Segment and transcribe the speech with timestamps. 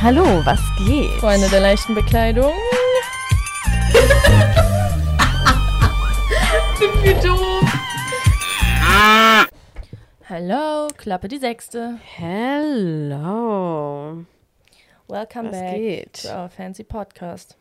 [0.00, 1.10] Hallo, was geht?
[1.20, 2.52] Freunde der leichten Bekleidung.
[6.78, 7.64] Sind wir doof?
[10.28, 11.98] Hallo, Klappe die Sechste.
[12.16, 14.24] Hello.
[15.08, 16.12] Welcome Was back geht?
[16.22, 17.56] to our fancy podcast.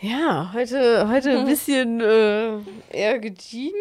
[0.00, 2.58] Ja, heute, heute ein bisschen äh,
[2.90, 3.76] eher gediegen,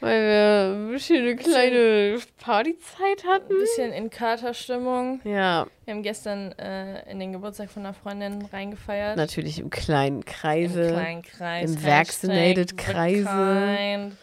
[0.00, 3.48] weil wir ein bisschen eine kleine Partyzeit Ein hatten.
[3.58, 5.20] bisschen in Katerstimmung.
[5.24, 9.16] Ja, Wir haben gestern äh, in den Geburtstag von einer Freundin reingefeiert.
[9.16, 10.88] natürlich im kleinen Im Kreise.
[10.88, 11.70] kleinen Kreis.
[11.70, 13.24] im vaccinated Kreise.
[13.28, 14.16] kind.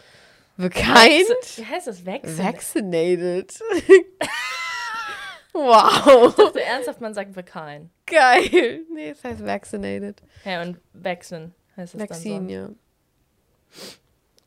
[0.60, 1.58] The kind?
[1.58, 2.04] Wie heißt das?
[2.04, 2.44] Vaccinated?
[2.44, 3.60] Vaccinated.
[5.52, 6.28] wow.
[6.30, 7.90] Ich dachte ernsthaft, man sagt kind.
[8.06, 8.80] Geil.
[8.92, 10.20] Nee, es heißt vaccinated.
[10.44, 12.68] Ja, und Vaccine heißt es Vaccine, dann ja.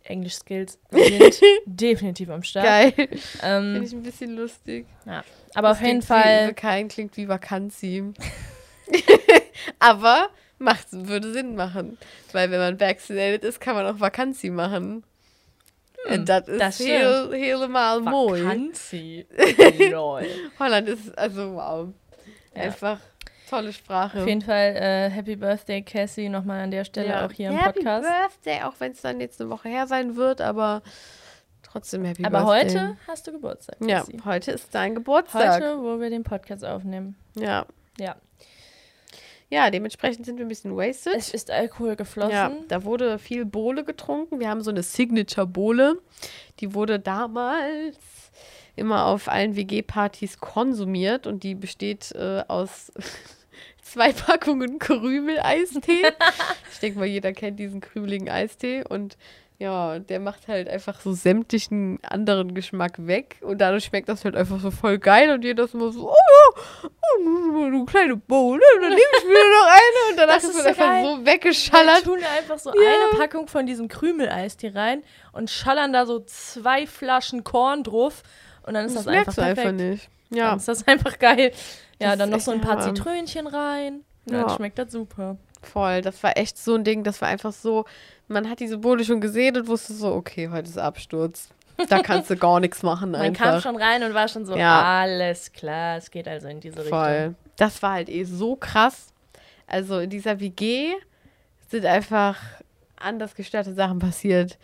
[0.03, 0.09] So.
[0.09, 2.65] Englisch-Skills sind definitiv am Start.
[2.65, 2.91] Geil.
[2.93, 4.85] Finde Ähm, ich ein bisschen lustig.
[5.53, 8.03] aber auf Das jeden klingt Fall Wie, kind klingt wie Vakanzi.
[9.79, 11.97] Aber macht, würde Sinn machen.
[12.31, 15.03] Weil wenn man vaccinated ist, kann man auch Vakanzi machen.
[16.09, 18.43] Und das ist das heel, helemaal mooi.
[18.43, 19.25] Vakanzi.
[19.91, 20.25] Lol.
[20.59, 21.89] Holland ist, also wow.
[22.55, 22.63] Ja.
[22.63, 22.99] Einfach
[23.51, 24.21] tolle Sprache.
[24.21, 27.25] Auf jeden Fall äh, Happy Birthday, Cassie, nochmal an der Stelle Ja.
[27.25, 28.07] auch hier im Happy Podcast.
[28.07, 30.81] Birthday, auch wenn es dann jetzt eine Woche her sein wird, aber
[31.61, 32.79] trotzdem Happy Aber Birthday.
[32.79, 33.75] heute hast du Geburtstag.
[33.81, 34.17] Ja, Cassie.
[34.25, 35.61] heute ist dein Geburtstag.
[35.61, 37.15] Heute, wo wir den Podcast aufnehmen.
[37.35, 37.65] Ja.
[37.99, 38.15] Ja.
[39.49, 41.13] Ja, dementsprechend sind wir ein bisschen wasted.
[41.13, 42.31] Es ist Alkohol geflossen.
[42.31, 44.39] Ja, da wurde viel Bohle getrunken.
[44.39, 45.97] Wir haben so eine Signature-Bohle.
[46.61, 47.97] Die wurde damals
[48.77, 52.93] immer auf allen WG-Partys konsumiert und die besteht äh, aus
[53.91, 56.03] zwei Packungen Krümel-Eistee.
[56.71, 59.17] ich denke mal, jeder kennt diesen krümeligen Eistee und
[59.59, 64.35] ja, der macht halt einfach so sämtlichen anderen Geschmack weg und dadurch schmeckt das halt
[64.35, 66.89] einfach so voll geil und jeder ist immer so, oh ja,
[67.19, 70.63] oh, du kleine Bohle, dann nehme ich mir noch eine und danach Das ist man
[70.63, 71.03] so einfach geil.
[71.05, 72.03] so Wir weggeschallert.
[72.03, 72.75] tun da einfach so Ja.
[73.11, 78.23] eine Packung von diesem Krümeleis hier rein und schallern da so zwei Flaschen Korn drauf
[78.65, 80.09] und dann ist Das das, einfach du einfach perfekt.
[80.31, 80.41] Nicht.
[80.41, 81.51] Dann Ja, ist das einfach geil.
[81.99, 82.95] Ja, Das dann noch so ein paar Hammer.
[82.95, 84.01] Zitrönchen rein.
[84.25, 84.37] Ja.
[84.37, 84.45] Ja.
[84.47, 85.37] Dann schmeckt das super.
[85.61, 86.01] voll.
[86.01, 87.85] Das war echt so ein Ding, das war einfach so,
[88.27, 91.49] man hat diese Bohle schon gesehen und wusste so, okay, heute ist Absturz.
[91.89, 93.61] Da kannst du gar nichts machen Man kam einfach.
[93.63, 94.81] schon rein und war schon so, Ja.
[95.01, 96.97] alles klar, es geht also in diese Richtung.
[96.97, 97.35] Voll.
[97.57, 99.07] Das war halt eh so krass.
[99.67, 100.93] Also in dieser WG
[101.69, 102.37] sind einfach
[102.97, 104.57] anders gestörte Sachen passiert.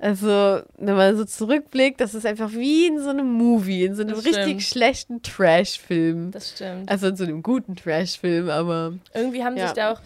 [0.00, 4.00] Also, wenn man so zurückblickt, das ist einfach wie in so einem Movie, in so
[4.02, 4.62] einem Das richtig stimmt.
[4.62, 6.30] schlechten Trash-Film.
[6.30, 6.90] Das stimmt.
[6.90, 9.66] Also in so einem guten Trash-Film, aber Irgendwie haben Ja.
[9.66, 10.00] sich da auch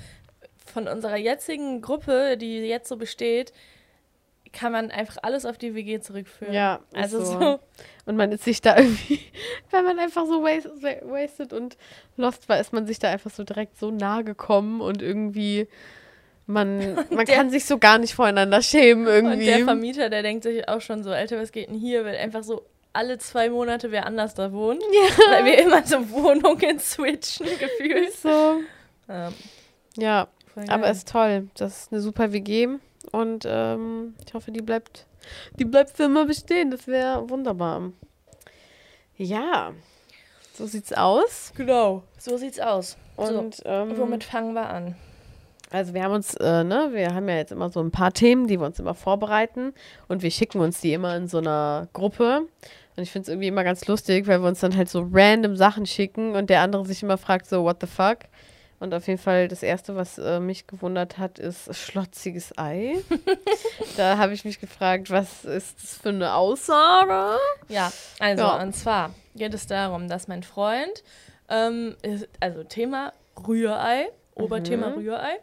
[0.67, 3.53] von unserer jetzigen Gruppe, die jetzt so besteht,
[4.53, 6.53] kann man einfach alles auf die WG zurückführen.
[6.55, 7.39] Ja, also so.
[7.41, 7.61] so.
[8.07, 9.21] Und man ist sich da irgendwie,
[9.71, 10.65] wenn man einfach so was-
[11.03, 11.77] wasted und
[12.17, 15.69] lost war, ist man sich da einfach so direkt so nah gekommen und irgendwie,
[16.47, 19.47] man, man Der- kann sich so gar nicht voreinander schämen Und irgendwie.
[19.47, 22.05] der Vermieter, der denkt sich auch schon so, Alter, was geht denn hier?
[22.05, 22.63] Weil einfach so
[22.93, 24.83] alle zwei Monate wer anders da wohnt.
[24.83, 28.09] ja, Weil wir immer so Wohnungen switchen, gefühlt.
[28.09, 28.61] ist so.
[29.09, 29.33] Ähm,
[29.97, 30.29] Ja,
[30.69, 31.49] aber ist toll.
[31.57, 32.69] Das ist eine super WG
[33.11, 35.07] und ähm, ich hoffe, die bleibt,
[35.59, 36.71] die bleibt für immer bestehen.
[36.71, 37.91] Das wäre wunderbar.
[39.17, 39.73] Ja,
[40.55, 41.53] so sieht's aus.
[41.57, 42.97] Genau, so sieht's aus.
[43.17, 44.95] Und ähm, Womit fangen wir an?
[45.71, 48.47] Also wir haben uns, äh, ne, wir haben ja jetzt immer so ein paar Themen,
[48.47, 49.75] die wir uns immer vorbereiten
[50.09, 52.43] und wir schicken uns die immer in so einer Gruppe.
[52.97, 55.57] Und ich finde es irgendwie immer ganz lustig, weil wir uns dann halt so random
[55.57, 58.19] Sachen schicken und der andere sich immer fragt so, what the fuck?
[58.79, 62.97] Und auf jeden Fall das Erste, was äh, mich gewundert hat, ist schlotziges Ei.
[63.97, 67.39] da habe ich mich gefragt, was ist das für eine Aussage?
[67.69, 68.63] Ja, also Ja.
[68.63, 71.03] und zwar geht es darum, dass mein Freund,
[71.49, 73.13] ähm, ist, also Thema
[73.49, 74.95] Rührei, Oberthema Mhm.
[74.99, 75.39] Rührei.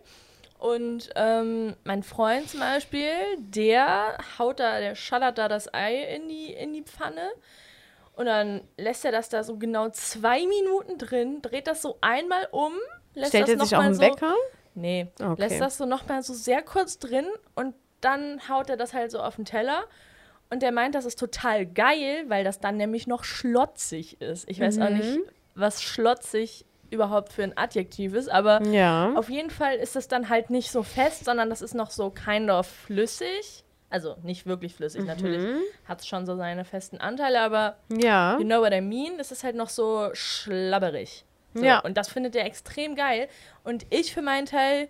[0.59, 3.09] Und ähm, mein Freund zum Beispiel,
[3.39, 7.29] der haut da, der schallert da das Ei in die, in die Pfanne.
[8.15, 12.47] Und dann lässt er das da so genau zwei Minuten drin, dreht das so einmal
[12.51, 12.73] um,
[13.15, 14.35] lässt Stellt das er sich auch einen so, Wecker?
[14.75, 15.35] Nee, Okay.
[15.41, 17.25] lässt das so nochmal so sehr kurz drin
[17.55, 19.83] und dann haut er das halt so auf den Teller.
[20.51, 24.47] Und der meint, das ist total geil, weil das dann nämlich noch schlotzig ist.
[24.49, 25.23] Ich weiß auch nicht, Mhm.
[25.55, 29.13] was schlotzig überhaupt für ein Adjektiv ist, aber Ja.
[29.15, 32.09] auf jeden Fall ist es dann halt nicht so fest, sondern das ist noch so
[32.11, 33.63] kind of flüssig.
[33.89, 35.59] Also nicht wirklich flüssig, natürlich Mhm.
[35.85, 38.37] hat es schon so seine festen Anteile, aber Ja.
[38.37, 41.25] you know what I mean, es ist halt noch so schlabberig.
[41.53, 41.79] So, Ja.
[41.79, 43.27] Und das findet er extrem geil.
[43.65, 44.87] Und ich für meinen Teil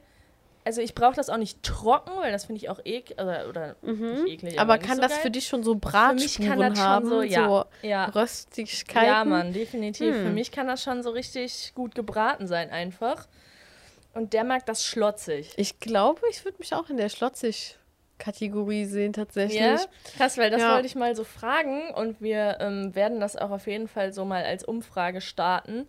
[0.63, 3.75] also ich brauche das auch nicht trocken, weil das finde ich auch eklig, oder, oder
[3.81, 4.53] nicht eklig.
[4.53, 4.59] Mhm.
[4.59, 5.21] Aber nicht kann so das geil.
[5.21, 7.09] für dich schon so mich Bratspuren kann das schon haben?
[7.09, 8.05] so, ja, ja.
[8.05, 9.05] Röstigkeiten?
[9.07, 10.17] Ja, Mann, definitiv.
[10.17, 10.33] Für Hm.
[10.35, 13.27] mich kann das schon so richtig gut gebraten sein, einfach.
[14.13, 15.53] Und der mag das schlotzig.
[15.55, 19.59] Ich glaube, ich würde mich auch in der Schlotzig-Kategorie sehen, tatsächlich.
[19.59, 19.77] Ja,
[20.17, 20.73] krass, weil das Ja.
[20.73, 24.25] wollte ich mal so fragen und wir ähm, werden das auch auf jeden Fall so
[24.25, 25.87] mal als Umfrage starten,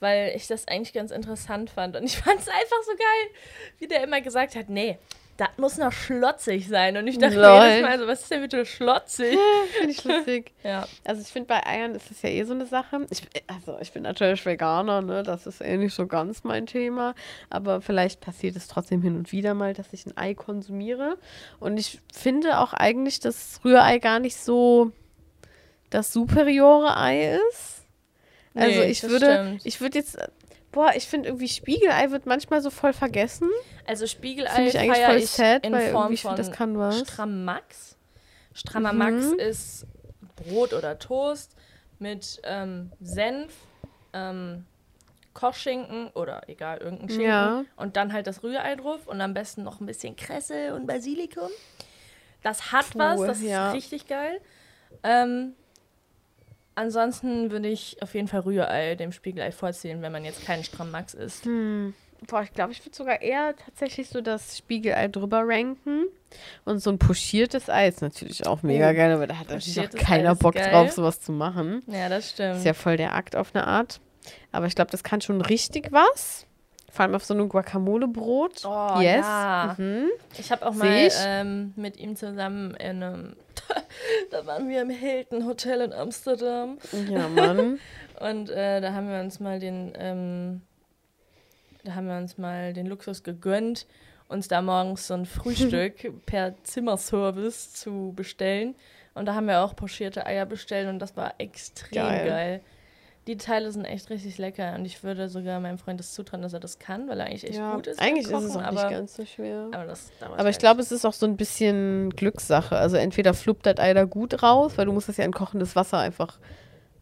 [0.00, 3.40] weil ich das eigentlich ganz interessant fand und ich fand es einfach so geil,
[3.78, 4.98] wie der immer gesagt hat, nee,
[5.36, 7.64] das muss noch schlotzig sein und ich dachte Lol.
[7.64, 9.38] jedes Mal so, was ist denn bitte schlotzig?
[9.78, 10.52] Finde ich lustig.
[10.62, 13.06] Ja, Also ich finde, bei Eiern ist es ja eh so eine Sache.
[13.08, 15.22] Ich, also ich bin natürlich Veganer, ne?
[15.22, 17.14] Das ist eh nicht so ganz mein Thema.
[17.48, 21.16] Aber vielleicht passiert es trotzdem hin und wieder mal, dass ich ein Ei konsumiere.
[21.58, 24.92] Und ich finde auch eigentlich, dass Rührei gar nicht so
[25.88, 27.79] das superiore Ei ist.
[28.54, 29.66] Also Nee, ich würde, stimmt.
[29.66, 30.18] ich würde jetzt,
[30.72, 33.48] boah, ich finde irgendwie Spiegelei wird manchmal so voll vergessen.
[33.86, 36.56] also Spiegelei Finde ich eigentlich voll ich sad, in weil Form ich von finde, das
[36.56, 36.98] kann was.
[37.00, 37.96] Strammax.
[38.52, 38.98] Strammer Mhm.
[38.98, 39.86] Max ist
[40.36, 41.54] Brot oder Toast
[42.00, 43.52] mit ähm, Senf,
[44.12, 44.64] ähm,
[45.34, 47.26] Kochschinken oder egal, irgendein Schinken.
[47.26, 47.64] Ja.
[47.76, 51.48] Und dann halt das Rührei drauf und am besten noch ein bisschen Kresse und Basilikum.
[52.42, 53.68] Das hat Puh, was, das ja.
[53.68, 54.40] ist richtig geil.
[55.04, 55.54] Ähm,
[56.74, 61.14] ansonsten würde ich auf jeden Fall Rührei dem Spiegelei vorziehen, wenn man jetzt keinen Strammax
[61.14, 61.44] isst.
[61.44, 61.94] Hm.
[62.26, 66.04] Boah, ich glaube, ich würde sogar eher tatsächlich so das Spiegelei drüber ranken.
[66.64, 69.80] Und so ein pochiertes Ei ist natürlich auch mega Oh, geil, aber da hat natürlich
[69.80, 70.70] auch keiner Bock geil.
[70.70, 71.82] drauf, sowas zu machen.
[71.86, 72.58] Ja, das stimmt.
[72.58, 74.00] Ist ja voll der Akt auf eine Art.
[74.52, 76.46] Aber ich glaube, das kann schon richtig was.
[76.90, 78.64] Vor allem auf so einem Guacamole-Brot.
[78.64, 79.24] Oh, yes.
[79.24, 79.76] ja.
[79.78, 80.08] Mhm.
[80.38, 83.36] Ich habe auch Seh mal ähm, mit ihm zusammen in einem,
[84.30, 86.78] da waren wir im Hilton Hotel in Amsterdam
[87.08, 87.78] Ja, Mann.
[88.20, 90.62] und äh, da haben wir uns mal den, ähm,
[91.84, 93.86] da haben wir uns mal den Luxus gegönnt,
[94.28, 98.74] uns da morgens so ein Frühstück per Zimmerservice zu bestellen
[99.14, 102.28] und da haben wir auch pochierte Eier bestellt und das war extrem Geil.
[102.28, 102.60] geil.
[103.26, 106.52] Die Teile sind echt richtig lecker und ich würde sogar meinem Freund das zutrauen, dass
[106.54, 108.00] er das kann, weil er eigentlich echt ja, gut ist.
[108.00, 109.68] eigentlich ist es Kochen, auch aber, nicht ganz so schwer.
[109.72, 110.58] aber das Aber ich halt.
[110.58, 112.76] glaube, es ist auch so ein bisschen Glückssache.
[112.76, 115.76] Also entweder fluppt das Ei da gut raus, weil du musst das ja in kochendes
[115.76, 116.38] Wasser einfach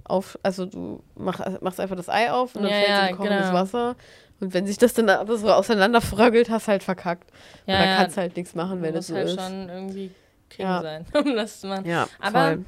[0.05, 3.17] auf, also du mach, machst einfach das Ei auf und dann Ja, fällt es in
[3.17, 3.53] kochendes genau.
[3.59, 3.97] Wasser.
[4.41, 7.31] Und wenn sich das dann aber so auseinanderfröggelt, hast halt verkackt.
[7.67, 9.41] Ja, und dann ja, kannst du halt nichts machen, wenn muss das so halt ist.
[9.41, 10.11] schon irgendwie
[10.50, 11.87] King sein, um das zu machen.
[11.87, 12.64] Ja, Aber voll.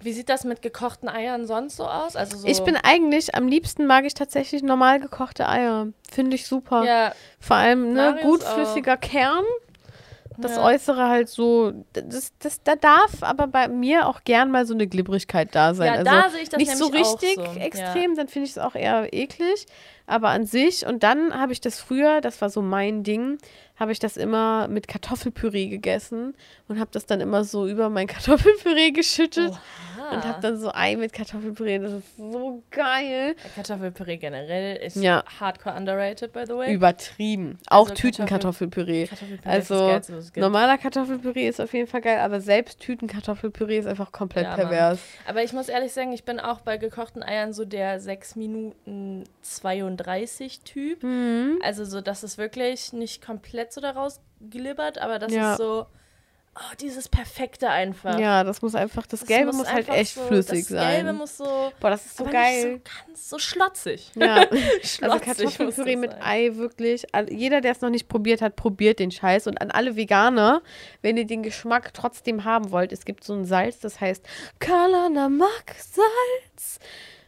[0.00, 2.14] Wie sieht das mit gekochten Eiern sonst so aus?
[2.14, 5.88] Also so, Ich bin eigentlich, am liebsten mag ich tatsächlich normal gekochte Eier.
[6.10, 6.84] Finde ich super.
[6.84, 8.54] ja, Vor allem, ne, Marius gut auch.
[8.54, 9.44] flüssiger Kern.
[10.40, 10.64] Das Ja.
[10.66, 14.86] Äußere halt so, das, das, da darf aber bei mir auch gern mal so eine
[14.86, 15.86] Glibbrigkeit da sein.
[15.88, 17.58] ja also da sehe ich das nicht so richtig auch so.
[17.58, 19.66] extrem, dann finde ich es auch eher eklig.
[20.06, 23.38] Aber an sich, und dann habe ich das früher, das war so mein Ding,
[23.80, 26.36] habe ich das immer mit Kartoffelpüree gegessen
[26.68, 29.52] und habe das dann immer so über mein Kartoffelpüree geschüttet
[30.10, 30.16] Ja.
[30.16, 31.78] und habe dann so Ei mit Kartoffelpüree.
[31.78, 33.34] Das ist so geil.
[33.54, 35.24] Kartoffelpüree generell ist Ja.
[35.40, 36.72] hardcore underrated, by the way.
[36.72, 37.58] Übertrieben.
[37.68, 39.06] Auch Also Tütenkartoffelpüree.
[39.06, 44.12] Kartoffelpüree Also Geilste, normaler Kartoffelpüree ist auf jeden Fall geil, aber selbst Tütenkartoffelpüree ist einfach
[44.12, 44.60] komplett Ja, Mann.
[44.68, 45.00] pervers.
[45.26, 49.24] Aber ich muss ehrlich sagen, ich bin auch bei gekochten Eiern so der 6 Minuten
[49.42, 51.02] 32 Typ.
[51.02, 51.58] Mhm.
[51.62, 54.20] Also so, dass es wirklich nicht komplett so daraus
[54.50, 55.52] glibbert, aber das Ja.
[55.52, 55.86] ist so,
[56.58, 58.18] oh, dieses Perfekte einfach.
[58.18, 61.04] Ja, das muss einfach, das, Das Gelbe muss muss halt echt so, flüssig das sein.
[61.04, 62.80] Gelbe muss so, Boah, das ist so geil.
[62.84, 64.10] so ganz so schlotzig.
[64.14, 66.28] Ja, also Schlotzig Kartoffelpüree muss mit das sein.
[66.28, 67.06] Ei, wirklich.
[67.30, 69.46] Jeder, der es noch nicht probiert hat, probiert den Scheiß.
[69.46, 70.62] Und an alle Veganer,
[71.02, 74.24] wenn ihr den Geschmack trotzdem haben wollt, es gibt so ein Salz, das heißt
[74.58, 76.78] Kalanamak Salz.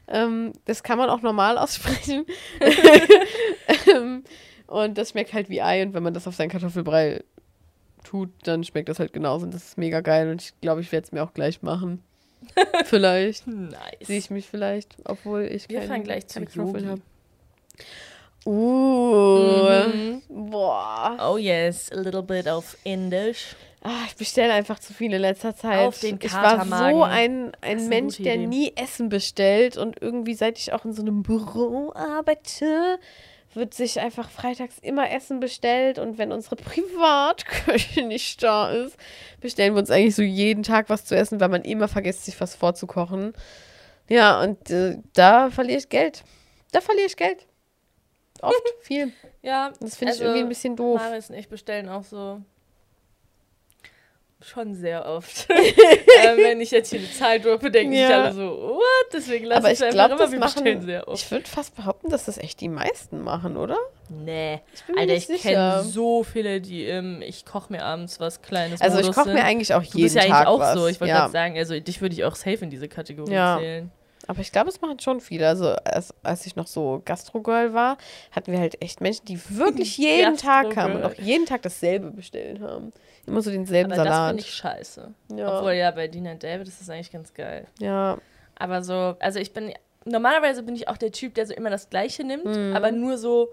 [0.09, 2.27] Ähm, das kann man auch normal aussprechen.
[3.95, 4.25] ähm,
[4.67, 5.83] und das schmeckt halt wie Ei.
[5.83, 7.23] Und wenn man das auf seinen Kartoffelbrei
[8.05, 9.45] tut, dann schmeckt das halt genauso.
[9.47, 10.31] Und das ist mega geil.
[10.31, 12.03] Und ich glaube, ich werde es mir auch gleich machen.
[12.85, 13.47] vielleicht.
[13.47, 13.75] Nice.
[14.03, 16.85] Sehe ich mich vielleicht, obwohl ich Wir fahren gleich keine Yogi.
[16.87, 17.01] habe.
[18.47, 20.23] Uh, Mhm.
[20.51, 21.17] boah.
[21.21, 23.55] Oh yes, a little bit of Indisch.
[23.83, 25.87] Ah, ich bestelle einfach zu viel in letzter Zeit.
[25.89, 27.03] Auf den ich war so Katermagen.
[27.03, 31.23] ein, ein Mensch, der nie Essen bestellt und irgendwie, seit ich auch in so einem
[31.23, 32.99] Büro arbeite,
[33.55, 38.97] wird sich einfach freitags immer Essen bestellt und wenn unsere Privatküche nicht da ist,
[39.41, 42.41] bestellen wir uns eigentlich so jeden Tag was zu essen, weil man immer vergisst, sich
[42.41, 43.33] was vorzukochen.
[44.09, 46.25] Ja, und äh, da verliere ich Geld.
[46.73, 47.47] Da verliere ich Geld.
[48.43, 49.13] Oft, viel.
[49.43, 51.01] Ja, Das finde ich also irgendwie ein bisschen doof.
[51.01, 52.41] Maris und ich bestellen auch so
[54.43, 55.47] schon sehr oft.
[55.51, 58.07] ähm, wenn ich jetzt hier eine Zahl droppe, denken Ja.
[58.07, 58.83] sich alle so, what?
[59.13, 61.23] Deswegen lasse ich ich es einfach das immer, wir bestellen sehr oft.
[61.23, 63.77] Ich würde fast behaupten, dass das echt die meisten machen, oder?
[64.09, 64.61] Nee.
[64.75, 68.43] Ich bin Alter, nicht ich kenne so viele, die ähm, ich koche mir abends was
[68.43, 69.35] Kleines Also ich Modus koche sind.
[69.35, 70.75] mir eigentlich auch Du jeden bist ja eigentlich Tag auch was.
[70.79, 70.87] so.
[70.89, 71.21] Ich wollte ja.
[71.21, 73.59] gerade sagen, also dich würde ich auch safe in diese Kategorie Ja.
[73.61, 73.91] zählen.
[74.27, 75.49] Aber ich glaube, es machen schon viele.
[75.49, 77.99] Also als, als ich noch so Gastrogirl war,
[78.31, 82.11] hatten wir halt echt Menschen, die wirklich jeden Tag kamen und auch jeden Tag dasselbe
[82.11, 82.93] bestellt haben.
[83.27, 84.29] Immer so denselben Aber das Salat.
[84.31, 85.15] finde ich scheiße.
[85.37, 85.59] ja.
[85.59, 87.67] Obwohl ja, bei and David ist das eigentlich ganz geil.
[87.79, 88.19] ja.
[88.57, 89.73] Aber so, also ich bin,
[90.05, 92.77] normalerweise bin ich auch der Typ, der so immer das Gleiche nimmt, Mhm.
[92.77, 93.49] aber nur so,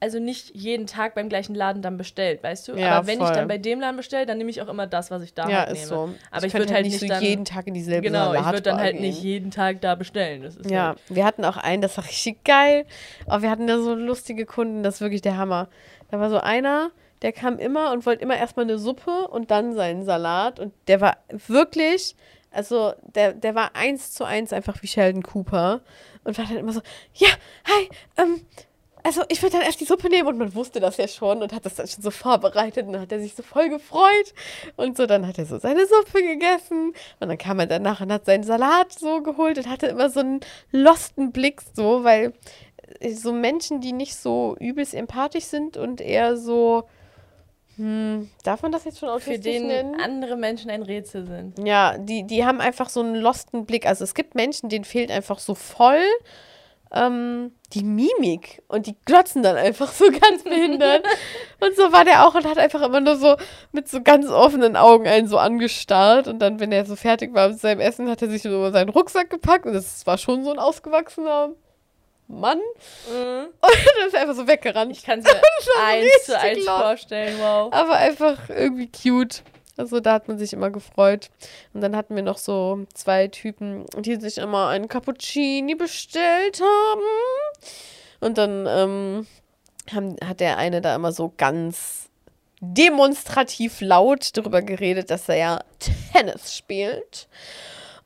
[0.00, 2.74] also nicht jeden Tag beim gleichen Laden dann bestellt, weißt du?
[2.74, 3.34] Ja, aber wenn ich voll.
[3.36, 5.58] dann bei dem Laden bestelle, dann nehme ich auch immer das, was ich da ja,
[5.58, 5.86] halt ist nehme.
[5.88, 6.14] so.
[6.30, 8.62] Aber ich könnte würde halt nicht so dann- jeden Tag in dieselbe Genau, ich würde
[8.62, 9.02] dann halt gehen.
[9.02, 10.42] nicht jeden Tag da bestellen.
[10.42, 12.86] Das ist Ja, halt, wir hatten auch einen, das war richtig geil.
[13.26, 15.68] Aber wir hatten da so lustige Kunden, das ist wirklich der Hammer.
[16.10, 16.90] Da war so einer,
[17.22, 20.58] der kam immer und wollte immer erstmal eine Suppe und dann seinen Salat.
[20.58, 22.16] Und der war wirklich,
[22.50, 25.80] also der, der war eins zu eins einfach wie Sheldon Cooper.
[26.24, 26.82] Und war dann immer so,
[27.14, 27.28] ja,
[27.66, 28.42] hi, ähm,
[29.02, 31.52] also ich würde dann erst die Suppe nehmen und man wusste das ja schon und
[31.52, 34.34] hat das dann schon so vorbereitet und dann hat er sich so voll gefreut
[34.76, 38.12] und so, dann hat er so seine Suppe gegessen und dann kam er danach und
[38.12, 42.34] hat seinen Salat so geholt und hatte immer so einen losten Blick so, weil
[43.00, 46.88] äh, so Menschen, die nicht so übelst empathisch sind und eher so,
[47.80, 49.98] hm, darf man das jetzt schon für autistisch den nennen?
[49.98, 51.66] andere Menschen ein Rätsel sind.
[51.66, 53.86] Ja, die, die haben einfach so einen losten Blick.
[53.86, 56.02] Also es gibt Menschen, denen fehlt einfach so voll
[56.92, 61.06] ähm, die Mimik und die glotzen dann einfach so ganz behindert.
[61.60, 63.36] und so war der auch und hat einfach immer nur so
[63.72, 66.28] mit so ganz offenen Augen einen so angestarrt.
[66.28, 68.90] Und dann, wenn er so fertig war mit seinem Essen, hat er sich so seinen
[68.90, 71.54] Rucksack gepackt und das war schon so ein ausgewachsener
[72.30, 72.58] Mann.
[73.08, 73.46] Mhm.
[73.60, 74.92] Und dann ist er einfach so weggerannt.
[74.92, 75.40] Ich kann es mir
[75.84, 76.82] eins zu eins laut.
[76.82, 77.72] vorstellen, wow.
[77.72, 79.42] Aber einfach irgendwie cute.
[79.76, 81.30] Also da hat man sich immer gefreut.
[81.72, 87.00] Und dann hatten wir noch so zwei Typen, die sich immer einen Cappuccini bestellt haben.
[88.20, 89.26] Und dann ähm,
[89.92, 92.10] haben, hat der eine da immer so ganz
[92.60, 95.60] demonstrativ laut darüber geredet, dass er ja
[96.12, 97.28] Tennis spielt.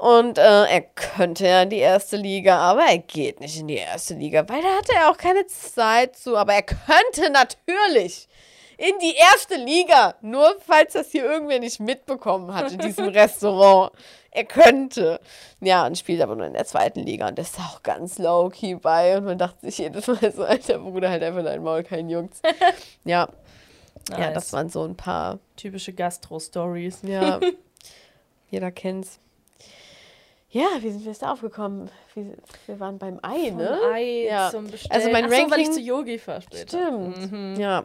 [0.05, 3.77] Und äh, er könnte ja in die erste Liga, aber er geht nicht in die
[3.79, 6.37] erste Liga, weil da hat er auch keine Zeit zu.
[6.37, 8.29] Aber er könnte natürlich
[8.77, 10.15] in die erste Liga.
[10.21, 13.93] Nur falls das hier irgendwer nicht mitbekommen hat in diesem Restaurant.
[14.31, 15.21] Er könnte.
[15.63, 19.17] Ja, und spielt aber nur in der zweiten Liga und ist auch ganz low-key bei.
[19.17, 22.43] Und man dachte sich jedes Mal so, alter Bruder, halt einfach dein Maul, kein Jungs.
[23.07, 23.31] Ja,
[24.11, 24.35] ja, Nice.
[24.35, 25.39] das waren so ein paar.
[25.57, 26.99] Typische Gastro-Stories.
[27.05, 27.41] Ja,
[28.51, 29.19] jeder kennt's.
[30.55, 31.91] Ja, wie sind wir jetzt da aufgekommen?
[32.15, 33.79] Wir, waren beim Ei, Von ne?
[33.93, 34.51] Ei Ja.
[34.51, 34.93] zum Bestellen.
[34.93, 36.43] Also mein Ach so, weil ich Ranking- zu Yogi fahre.
[36.43, 37.33] Stimmt.
[37.33, 37.57] Mhm.
[37.59, 37.85] Ja,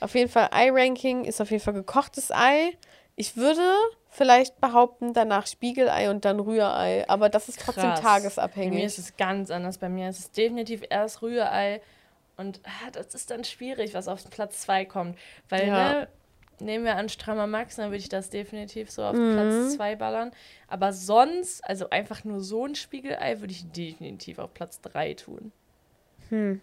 [0.00, 2.76] auf jeden Fall Ei-Ranking ist auf jeden Fall gekochtes Ei.
[3.16, 3.62] Ich würde
[4.10, 8.00] vielleicht behaupten, danach Spiegelei und dann Rührei, aber das ist trotzdem Krass.
[8.02, 8.84] Bei mir tagesabhängig.
[8.84, 9.78] ist es ganz anders.
[9.78, 11.80] Bei mir ist es definitiv erst Rührei.
[12.36, 15.16] Und ah, das ist dann schwierig, was auf Platz 2 kommt.
[15.48, 15.92] Weil, Ja.
[15.92, 16.08] ne,
[16.60, 19.32] nehmen wir an Strammer Max, dann würde ich das definitiv so auf Mhm.
[19.32, 20.30] Platz 2 ballern.
[20.68, 25.52] Aber sonst, also einfach nur so ein Spiegelei, würde ich definitiv auf Platz 3 tun.
[26.28, 26.60] Hm.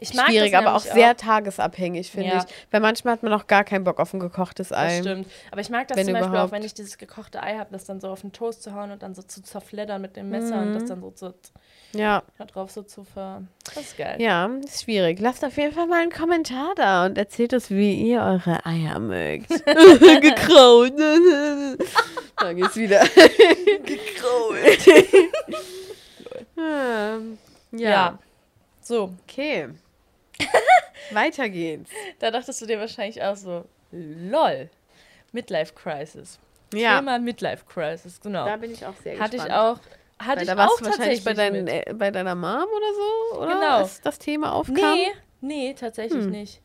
[0.00, 2.38] Ich Schwierig, das aber auch nämlich sehr tagesabhängig, finde Ja.
[2.38, 2.54] ich.
[2.70, 5.00] Weil manchmal hat man auch gar keinen Bock auf ein gekochtes Das Ei.
[5.00, 5.28] stimmt.
[5.50, 6.50] Aber ich mag das Wenn zum Beispiel überhaupt.
[6.50, 8.92] auch, wenn ich dieses gekochte Ei habe, das dann so auf den Toast zu hauen
[8.92, 10.88] und dann so zu zerfleddern mit dem Messer und das Mhm.
[10.88, 11.34] dann so zu,
[11.94, 13.42] Ja, da drauf so zu ver...
[13.64, 14.20] Das ist geil.
[14.20, 15.18] ja, ist schwierig.
[15.20, 18.98] Lasst auf jeden Fall mal einen Kommentar da und erzählt uns, wie ihr eure Eier
[19.00, 19.48] mögt.
[19.66, 20.92] Gekraut.
[22.36, 23.00] da geht's wieder.
[23.84, 24.86] Gekrault.
[26.56, 27.38] Ähm,
[27.72, 27.90] Ja.
[27.90, 28.18] ja.
[28.80, 29.68] So, Okay.
[31.10, 31.90] Weiter geht's.
[32.18, 34.68] da dachtest du dir wahrscheinlich auch so, lol,
[35.32, 36.38] Midlife Crisis.
[36.74, 38.44] Ja, Thema Midlife Crisis, genau.
[38.44, 39.52] da bin ich auch sehr hatte ich gespannt.
[39.52, 39.78] auch,
[40.18, 42.48] hatte Weil ich da auch warst du wahrscheinlich tatsächlich bei, deinen, äh, bei deiner Mom
[42.64, 43.54] oder so, oder?
[43.54, 43.76] Genau.
[43.78, 44.74] Als das Thema aufkam.
[44.76, 45.06] Nee,
[45.40, 46.30] nee, tatsächlich Hm.
[46.30, 46.60] nicht.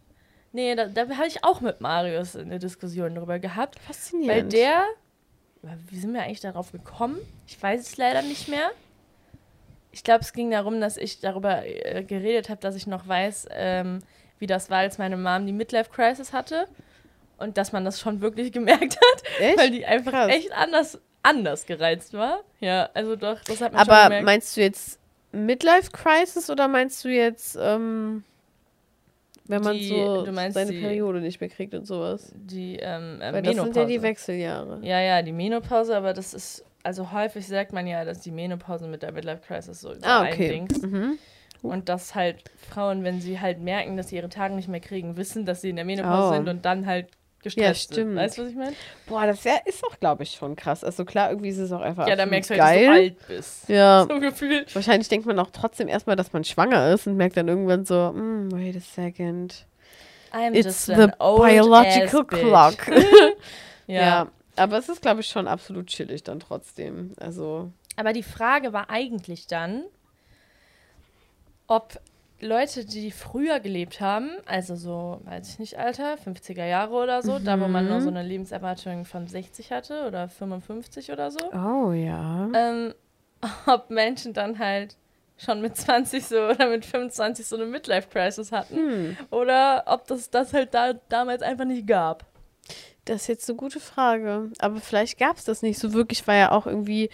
[0.51, 3.79] Nee, da, da habe ich auch mit Marius eine Diskussion drüber gehabt.
[3.79, 4.43] Faszinierend.
[4.43, 4.85] Weil der,
[5.89, 7.17] wie sind wir eigentlich darauf gekommen?
[7.47, 8.71] Ich weiß es leider nicht mehr.
[9.93, 13.47] Ich glaube, es ging darum, dass ich darüber äh, geredet habe, dass ich noch weiß,
[13.51, 14.00] ähm,
[14.39, 16.67] wie das war, als meine Mom die Midlife Crisis hatte.
[17.38, 19.57] Und dass man das schon wirklich gemerkt hat, Echt?
[19.57, 20.31] weil die einfach Krass.
[20.33, 22.41] echt anders, anders gereizt war.
[22.59, 24.25] Ja, also doch, das hat man schon Aber gemerkt.
[24.25, 25.00] meinst du jetzt
[25.31, 28.23] Midlife Crisis oder meinst du jetzt, ähm,
[29.45, 32.31] wenn man Die- so seine die- Periode nicht mehr kriegt und sowas?
[32.35, 34.01] die ähm, äh, Weil das sind ja die Menopause.
[34.03, 34.79] Wechseljahre.
[34.83, 38.87] Ja, ja, die Menopause, aber das ist, also häufig sagt man ja, dass die Menopause
[38.87, 40.65] mit der Midlife Crisis so Ah, okay.
[40.81, 41.17] Mhm.
[41.61, 45.15] Und dass halt Frauen, wenn sie halt merken, dass sie ihre Tage nicht mehr kriegen,
[45.15, 46.33] wissen, dass sie in der Menopause Oh.
[46.33, 47.07] sind und dann halt
[47.41, 47.95] gestresst Ja, stimmt.
[48.09, 48.15] sind.
[48.17, 48.73] Weißt du, was ich meine?
[49.07, 50.83] Boah, das wär, ist auch, glaube ich, schon krass.
[50.83, 53.27] Also klar, irgendwie ist es auch einfach Ja, da merkst du halt, dass du alt
[53.27, 53.69] bist.
[53.69, 54.73] Ja, So gefühlt.
[54.75, 58.11] wahrscheinlich denkt man auch trotzdem erstmal, dass man schwanger ist und merkt dann irgendwann so,
[58.13, 59.65] "Mm, wait a second.
[60.33, 62.75] I'm It's just the an old biological clock.
[63.87, 64.01] Ja.
[64.01, 64.27] ja.
[64.55, 67.13] Aber es ist, glaube ich, schon absolut chillig dann trotzdem.
[67.19, 69.83] Also, Aber die Frage war eigentlich dann,
[71.67, 72.00] ob
[72.39, 77.39] Leute, die früher gelebt haben, also so, weiß ich nicht, Alter, 50er Jahre oder so,
[77.39, 81.93] da wo man nur so eine Lebenserwartung von 60 hatte oder 55 oder so, oh
[81.93, 82.50] ja.
[82.53, 82.93] ähm,
[83.65, 84.98] ob Menschen dann halt
[85.38, 89.17] schon mit 20 so oder mit 25 so eine Midlife-Crisis hatten Hm.
[89.31, 92.25] oder ob das das halt da damals einfach nicht gab.
[93.05, 94.51] Das ist jetzt eine gute Frage.
[94.60, 97.10] Aber vielleicht gab es das nicht so wirklich, weil ja auch irgendwie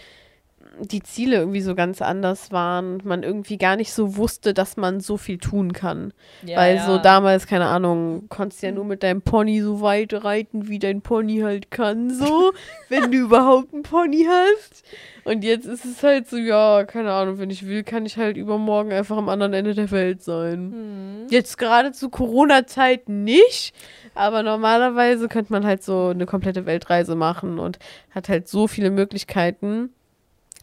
[0.80, 4.76] die Ziele irgendwie so ganz anders waren und man irgendwie gar nicht so wusste, dass
[4.76, 6.12] man so viel tun kann.
[6.44, 6.86] Ja, weil ja.
[6.86, 11.02] so damals, keine Ahnung, konntest ja nur mit deinem Pony so weit reiten, wie dein
[11.02, 12.52] Pony halt kann, so,
[12.88, 14.84] wenn du überhaupt einen Pony hast.
[15.24, 18.36] Und jetzt ist es halt so, ja, keine Ahnung, wenn ich will, kann ich halt
[18.36, 20.72] übermorgen einfach am anderen Ende der Welt sein.
[20.72, 21.26] Hm.
[21.30, 23.74] Jetzt gerade zu Corona-Zeit nicht,
[24.14, 27.78] aber normalerweise könnte man halt so eine komplette Weltreise machen und
[28.10, 29.90] hat halt so viele Möglichkeiten,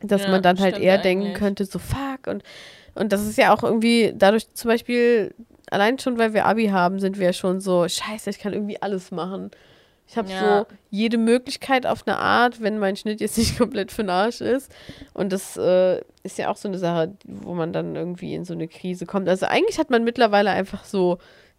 [0.03, 1.37] dass Ja, man dann halt eher denken eigentlich.
[1.39, 2.27] könnte, so fuck.
[2.27, 2.43] Und,
[2.95, 5.33] und das ist ja auch irgendwie, dadurch zum Beispiel,
[5.71, 8.81] allein schon, weil wir Abi haben, sind wir ja schon so, scheiße, ich kann irgendwie
[8.81, 9.51] alles machen.
[10.09, 10.39] Ich habe Ja.
[10.39, 14.39] so jede Möglichkeit auf eine Art, wenn mein Schnitt jetzt nicht komplett für den Arsch
[14.41, 14.71] ist.
[15.13, 18.53] Und das äh, ist ja auch so eine Sache, wo man dann irgendwie in so
[18.53, 19.27] eine Krise kommt.
[19.27, 21.17] Also eigentlich hat man mittlerweile einfach so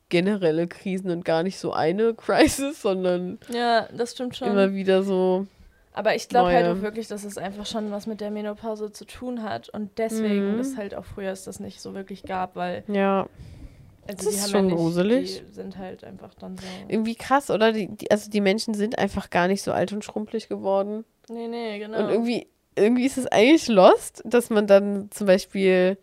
[0.09, 4.49] generelle Krisen und gar nicht so eine Crisis, sondern Ja, das stimmt schon.
[4.49, 5.47] immer wieder so.
[5.99, 9.05] Aber ich glaube halt auch wirklich, dass es einfach schon was mit der Menopause zu
[9.05, 10.59] tun hat und deswegen Mhm.
[10.59, 13.27] das halt auch früher es das nicht so wirklich gab, weil Ja,
[14.07, 15.43] also Das die ist schon ja nicht, gruselig.
[15.49, 16.63] Die sind halt einfach dann so.
[16.87, 17.73] irgendwie krass, oder?
[17.73, 21.05] Die, die, also die Menschen sind einfach gar nicht so alt und schrumpelig geworden.
[21.29, 21.99] Nee, nee, genau.
[21.99, 25.99] Und irgendwie, irgendwie ist es eigentlich lost, dass man dann zum Beispiel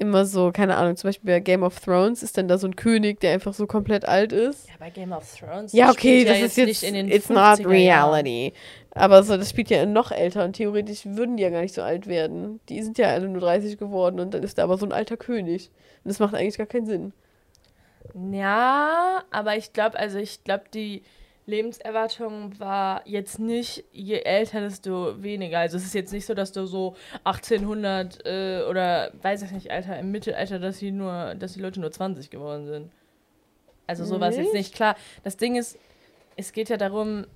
[0.00, 2.74] immer so, keine Ahnung, zum Beispiel bei Game of Thrones ist dann da so ein
[2.76, 4.68] König, der einfach so komplett alt ist.
[4.68, 5.72] ja, bei Game of Thrones.
[5.72, 8.10] Ja, das okay, das ja ist jetzt, nicht in den it's not 50er Jahren.
[8.14, 8.52] reality.
[8.92, 11.82] Aber so, das spielt ja noch älter und theoretisch würden die ja gar nicht so
[11.82, 12.60] alt werden.
[12.68, 15.16] Die sind ja alle nur 30 geworden und dann ist da aber so ein alter
[15.16, 15.70] König.
[16.04, 17.12] Und das macht eigentlich gar keinen Sinn.
[18.32, 21.02] Ja, aber ich glaube, also ich glaube, die
[21.50, 25.58] Lebenserwartung war jetzt nicht, je älter, desto weniger.
[25.58, 29.70] Also es ist jetzt nicht so, dass du so 1800 äh, oder weiß ich nicht,
[29.70, 32.90] Alter, im Mittelalter, dass die nur, dass die Leute nur 20 geworden sind.
[33.86, 34.74] Also so war es jetzt Nicht?
[34.74, 35.76] Klar, das Ding ist,
[36.36, 37.26] es geht ja darum,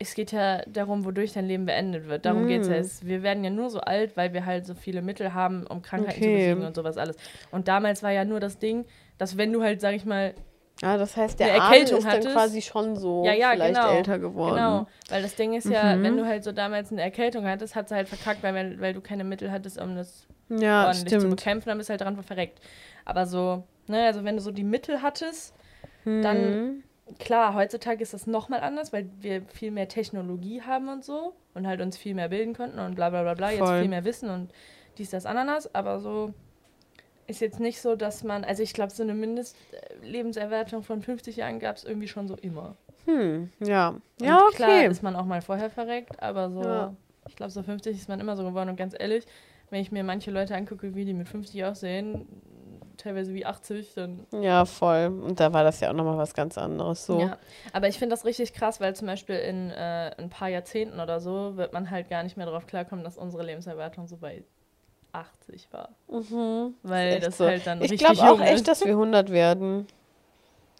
[0.00, 2.26] es geht ja darum, wodurch dein Leben beendet wird.
[2.26, 2.48] Darum Mm.
[2.48, 2.74] geht es ja.
[2.74, 5.82] Es- Wir werden ja nur so alt, weil wir halt so viele Mittel haben, um
[5.82, 6.48] Krankheiten zu Okay.
[6.48, 7.16] besiegen und sowas alles.
[7.52, 8.84] Und damals war ja nur das Ding,
[9.18, 10.34] dass wenn du halt, sag ich mal,
[10.82, 13.96] Ah, das heißt, der Eine Erkältung ist dann quasi schon so Ja, ja, vielleicht genau.
[13.96, 14.56] älter geworden.
[14.56, 16.02] Genau, weil das Ding ist ja, Mhm.
[16.02, 19.00] wenn du halt so damals eine Erkältung hattest, hat sie halt verkackt, weil, weil du
[19.00, 21.36] keine Mittel hattest, um das Ja, ordentlich zu stimmt.
[21.36, 22.60] bekämpfen, dann bist du halt dran verreckt.
[23.04, 25.54] Aber so, ne, also wenn du so die Mittel hattest,
[26.04, 26.84] dann, Mhm.
[27.18, 31.66] klar, heutzutage ist das nochmal anders, weil wir viel mehr Technologie haben und so und
[31.66, 33.80] halt uns viel mehr bilden konnten und bla bla bla bla, jetzt Voll.
[33.80, 34.52] viel mehr wissen und
[34.98, 36.34] dies, das, Ananas, aber so
[37.26, 41.58] ist jetzt nicht so, dass man, also ich glaube, so eine Mindestlebenserwartung von 50 Jahren
[41.58, 42.76] gab es irgendwie schon so immer.
[43.06, 43.88] Hm, ja.
[43.88, 44.56] Und Ja, okay.
[44.56, 46.94] Klar ist man auch mal vorher verreckt, aber so, Ja.
[47.28, 48.70] ich glaube, so 50 ist man immer so geworden.
[48.70, 49.24] Und ganz ehrlich,
[49.70, 52.26] wenn ich mir manche Leute angucke, wie die mit 50 aussehen,
[52.96, 54.26] teilweise wie 80, dann.
[54.40, 55.06] Ja, voll.
[55.22, 57.04] Und da war das ja auch nochmal was ganz anderes.
[57.06, 57.20] So.
[57.20, 57.38] Ja.
[57.72, 61.20] Aber ich finde das richtig krass, weil zum Beispiel in äh, ein paar Jahrzehnten oder
[61.20, 64.44] so wird man halt gar nicht mehr darauf klarkommen, dass unsere Lebenserwartung so bei
[65.14, 65.90] 80 war.
[66.08, 66.74] Mhm.
[66.82, 67.46] Weil Echt das so.
[67.46, 68.68] halt dann Ich richtig glaube auch echt, ist.
[68.68, 69.86] dass wir 100 werden.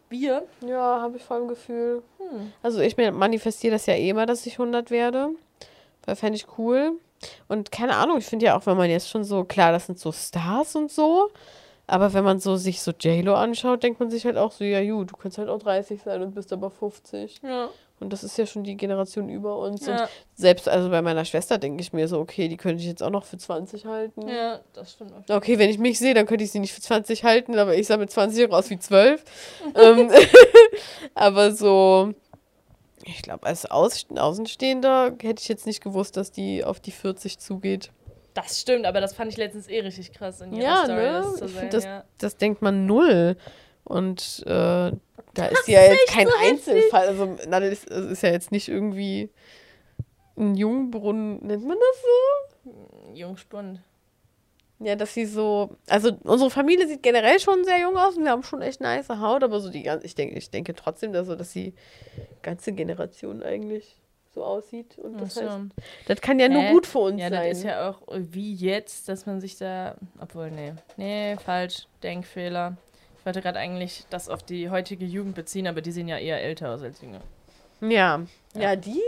[0.09, 0.45] Wir?
[0.67, 2.03] Ja, habe ich voll im Gefühl.
[2.19, 2.53] Hm.
[2.63, 5.31] Also ich manifestiere das ja eh immer, dass ich 100 werde.
[6.05, 6.93] Weil fände ich cool.
[7.49, 9.99] Und keine Ahnung, ich finde ja auch, wenn man jetzt schon so, klar, das sind
[9.99, 11.31] so Stars und so.
[11.87, 14.83] Aber wenn man so sich so J-Lo anschaut, denkt man sich halt auch so, ja,
[14.91, 17.41] gut, du kannst halt auch 30 sein und bist aber 50.
[17.43, 17.69] Ja.
[18.01, 19.87] Und das ist ja schon die Generation über uns.
[19.87, 20.09] Und Ja.
[20.35, 23.11] selbst also bei meiner Schwester denke ich mir so, okay, die könnte ich jetzt auch
[23.11, 24.27] noch für 20 halten.
[24.29, 25.37] ja, das stimmt auch.
[25.37, 27.87] Okay, wenn ich mich sehe, dann könnte ich sie nicht für 20 halten, aber ich
[27.87, 29.23] sah mit 20 auch aus wie 12.
[29.77, 30.11] ähm,
[31.15, 32.13] aber so,
[33.05, 37.91] ich glaube, als Außenstehender hätte ich jetzt nicht gewusst, dass die auf die 40 zugeht.
[38.35, 41.13] Das stimmt, aber das fand ich letztens eh richtig krass in ihrer Ja, Story, ne?
[41.13, 42.05] das zu sehen, das- ja.
[42.19, 43.37] Das denkt man null.
[43.85, 44.51] Und äh,
[45.35, 47.07] da ist sie ja jetzt kein Einzelfall.
[47.09, 49.31] Also, Nadel ist, ist ja jetzt nicht irgendwie
[50.37, 53.13] ein Jungbrunnen, nennt man das so?
[53.15, 53.81] Jungspund.
[54.81, 55.77] Ja, dass sie so.
[55.89, 59.09] Also, unsere Familie sieht generell schon sehr jung aus und wir haben schon echt nice
[59.09, 60.07] Haut, aber so die ganze.
[60.07, 61.75] Ich denke, ich denke trotzdem, dass, so, dass die
[62.43, 64.01] ganze Generation eigentlich
[64.35, 64.99] so aussieht.
[64.99, 65.59] Und das, heißt,
[66.07, 66.73] das kann ja nur Hä?
[66.73, 67.49] gut für uns Ja, sein.
[67.49, 69.95] das ist ja auch wie jetzt, dass man sich da.
[70.21, 70.73] Obwohl, nee.
[70.97, 71.87] Nee, falsch.
[72.03, 72.77] Denkfehler.
[73.19, 76.43] Ich wollte gerade eigentlich das auf die heutige Jugend beziehen, aber die sehen ja eher
[76.43, 77.21] älter aus als jünger.
[77.81, 78.21] ja.
[78.55, 78.61] Ja.
[78.61, 79.01] ja, die,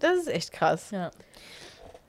[0.00, 0.90] das ist echt krass.
[0.90, 1.10] Ja.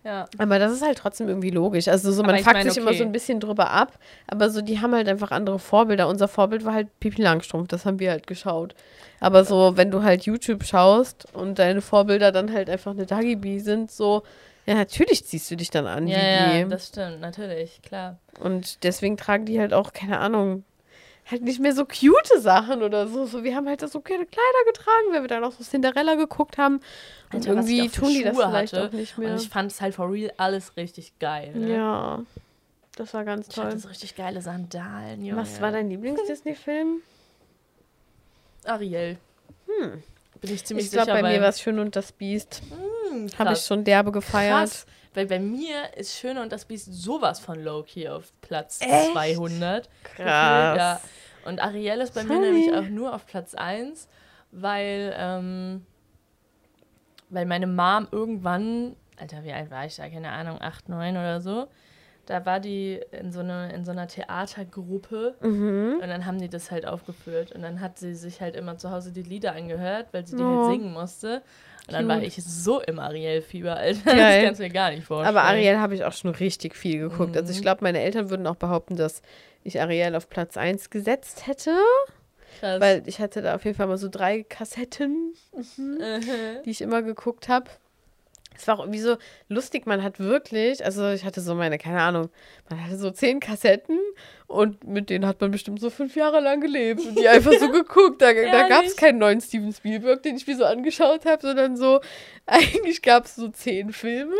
[0.04, 0.28] Ja.
[0.38, 1.88] Aber das ist halt trotzdem irgendwie logisch.
[1.88, 3.00] Also so, man fuckt mein, sich immer okay.
[3.00, 6.08] so ein bisschen drüber ab, aber so, die haben halt einfach andere Vorbilder.
[6.08, 8.76] Unser Vorbild war halt Pipi Langstrumpf, das haben wir halt geschaut.
[9.20, 13.60] Aber so, wenn du halt YouTube schaust und deine Vorbilder dann halt einfach eine Dagibi
[13.60, 14.24] sind, so,
[14.66, 18.20] ja, natürlich ziehst du dich dann an Ja, ja, das stimmt, natürlich, klar.
[18.40, 20.64] Und deswegen tragen die halt auch, keine Ahnung,
[21.30, 23.26] halt nicht mehr so cute Sachen oder so.
[23.26, 26.58] so wir haben halt so keine Kleider getragen, weil wir dann auch so Cinderella geguckt
[26.58, 26.76] haben.
[27.32, 28.88] Und Alter, irgendwie tun die das vielleicht hatte.
[28.88, 29.32] auch nicht mehr.
[29.32, 31.52] Und ich fand es halt for real alles richtig geil.
[31.56, 31.74] Ne?
[31.76, 32.22] ja,
[32.96, 33.65] das war ganz Ich toll.
[33.65, 35.42] hatte so richtig geile Sandalen, Junge.
[35.42, 37.02] Was war dein Lieblings-Disney-Film?
[38.65, 39.18] Ariel.
[39.68, 40.04] Hm.
[40.42, 42.62] Bin ich ziemlich Ich glaube, sicher, bei mir war es Schön und das Biest.
[43.12, 44.70] Hm, Habe ich schon derbe gefeiert.
[44.70, 49.12] Krass, weil bei mir ist Schöne und das Biest sowas von Low-Key auf Platz Echt?
[49.12, 49.89] 200.
[50.04, 50.18] Krass.
[50.26, 51.02] Ja.
[51.45, 52.52] Und Ariel ist bei mir Funny.
[52.52, 54.08] nämlich auch nur auf Platz 1,
[54.52, 55.86] weil, ähm,
[57.30, 60.10] weil meine Mom irgendwann, Alter, wie alt war ich da?
[60.10, 61.67] Keine Ahnung, 8, 9 oder so.
[62.30, 65.96] Da war die in so, eine, in so einer Theatergruppe Mhm.
[66.02, 67.52] und dann haben die das halt aufgeführt.
[67.54, 70.44] Und dann hat sie sich halt immer zu Hause die Lieder angehört, weil sie die
[70.44, 70.68] Oh.
[70.68, 71.42] halt singen musste.
[71.88, 74.04] Und dann war ich so im Ariel-Fieber, Alter.
[74.15, 74.36] Geil.
[74.42, 75.36] Das kannst du mir gar nicht vorstellen.
[75.36, 77.36] Aber Ariel habe ich auch schon richtig viel geguckt.
[77.36, 77.56] Also Mhm.
[77.56, 79.24] ich glaube, meine Eltern würden auch behaupten, dass
[79.63, 81.76] ich Ariel auf Platz 1 gesetzt hätte.
[82.60, 82.80] Krass.
[82.80, 85.34] Weil ich hatte da auf jeden Fall mal so drei Kassetten,
[85.78, 85.98] Mhm.
[86.63, 87.65] die ich immer geguckt habe.
[88.60, 89.17] Es war auch irgendwie so
[89.48, 92.30] lustig, man hat wirklich, also ich hatte so meine, keine Ahnung,
[92.69, 93.98] man hatte so zehn Kassetten
[94.48, 97.72] und mit denen hat man bestimmt so fünf Jahre lang gelebt und die einfach so
[97.72, 98.22] geguckt.
[98.22, 101.78] Da, da gab es keinen neuen Steven Spielberg, den ich mir so angeschaut habe, sondern
[101.78, 102.02] so,
[102.45, 104.36] eigentlich gab es so zehn Filme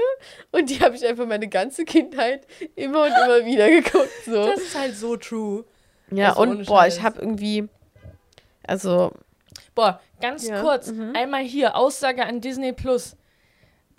[0.52, 4.12] und die habe ich einfach meine ganze Kindheit immer und immer wieder geguckt.
[4.26, 4.48] So.
[4.48, 5.64] Das ist halt so true.
[6.12, 7.70] ja, also und boah, ich habe irgendwie,
[8.68, 9.14] also,
[9.76, 11.14] Boah, ganz Ja, kurz, mhm.
[11.16, 13.16] einmal hier, Aussage an Disney Plus.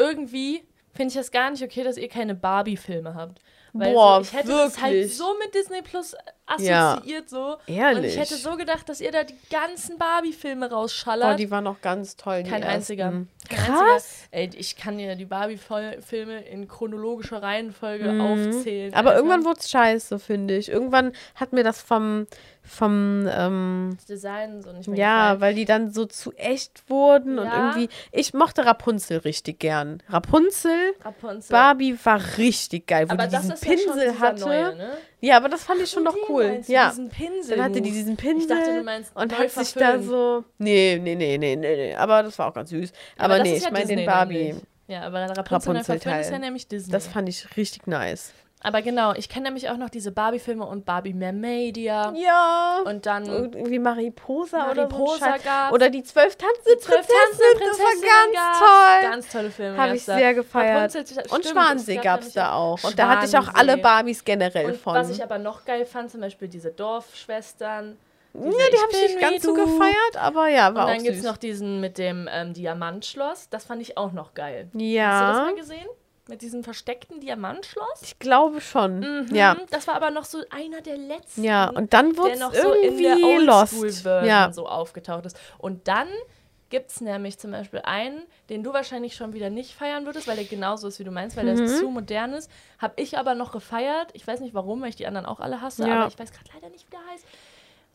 [0.01, 0.63] Irgendwie
[0.95, 3.43] finde ich das gar nicht okay, dass ihr keine Barbie-Filme habt.
[3.73, 6.17] Weil Boah, so, ich hätte das halt so mit Disney Plus
[6.59, 6.93] Ja.
[6.95, 7.57] assoziiert so.
[7.67, 7.99] ehrlich.
[7.99, 11.39] Und ich hätte so gedacht, dass ihr da die ganzen Barbie-Filme rausschallert.
[11.39, 12.43] die waren noch ganz toll.
[12.43, 13.11] Kein einziger.
[13.11, 14.27] Kein Krass.
[14.33, 14.33] Einziger.
[14.33, 18.21] Ey, ich kann dir die Barbie-Filme in chronologischer Reihenfolge Mhm.
[18.21, 18.95] aufzählen.
[18.95, 19.19] Aber Alter.
[19.21, 20.69] irgendwann wurde es scheiße, finde ich.
[20.71, 22.27] Irgendwann hat mir das vom,
[22.63, 25.41] vom ähm, Design so nicht mehr ja, gefallen.
[25.41, 27.69] weil die dann so zu echt wurden und Ja.
[27.75, 27.89] irgendwie.
[28.13, 30.03] Ich mochte Rapunzel richtig gern.
[30.09, 31.51] Rapunzel, Rapunzel.
[31.53, 34.41] Barbie war richtig geil, wo aber die das diesen ja Pinsel dieser hatte.
[34.41, 34.91] Neue, ne?
[35.21, 36.63] Ja, aber das fand ich schon noch cool.
[36.67, 36.89] Ja.
[36.89, 37.57] Diesen Pinsel.
[37.57, 40.45] Dann hatte die diesen Pinsel Ich dachte, du meinst und hat sich da so.
[40.59, 41.95] Nee, nee, nee, nee, nee, nee.
[41.95, 42.93] Aber das war auch ganz süß.
[43.19, 44.55] Aber, nee, ich meine den Barbie.
[44.89, 46.91] Ja, aber Rapunzel, Rapunzel ist ja nämlich Disney.
[46.91, 48.33] Das fand ich richtig nice.
[48.63, 52.13] Aber genau, ich kenne nämlich auch noch diese Barbie-Filme und Barbie Mermaidia.
[52.15, 52.83] Ja.
[52.85, 54.97] Und dann Und irgendwie Mariposa, oder so.
[54.99, 55.73] Mariposa gab's.
[55.73, 57.69] Oder die zwölf Tanzen Zwölf Prinzessinnen.
[57.71, 58.59] Das war ganz gab's.
[58.59, 59.11] toll.
[59.11, 59.77] Ganz tolle Filme.
[59.79, 60.95] Habe ich sehr gefeiert.
[60.95, 62.85] Rapunzel, Und stimmt, Schwansee gab es da auch.
[62.85, 63.79] Und da hatte ich auch alle.
[63.79, 64.95] Barbies generell Und von.
[64.95, 67.97] was ich aber noch geil fand, zum Beispiel diese Dorfschwestern.
[68.35, 71.03] ja, diese die habe ich nicht ganz so gefeiert, aber ja, Und war dann auch
[71.03, 73.49] gibt es noch diesen mit dem ähm, Diamantschloss.
[73.49, 74.67] Das fand ich auch noch geil.
[74.67, 75.87] Hast du das ja, mal gesehen?
[76.31, 78.01] Mit diesem versteckten Diamantschloss?
[78.03, 79.01] ich glaube schon.
[79.01, 79.57] Mhm, Ja.
[79.71, 81.45] Das war aber noch so einer der letzten.
[81.45, 84.05] Ja, und dann wurde der es noch so in der irgendwie lost.
[84.05, 84.51] Ja.
[84.53, 85.39] so aufgetaucht ist.
[85.59, 86.09] Und dann
[86.71, 90.37] gibt es nämlich zum Beispiel einen, den du wahrscheinlich schon wieder nicht feiern würdest, weil
[90.37, 91.65] der genauso ist, wie du meinst, weil der Mhm.
[91.65, 92.49] ist zu modern ist.
[92.79, 94.11] Habe ich aber noch gefeiert.
[94.13, 96.03] Ich weiß nicht warum, weil ich die anderen auch alle hasse, Ja.
[96.03, 97.25] aber ich weiß gerade leider nicht, wie der heißt.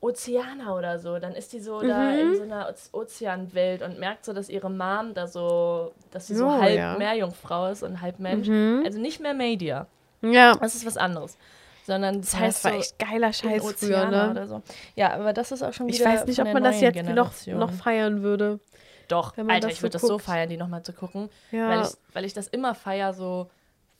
[0.05, 1.19] Ozeaner oder so.
[1.19, 2.19] Dann ist die so da Mhm.
[2.19, 6.35] in so einer Oze- Ozeanwelt und merkt so, dass ihre Mom da so, dass sie
[6.35, 6.97] so Oh, halb ja.
[6.97, 8.47] Meerjungfrau ist und halb Mensch.
[8.47, 8.83] Mhm.
[8.85, 9.87] Also nicht mehr Media.
[10.21, 10.55] Ja.
[10.55, 11.37] Das ist was anderes.
[11.85, 14.31] Sondern das Das heißt war so echt geiler Scheiß früher, ne?
[14.31, 14.61] oder so.
[14.95, 17.03] Ja, aber das ist auch schon wieder Ich weiß nicht, ob man das jetzt noch,
[17.03, 17.59] Generation.
[17.59, 18.59] noch feiern würde.
[19.07, 21.29] Doch, Alter, das ich so würde das so feiern, die nochmal zu gucken.
[21.51, 21.69] Ja.
[21.69, 23.51] Weil, ich, weil ich das immer feier, so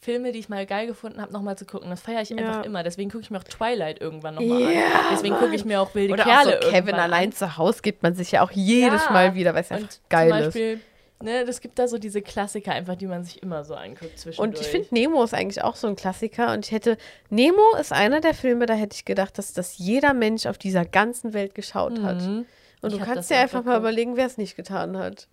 [0.05, 1.89] Filme, die ich mal geil gefunden habe, nochmal zu gucken.
[1.89, 2.37] Das feiere ich Ja.
[2.37, 2.83] einfach immer.
[2.83, 5.05] Deswegen gucke ich mir auch Twilight irgendwann nochmal Ja, an.
[5.11, 7.33] Deswegen gucke ich mir auch Wilde Oder Kerle auch so Kevin allein an.
[7.33, 9.11] zu Hause gibt man sich ja auch jedes Ja.
[9.11, 10.45] Mal wieder, weil es Und einfach geil zum ist.
[10.45, 10.79] Beispiel,
[11.23, 14.39] ne, das gibt da so diese Klassiker einfach, die man sich immer so anguckt zwischendurch.
[14.39, 16.53] Und ich finde, Nemo ist eigentlich auch so ein Klassiker.
[16.53, 16.97] Und ich hätte,
[17.29, 20.85] Nemo ist einer der Filme, da hätte ich gedacht, dass das jeder Mensch auf dieser
[20.85, 22.21] ganzen Welt geschaut hat.
[22.21, 22.45] Mhm.
[22.81, 25.27] Und Ich du kannst dir einfach mal überlegen, wer es nicht getan hat.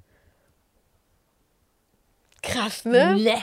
[2.42, 3.16] Krass, ne?
[3.16, 3.36] Ne.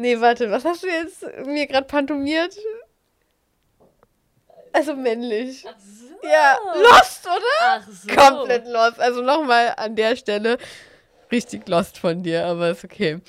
[0.00, 2.56] Nee, warte, was hast du jetzt mir gerade pantomiert?
[4.72, 5.66] Also männlich.
[5.68, 6.26] Ach so.
[6.26, 7.44] Ja, lost, oder?
[7.60, 8.08] Ach so.
[8.14, 8.98] Komplett lost.
[8.98, 10.56] Also nochmal an der Stelle.
[11.30, 13.20] Richtig lost von dir, aber ist okay.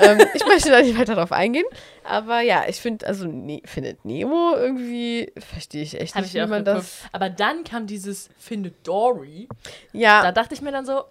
[0.00, 1.66] ähm, ich möchte da nicht weiter drauf eingehen.
[2.04, 6.42] Aber ja, ich finde, also ne, findet Nemo irgendwie, verstehe ich echt Hab nicht, ich
[6.42, 6.84] wie man geguckt.
[6.84, 6.98] das.
[7.12, 9.46] Aber dann kam dieses Findet Dory.
[9.92, 11.04] Da Ja, dachte ich mir dann so,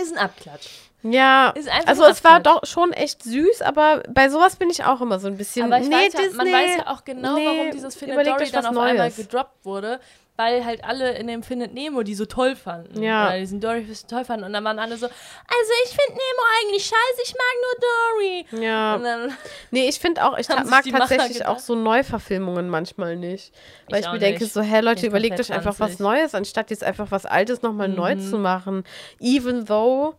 [0.00, 0.68] ist ein Abklatsch.
[1.02, 1.50] ja.
[1.50, 5.00] Ist einfach Also es war doch schon echt süß, aber bei sowas bin ich auch
[5.00, 5.66] immer so ein bisschen.
[5.66, 8.26] Aber ich nee, weiß ja, Disney, man weiß ja auch genau, nee, warum dieses Findet
[8.26, 9.16] Dory dann auf einmal Neues.
[9.16, 10.00] gedroppt wurde.
[10.42, 13.00] Weil halt alle in dem Findet Nemo die so toll fanden.
[13.00, 13.28] Ja.
[13.28, 14.44] Oder diesen Dory so toll fanden.
[14.44, 18.64] Und dann waren alle so, also ich finde Nemo eigentlich scheiße, ich mag nur Dory.
[18.66, 18.94] Ja.
[18.96, 19.36] Und dann,
[19.70, 23.52] Nee, ich finde auch, ich mag die tatsächlich auch so Neuverfilmungen manchmal nicht.
[23.88, 24.52] Weil Ich ich, mir denke, nicht.
[24.52, 25.98] so, hä, Leute, Bin überlegt komplett euch einfach was.
[26.00, 28.20] Neues, anstatt jetzt einfach was Altes nochmal neu Mhm.
[28.30, 28.84] zu machen.
[29.20, 30.14] Even though,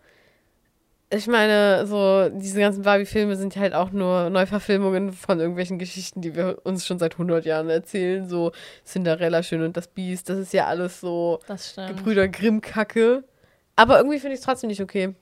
[1.16, 6.36] ich meine, so, diese ganzen Barbie-Filme sind halt auch nur Neuverfilmungen von irgendwelchen Geschichten, die
[6.36, 8.28] wir uns schon seit 100 Jahren erzählen.
[8.28, 8.52] So
[8.86, 11.40] Cinderella, Schön und das Biest, das ist ja alles so.
[11.88, 13.24] Gebrüder Grimm-Kacke.
[13.76, 15.14] Aber irgendwie finde ich es trotzdem nicht okay.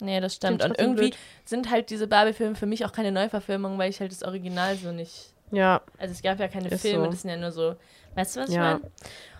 [0.00, 0.64] Nee, das stimmt.
[0.64, 1.16] Und irgendwie blöd.
[1.44, 4.92] sind halt diese Barbie-Filme für mich auch keine Neuverfilmung, weil ich halt das Original so
[4.92, 5.32] nicht.
[5.52, 5.82] Ja.
[5.98, 7.10] Also es gab ja keine Ist Filme, so.
[7.10, 7.76] das sind ja nur so.
[8.16, 8.62] Weißt du, was ich Ja.
[8.80, 8.90] meine?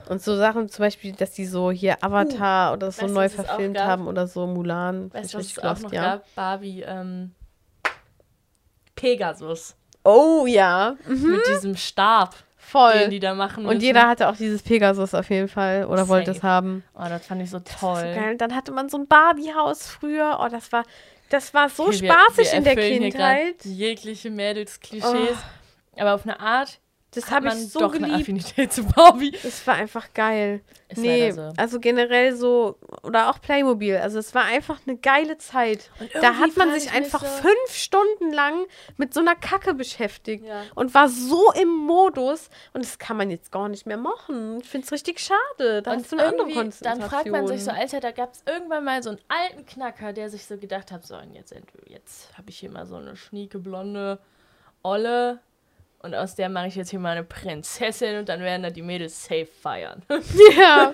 [0.09, 3.09] Und so Sachen zum Beispiel, dass die so hier Avatar oder so Uh.
[3.09, 5.13] Weißt du, neu verfilmt haben oder so Mulan.
[5.13, 6.03] Weißt du, was ich es auch noch ja.
[6.19, 6.35] gab?
[6.37, 7.33] Barbie, ähm,
[8.95, 9.75] Pegasus.
[10.05, 11.33] Oh ja, mhm.
[11.33, 13.09] Mit diesem Stab, den voll.
[13.09, 13.65] die da machen.
[13.67, 13.81] Und müssen.
[13.81, 16.47] jeder hatte auch dieses Pegasus auf jeden Fall oder wollte es Safe.
[16.49, 16.85] haben.
[16.95, 17.97] Oh, das fand ich so toll.
[17.97, 18.37] so geil.
[18.37, 20.39] Dann hatte man so ein Barbie-Haus früher.
[20.41, 20.85] Oh, das war,
[21.31, 23.57] das war so Okay, wir- spaßig wir in der hier Kindheit.
[23.65, 23.69] Oh.
[23.69, 25.37] Jegliche Mädels-Klischees.
[25.99, 26.79] Aber auf eine Art
[27.17, 28.21] Das habe ich so doch eine geliebt.
[28.21, 29.33] Affinität zu Barbie.
[29.43, 30.61] Das war einfach geil.
[30.89, 31.53] Ist nee, so.
[31.57, 33.97] also generell so, oder auch Playmobil.
[33.97, 35.91] Also es war einfach eine geile Zeit.
[36.21, 40.63] Da hat man sich einfach so- fünf Stunden lang mit so einer Kacke beschäftigt Ja.
[40.77, 44.61] und war so im Modus und das kann man jetzt gar nicht mehr machen.
[44.61, 45.83] Ich finde es richtig schade.
[45.83, 47.01] Da Und hast du eine andere Konzentration.
[47.01, 50.13] dann fragt man sich so, Alter, da gab es irgendwann mal so einen alten Knacker,
[50.13, 51.53] der sich so gedacht hat, so, und jetzt,
[51.89, 54.21] jetzt habe ich hier mal so eine schnieke, blonde
[54.85, 55.41] Olle
[56.07, 58.81] und aus der mache ich jetzt hier mal eine Prinzessin und dann werden da die
[58.83, 60.03] Mädels safe feiern.
[60.57, 60.93] ja.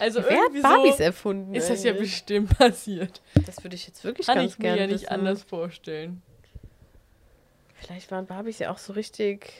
[0.00, 1.54] Also Wer hat irgendwie Barbies so erfunden?
[1.54, 2.10] ist das ja eigentlich?
[2.10, 3.22] bestimmt passiert.
[3.46, 5.12] Das würde ich jetzt wirklich Kann ganz ich mir gerne ja nicht wissen.
[5.12, 6.22] anders vorstellen.
[7.74, 9.52] Vielleicht waren Barbies ja auch so richtig.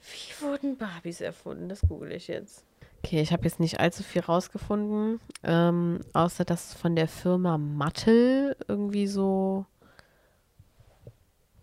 [0.00, 1.68] Wie wurden Barbies erfunden?
[1.68, 2.64] Das google ich jetzt.
[3.04, 8.56] Okay, ich habe jetzt nicht allzu viel rausgefunden, ähm, außer dass von der Firma Mattel
[8.68, 9.66] irgendwie so.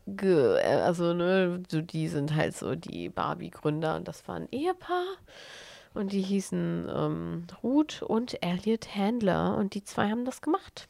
[0.06, 5.06] Äh, also, ne, so die sind halt so die Barbie-Gründer und das war ein Ehepaar.
[5.94, 10.90] Und die hießen ähm, Ruth und Elliot Handler und die zwei haben das gemacht.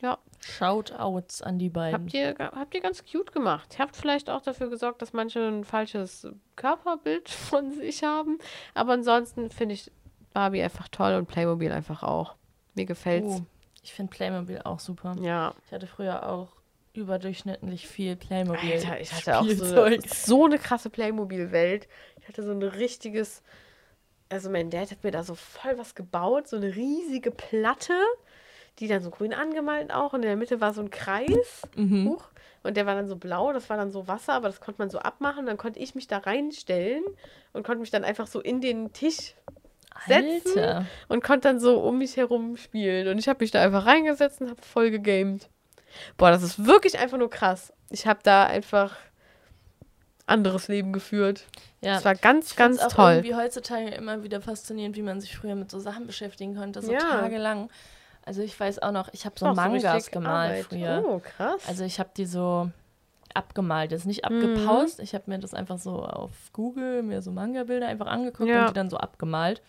[0.00, 0.18] Ja.
[0.40, 2.00] Shoutouts an die beiden.
[2.00, 3.74] Habt ihr, habt ihr ganz cute gemacht.
[3.74, 8.38] Ihr habt vielleicht auch dafür gesorgt, dass manche ein falsches Körperbild von sich haben.
[8.74, 9.92] Aber ansonsten finde ich
[10.34, 12.34] Barbie einfach toll und Playmobil einfach auch.
[12.74, 13.36] Mir gefällt's.
[13.38, 13.46] Oh,
[13.82, 15.14] ich finde Playmobil auch super.
[15.20, 15.54] Ja.
[15.66, 16.48] Ich hatte früher auch
[16.94, 18.72] überdurchschnittlich viel Playmobil.
[18.72, 21.88] Alter, ich hatte auch so, so eine krasse Playmobil-Welt.
[22.20, 23.42] Ich hatte so ein richtiges.
[24.28, 26.48] Also, mein Dad hat mir da so voll was gebaut.
[26.48, 27.94] So eine riesige Platte,
[28.78, 30.12] die dann so grün angemalt auch.
[30.12, 31.62] Und in der Mitte war so ein Kreis.
[31.76, 32.08] Mhm.
[32.08, 32.24] Huch.
[32.62, 34.88] Und der war dann so blau, das war dann so Wasser, aber das konnte man
[34.88, 35.46] so abmachen.
[35.46, 37.02] Dann konnte ich mich da reinstellen
[37.52, 39.34] und konnte mich dann einfach so in den Tisch
[40.06, 40.86] setzen Alter.
[41.08, 43.08] und konnte dann so um mich herum spielen.
[43.08, 45.48] Und ich habe mich da einfach reingesetzt und habe voll gegamed.
[46.16, 47.72] Boah, das ist wirklich einfach nur krass.
[47.90, 48.96] Ich habe da einfach
[50.26, 51.44] anderes Leben geführt.
[51.80, 51.94] Ja.
[51.94, 53.12] Das war ganz, Ich ganz auch toll.
[53.14, 56.92] irgendwie heutzutage immer wieder faszinierend, wie man sich früher mit so Sachen beschäftigen konnte, so
[56.92, 56.98] Ja.
[57.00, 57.70] tagelang.
[58.24, 60.64] Also ich weiß auch noch, ich habe so Auch Mangas richtig gemalt Arbeit.
[60.66, 61.04] früher.
[61.06, 61.60] Oh, krass.
[61.66, 62.70] Also ich habe die so
[63.34, 64.36] abgemalt, jetzt nicht Mhm.
[64.54, 65.00] abgepaust.
[65.00, 68.60] Ich habe mir das einfach so auf Google, mir so Manga-Bilder einfach angeguckt Ja.
[68.62, 69.60] und die dann so abgemalt.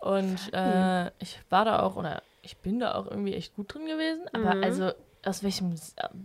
[0.00, 3.86] Und äh, ich war da auch, oder ich bin da auch irgendwie echt gut drin
[3.86, 4.22] gewesen.
[4.32, 4.64] Aber Mhm.
[4.64, 4.90] also
[5.26, 5.74] aus welchem,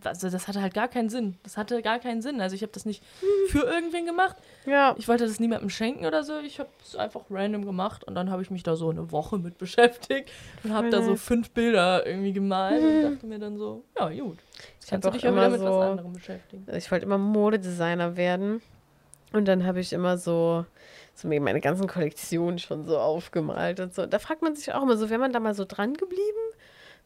[0.04, 1.38] also das hatte halt gar keinen Sinn.
[1.44, 2.42] Das hatte gar keinen Sinn.
[2.42, 3.50] Also ich habe das nicht Mhm.
[3.50, 4.36] für irgendwen gemacht.
[4.66, 4.94] ja.
[4.98, 6.38] Ich wollte das niemandem schenken oder so.
[6.40, 9.38] Ich habe es einfach random gemacht und dann habe ich mich da so eine Woche
[9.38, 10.30] mit beschäftigt
[10.66, 11.22] und habe da so nice.
[11.22, 15.12] fünf Bilder irgendwie gemalt und dachte mir dann so, ja gut, jetzt Ich kannst du
[15.12, 16.68] dich auch wieder immer mit was so- anderem beschäftigen.
[16.76, 18.62] Ich wollte immer Modedesigner werden.
[19.32, 20.66] Und dann habe ich immer so,
[21.22, 24.06] so mir meine ganzen Kollektionen schon so aufgemalt und so.
[24.06, 26.22] Da fragt man sich auch immer so, wäre man da mal so dran geblieben?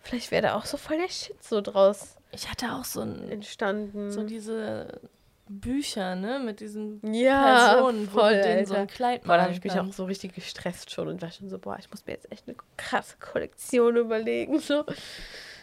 [0.02, 3.30] Vielleicht wäre da auch so voll der Shit so draus Ich hatte auch so, ein,
[3.30, 4.12] entstanden.
[4.12, 5.00] so diese
[5.48, 9.44] Bücher, ne, mit diesen ja, Personen, wo voll, du denen so ein Kleid Boah, da
[9.44, 12.06] habe ich mich auch so richtig gestresst schon und war schon so, boah, ich muss
[12.06, 14.60] mir jetzt echt eine krasse Kollektion überlegen.
[14.60, 14.84] So.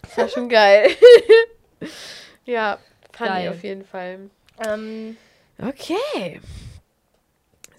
[0.03, 0.89] Das war schon geil.
[2.45, 2.79] ja,
[3.13, 3.45] fand Geil.
[3.45, 4.31] ich auf jeden Fall.
[4.67, 5.17] Ähm,
[5.63, 6.41] Okay.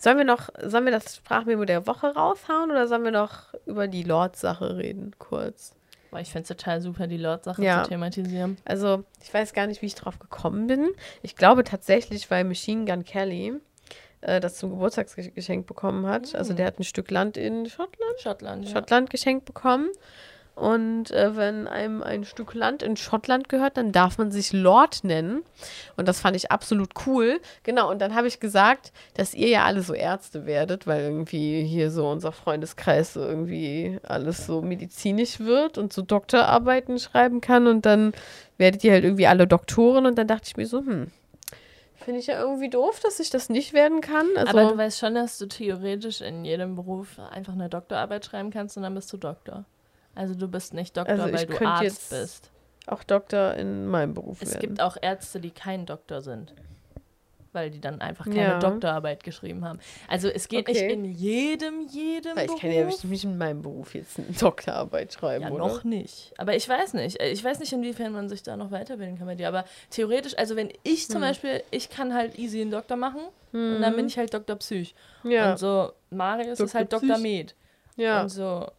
[0.01, 3.87] Sollen wir noch, sollen wir das Sprachmemo der Woche raushauen oder sollen wir noch über
[3.87, 5.75] die Lord-Sache reden, kurz?
[6.09, 7.83] Boah, ich finde es total super, die Lord-Sache Ja.
[7.83, 8.57] zu thematisieren.
[8.65, 10.89] Also, ich weiß gar nicht, wie ich drauf gekommen bin.
[11.21, 13.53] Ich glaube tatsächlich, weil Machine Gun Kelly
[14.21, 16.33] äh, das zum Geburtstagsgeschenk bekommen hat.
[16.33, 18.71] Also, der hat ein Stück Land in Schottland, Schottland, ja.
[18.71, 19.87] Schottland geschenkt bekommen.
[20.61, 25.03] Und äh, wenn einem ein Stück Land in Schottland gehört, dann darf man sich Lord
[25.03, 25.41] nennen.
[25.97, 27.41] Und das fand ich absolut cool.
[27.63, 31.63] Genau, und dann habe ich gesagt, dass ihr ja alle so Ärzte werdet, weil irgendwie
[31.63, 37.65] hier so unser Freundeskreis so irgendwie alles so medizinisch wird und so Doktorarbeiten schreiben kann.
[37.65, 38.13] Und dann
[38.59, 40.05] werdet ihr halt irgendwie alle Doktoren.
[40.05, 41.07] Und dann dachte ich mir so, hm,
[41.97, 44.27] finde ich ja irgendwie doof, dass ich das nicht werden kann.
[44.35, 48.51] Also, Aber du weißt schon, dass du theoretisch in jedem Beruf einfach eine Doktorarbeit schreiben
[48.51, 49.65] kannst und dann bist du Doktor.
[50.15, 52.51] Also du bist nicht Doktor, Also ich weil du Arzt jetzt bist.
[52.87, 54.61] auch Doktor in meinem Beruf Es werden.
[54.61, 56.53] gibt auch Ärzte, die kein Doktor sind.
[57.53, 58.59] Weil die dann einfach keine Ja.
[58.59, 59.79] Doktorarbeit geschrieben haben.
[60.07, 60.71] Also es geht Okay.
[60.87, 62.61] nicht in jedem, jedem Weil ich Beruf.
[62.61, 65.67] kann ja bestimmt nicht in meinem Beruf jetzt eine Doktorarbeit schreiben, Ja, oder?
[65.67, 66.33] noch nicht.
[66.37, 67.21] Aber ich weiß nicht.
[67.21, 69.49] Ich weiß nicht, inwiefern man sich da noch weiterbilden kann bei dir.
[69.49, 71.09] Aber theoretisch, also wenn ich Hm.
[71.09, 73.21] zum Beispiel, ich kann halt easy einen Doktor machen
[73.51, 74.95] und dann bin ich halt Doktor Psych.
[75.25, 76.73] Ja, Und so, Marius ist Dr.
[76.79, 77.21] halt Doktor Psych.
[77.21, 77.55] Med.
[77.97, 78.21] ja.
[78.21, 78.71] Und so,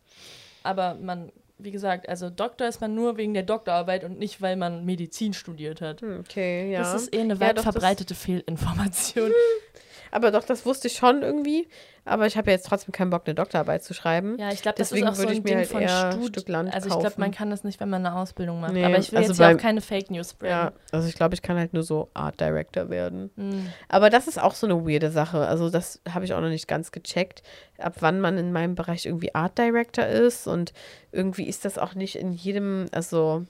[0.65, 4.57] aber man, wie gesagt, also Doktor ist man nur wegen der Doktorarbeit und nicht, weil
[4.57, 6.01] man Medizin studiert hat.
[6.03, 6.81] Hm, Okay, ja.
[6.81, 9.31] Das ist eher eine Ja, weit doch, das- verbreitete Fehlinformation.
[10.13, 11.67] Aber doch, das wusste ich schon irgendwie.
[12.05, 14.37] Aber ich habe ja jetzt trotzdem keinen Bock, eine Doktorarbeit zu schreiben.
[14.39, 15.89] Ja, ich glaube, das Deswegen ist auch so ein ich mir Ding halt von
[16.33, 18.75] Stud Also ich glaube, man kann das nicht, wenn man eine Ausbildung macht.
[18.75, 20.57] Nee, aber ich will also jetzt ja auch keine Fake News spreaden.
[20.57, 23.31] Ja, also ich glaube, ich kann halt nur so Art Director werden.
[23.37, 23.69] Hm.
[23.89, 25.47] Aber das ist auch so eine weirde Sache.
[25.47, 27.43] Also das habe ich auch noch nicht ganz gecheckt,
[27.79, 30.47] ab wann man in meinem Bereich irgendwie Art Director ist.
[30.47, 30.75] Und
[31.11, 33.47] irgendwie ist das auch nicht in jedem, also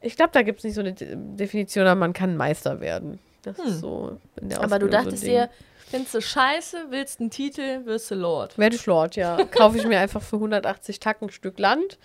[0.00, 3.20] ich glaube, da gibt es nicht so eine De- Definition, aber man kann Meister werden.
[3.42, 3.66] Das Hm.
[3.66, 5.50] ist so in der Aber du Ausbildung dachtest so dir,
[5.90, 8.56] findest du scheiße, willst einen Titel, wirst du Lord.
[8.56, 9.44] Werde ich Lord, ja.
[9.44, 11.98] Kaufe ich mir einfach für 180 Tacken ein Stück Land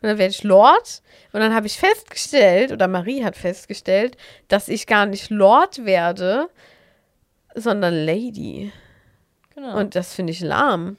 [0.00, 1.02] und dann werde ich Lord.
[1.32, 4.16] Und dann habe ich festgestellt, oder Marie hat festgestellt,
[4.48, 6.48] dass ich gar nicht Lord werde,
[7.54, 8.72] sondern Lady.
[9.54, 9.78] Genau.
[9.78, 10.96] Und das finde ich lahm.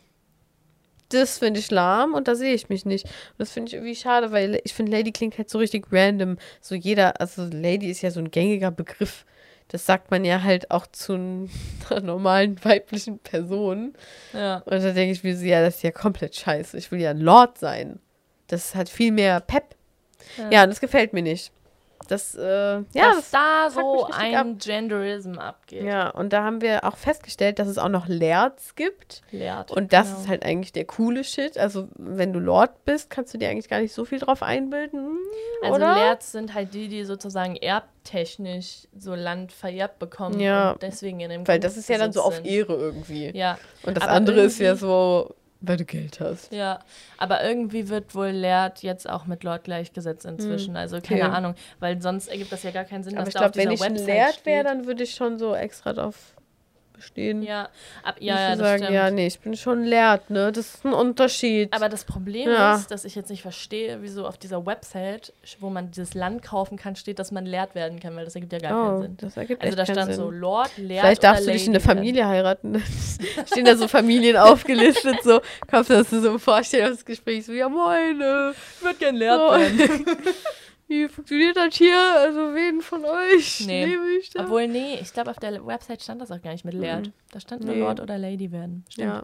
[1.09, 3.05] Das finde ich lahm und da sehe ich mich nicht.
[3.05, 6.37] Und das finde ich irgendwie schade, weil ich finde, Lady klingt halt so richtig random.
[6.61, 9.25] So jeder, also Lady ist ja so ein gängiger Begriff.
[9.69, 11.13] Das sagt man ja halt auch zu
[11.89, 13.93] einer normalen weiblichen Person.
[14.33, 14.57] ja.
[14.57, 16.77] Und da denke ich mir so, ja, das ist ja komplett scheiße.
[16.77, 17.99] Ich will ja ein Lord sein.
[18.47, 19.75] Das hat viel mehr Pep.
[20.37, 20.49] Ja.
[20.51, 21.51] Ja, und das gefällt mir nicht.
[22.07, 25.83] Das, äh, ja, Dass da fuckt so ein Genderism abgeht.
[25.83, 29.21] ja, und da haben wir auch festgestellt, dass es auch noch Lerds gibt.
[29.31, 29.71] Lehrt.
[29.71, 30.19] Und das Genau.
[30.19, 31.57] ist halt eigentlich der coole Shit.
[31.57, 35.17] Also, wenn du Lord bist, kannst du dir eigentlich gar nicht so viel drauf einbilden.
[35.63, 36.17] Also oder?
[36.19, 40.71] Sind halt die, die sozusagen erbtechnisch so Land vererbt bekommen Ja.
[40.71, 43.35] und deswegen in dem Weil das ist ja dann so auf Ehre irgendwie.
[43.35, 45.33] Ja, Und das aber andere ist ja so,
[45.67, 46.51] weil du Geld hast.
[46.53, 46.79] ja.
[47.17, 50.75] Aber irgendwie wird wohl Lehrt jetzt auch mit Lord gleichgesetzt inzwischen.
[50.75, 51.37] Also keine Hm, okay.
[51.37, 53.71] Ahnung, weil sonst ergibt das ja gar keinen Sinn, Aber dass ich da auf wenn
[53.71, 56.34] ich Website Lehrt wäre, dann würde ich schon so extra drauf
[56.95, 57.41] bestehen.
[57.43, 57.69] Ja,
[58.03, 58.93] ab, ja, ja, das sagen, stimmt.
[58.95, 60.51] ja, nee, ich bin schon Lehrt, ne?
[60.51, 61.73] Das ist ein Unterschied.
[61.73, 62.75] Aber das Problem Ja.
[62.75, 66.77] ist, dass ich jetzt nicht verstehe, wieso auf dieser Website, wo man dieses Land kaufen
[66.77, 69.17] kann, steht, dass man lehrt werden kann, weil das ergibt ja gar keinen oh, Sinn.
[69.19, 70.21] das ergibt Also da keinen stand Sinn.
[70.23, 71.97] so Lord, Lehrt Vielleicht darfst du dich in eine werden.
[71.97, 72.83] Familie heiraten.
[73.45, 78.21] Stehen da so Familien aufgelistet, so, kommst du das so im Vorstellungsgespräch, so, ja moin,
[78.21, 80.05] äh, Ich würde gern Lehrt so, werden.
[80.87, 81.99] wie funktioniert das hier?
[82.17, 83.85] Also wen von euch Nee.
[83.87, 84.43] nehme ich da?
[84.43, 87.11] Obwohl, nee, ich glaube, auf der Website stand das auch gar nicht mit Lehrt.
[87.31, 87.81] Da stand nur Nee.
[87.81, 88.85] Lord oder Lady werden.
[88.89, 89.07] Stimmt.
[89.07, 89.23] ja,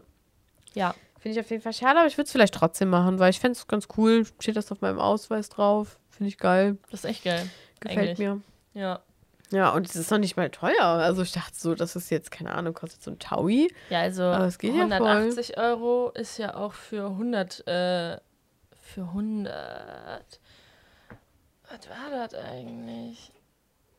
[0.74, 0.94] Ja.
[1.20, 3.40] finde ich auf jeden Fall schade, aber ich würde es vielleicht trotzdem machen, weil ich
[3.40, 4.26] fände es ganz cool.
[4.40, 5.98] Steht das auf meinem Ausweis drauf.
[6.10, 6.78] Finde ich geil.
[6.90, 7.48] das ist echt geil.
[7.80, 8.18] Gefällt Eigentlich.
[8.18, 8.40] mir.
[8.74, 9.00] Ja.
[9.50, 10.80] Ja, und es ist noch nicht mal teuer.
[10.82, 13.68] Also ich dachte so, das ist jetzt, keine Ahnung, kostet so ein Taui.
[13.90, 14.92] Ja, also Aber es geht ja voll.
[15.06, 18.16] 180 Euro ist ja auch für 100, äh,
[18.80, 20.40] für 100.
[21.72, 23.32] Was war das eigentlich?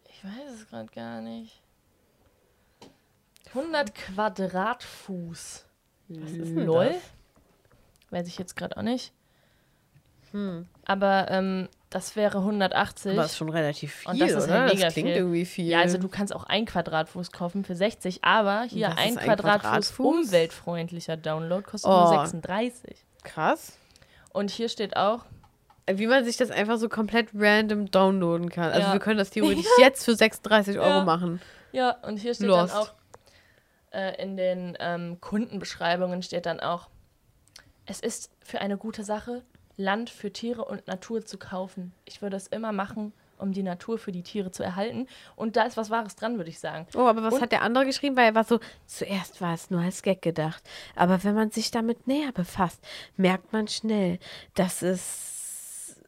[0.09, 1.61] Ich weiß es gerade gar nicht.
[3.49, 5.65] 100 Quadratfuß.
[6.09, 6.85] Was ist denn Lol.
[6.89, 7.01] das?
[8.11, 9.11] Weiß ich jetzt gerade auch nicht.
[10.31, 10.67] Hm.
[10.85, 13.13] Aber ähm, das wäre 180.
[13.13, 14.61] Aber ist schon relativ viel, Und das ist oder?
[14.61, 15.17] halt mega das klingt viel.
[15.17, 15.65] irgendwie viel.
[15.67, 19.61] Ja, also du kannst auch ein Quadratfuß kaufen für 60, aber hier ein ein Quadratfuß,
[19.95, 19.99] Quadratfuß?
[20.27, 21.95] umweltfreundlicher Download kostet Oh.
[21.95, 23.05] nur 36.
[23.23, 23.77] Krass.
[24.31, 25.25] Und hier steht auch,
[25.91, 28.71] Wie man sich das einfach so komplett random downloaden kann.
[28.71, 28.93] Also Ja.
[28.93, 31.03] wir können das theoretisch jetzt für 36 Euro Ja.
[31.03, 31.41] machen.
[31.71, 32.73] ja, und hier steht Lost.
[32.73, 32.93] dann auch,
[33.91, 36.87] äh, in den ähm, Kundenbeschreibungen steht dann auch,
[37.85, 39.43] es ist für eine gute Sache,
[39.75, 41.91] Land für Tiere und Natur zu kaufen.
[42.05, 45.05] Ich würde es immer machen um die Natur für die Tiere zu erhalten.
[45.35, 46.87] Und da ist was Wahres dran, würde ich sagen.
[46.95, 48.15] Oh, aber was Und- hat der andere geschrieben?
[48.15, 50.63] Weil er war so, zuerst war es nur als Gag gedacht.
[50.95, 52.79] Aber wenn man sich damit näher befasst,
[53.17, 54.19] merkt man schnell,
[54.53, 55.33] dass es.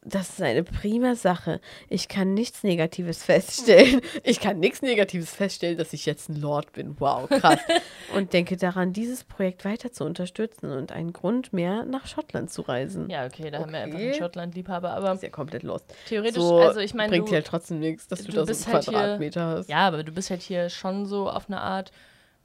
[0.07, 1.59] Das ist eine prima Sache.
[1.89, 4.01] Ich kann nichts Negatives feststellen.
[4.23, 6.95] Ich kann nichts Negatives feststellen, dass ich jetzt ein Lord bin.
[6.99, 7.59] Wow, krass.
[8.15, 12.61] Und denke daran, dieses Projekt weiter zu unterstützen und einen Grund mehr nach Schottland zu
[12.61, 13.09] reisen.
[13.09, 14.09] Ja, okay, da haben wir einfach Okay.
[14.11, 15.85] einen Schottland-Liebhaber, aber Ist ja komplett lost.
[16.07, 18.63] theoretisch, So also ich meine, bringt dir halt trotzdem nichts, dass du, du da so
[18.65, 19.69] einen halt hier- Quadratmeter hast.
[19.69, 21.91] ja, aber du bist halt hier schon so auf eine Art,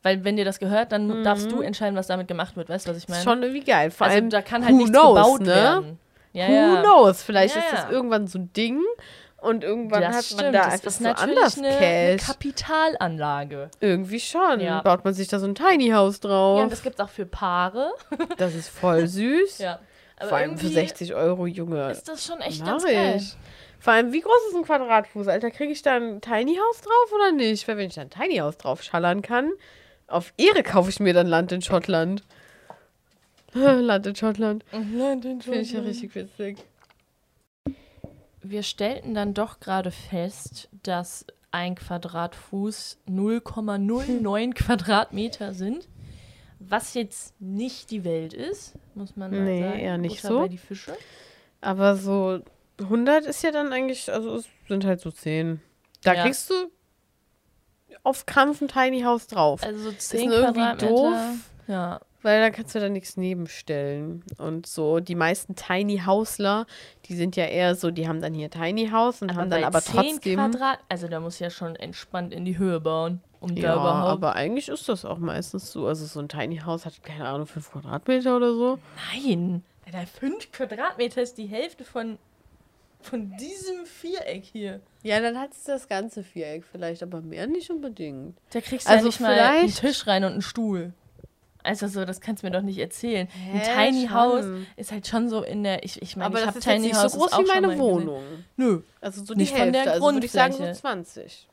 [0.03, 2.71] weil wenn dir das gehört, dann darfst du entscheiden, was damit gemacht wird.
[2.71, 3.21] Weißt du, was ich meine?
[3.21, 3.25] Mhm.
[3.25, 3.91] Schon irgendwie geil.
[3.91, 5.47] Vor also allem, da kann halt nichts knows, gebaut ne?
[5.47, 5.99] werden.
[6.33, 6.83] Ja, Who ja.
[6.83, 7.22] knows?
[7.22, 7.91] Vielleicht Ja, ist das ja.
[7.91, 8.81] irgendwann so ein Ding
[9.39, 12.26] und irgendwann Das hat stimmt, man da das einfach so anders eine, eine Cash.
[12.26, 13.70] Kapitalanlage.
[13.81, 14.61] Irgendwie schon.
[14.61, 14.83] Ja.
[14.83, 16.62] Baut man sich da so ein Tiny House Ja, drauf.
[16.62, 17.93] und das gibt es auch für Paare.
[18.39, 19.59] das ist voll süß.
[19.59, 19.81] Ja.
[20.18, 21.91] Aber Vor allem für irgendwie 60 Euro, Junge.
[21.91, 23.14] ist das schon echt Mach ganz geil.
[23.16, 23.37] ich.
[23.78, 25.51] Vor allem, wie groß ist ein Quadratfuß, Alter?
[25.51, 27.66] Kriege ich da ein Tiny House drauf oder nicht?
[27.66, 29.51] Weil wenn ich da ein Tiny House drauf schallern kann,
[30.07, 32.22] auf Ehre kaufe ich mir dann Land in Schottland.
[33.83, 34.65] Land in Schottland.
[34.71, 36.59] Finde ich ja richtig witzig.
[38.43, 45.89] Wir stellten dann doch gerade fest, dass ein Quadratfuß 0,09 Quadratmeter sind.
[46.59, 49.79] Was jetzt nicht die Welt ist, muss man mal Nee, sagen.
[49.79, 50.41] eher nicht Butter so.
[50.41, 50.95] Bei die Fische.
[51.61, 52.41] Aber so
[52.79, 55.61] 100 ist ja dann eigentlich, also es sind halt so 10.
[56.03, 56.23] Da Ja.
[56.23, 56.55] kriegst du
[58.03, 59.63] auf Krampf ein Tiny House drauf.
[59.63, 60.89] Also so 10 irgendwie Quadratmeter.
[60.89, 61.17] doof.
[61.67, 62.01] Ja.
[62.23, 64.23] Weil da kannst du da nichts nebenstellen.
[64.37, 66.66] Und so die meisten Tiny Hausler,
[67.07, 69.81] die sind ja eher so, die haben dann hier Tiny House und haben dann aber
[69.81, 70.35] 10 trotzdem.
[70.39, 74.11] Quadrat, also da muss ja schon entspannt in die Höhe bauen, um da Ja, überhaupt.
[74.11, 75.87] aber eigentlich ist das auch meistens so.
[75.87, 78.79] Also so ein Tiny House hat, keine Ahnung, 5 Quadratmeter oder so.
[79.14, 82.18] Nein, Alter, 5 Quadratmeter ist die Hälfte von,
[83.01, 84.81] von diesem Viereck hier.
[85.03, 88.37] Ja, dann hat es das ganze Viereck vielleicht, aber mehr nicht unbedingt.
[88.51, 90.93] Da kriegst du Also ja nicht mal einen Tisch rein und einen Stuhl.
[91.63, 93.29] Also so, das kannst du mir doch nicht erzählen.
[93.53, 94.15] Ein Hä, Tiny schon.
[94.17, 94.45] House
[94.77, 96.95] ist halt schon so in der, ich, ich meine, aber ich das habe Tiny nicht
[96.97, 97.81] House so groß wie meine gesehen.
[97.83, 98.23] Wohnung.
[98.57, 99.83] Nö, Also so Nicht die von Hälfte.
[99.85, 100.81] der also würde ich sagen so Grundfläche.
[100.81, 101.49] 20.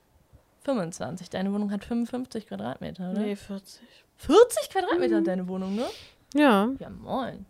[0.63, 1.29] 25.
[1.29, 3.21] Deine Wohnung hat 55 Quadratmeter, oder?
[3.21, 3.81] Nee, 40.
[4.17, 5.19] 40 Quadratmeter Mhm.
[5.19, 5.85] hat deine Wohnung, ne?
[6.33, 7.45] Ja, Ja, moin.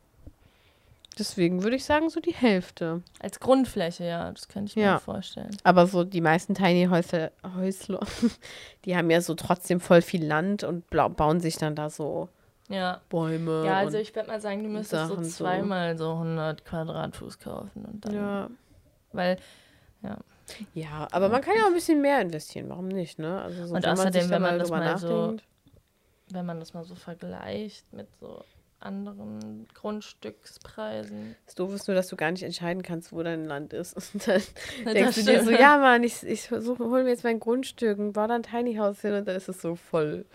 [1.17, 3.01] deswegen würde ich sagen so die Hälfte.
[3.19, 4.99] Als Grundfläche, ja, das könnte ich mir Ja.
[4.99, 5.55] vorstellen.
[5.63, 8.01] Aber so die meisten Tiny Häusler, Häusler,
[8.85, 12.29] die haben ja so trotzdem voll viel Land und bauen sich dann da so
[12.69, 13.01] Ja.
[13.09, 13.63] Bäume.
[13.65, 15.43] Ja, also ich würde mal sagen, du müsstest Sachen so so.
[15.45, 17.85] zweimal so 100 Quadratfuß kaufen.
[17.85, 18.49] Und dann, ja.
[19.13, 19.37] Weil,
[20.73, 22.69] ja, aber man kann ja auch ein bisschen mehr investieren.
[22.69, 23.41] Warum nicht, ne?
[23.41, 25.43] Also so, Und wenn außerdem, man da wenn man das mal so- nachdenkt.
[26.31, 28.43] wenn man das mal so vergleicht mit so
[28.79, 31.35] anderen Grundstückspreisen.
[31.45, 33.95] Das Doof ist nur, dass du gar nicht entscheiden kannst, wo dein Land ist.
[34.13, 34.41] Und dann
[34.85, 37.97] Das denkst du dir so, ja Mann, ich, ich suche, hol mir jetzt mein Grundstück
[37.97, 40.25] und baue dann ein Tiny House hin und dann ist es so voll,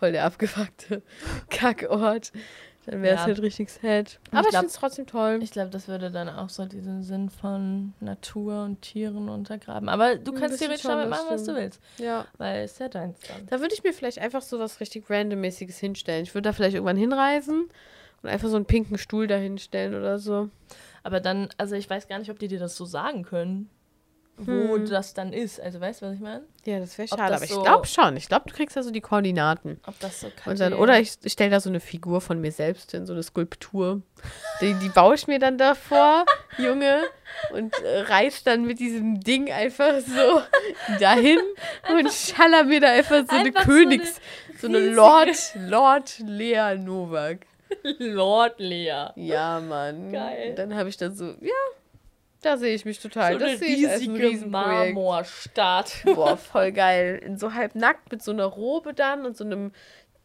[0.00, 1.02] voll der abgefuckte
[1.50, 2.32] Kackort.
[2.86, 3.26] Dann wäre es Ja.
[3.26, 4.18] halt richtig sad.
[4.24, 5.38] Ich Aber ich, glaub- finde es trotzdem toll.
[5.42, 9.88] Ich glaube, das würde dann auch so diesen Sinn von Natur und Tieren untergraben.
[9.90, 11.80] Aber du kannst theoretisch damit machen, was du willst.
[11.98, 12.26] Ja.
[12.38, 13.46] Weil es ist ja deins dann.
[13.46, 16.22] Da würde ich mir vielleicht einfach so was richtig randommäßiges hinstellen.
[16.22, 17.68] Ich würde da vielleicht irgendwann hinreisen
[18.22, 20.48] und einfach so einen pinken Stuhl da hinstellen oder so.
[21.02, 23.68] Aber dann, also ich weiß gar nicht, ob die dir das so sagen können,
[24.46, 24.88] wo Hm.
[24.88, 25.60] das dann ist.
[25.60, 26.42] Also weißt du, was ich meine?
[26.64, 27.22] Ja, das wäre schade.
[27.28, 28.16] das Aber ich so- glaube schon.
[28.16, 29.80] Ich glaube, du kriegst da so die Koordinaten.
[29.86, 32.52] Ob das so Und dann, oder ich, ich stelle da so eine Figur von mir
[32.52, 34.02] selbst hin, so eine Skulptur.
[34.60, 36.24] Die, die baue ich mir dann davor,
[36.58, 37.02] Junge,
[37.52, 40.42] und äh, reiß dann mit diesem Ding einfach so
[41.00, 41.38] dahin
[41.92, 44.20] und schaller mir da einfach so eine Einfach so Königs,
[44.60, 47.46] so eine, riesige- Lord, Lord Lea Novak.
[47.98, 49.10] Lord Lea.
[49.14, 50.10] Ja, Mann.
[50.12, 50.50] Geil.
[50.50, 51.52] Und dann habe ich dann so, ja,
[52.42, 53.34] da sehe ich mich total.
[53.34, 54.46] So das eine riesige.
[54.46, 56.02] Marmorstadt.
[56.04, 57.20] Boah, voll geil.
[57.24, 59.72] In so halb nackt mit so einer Robe dann und so einem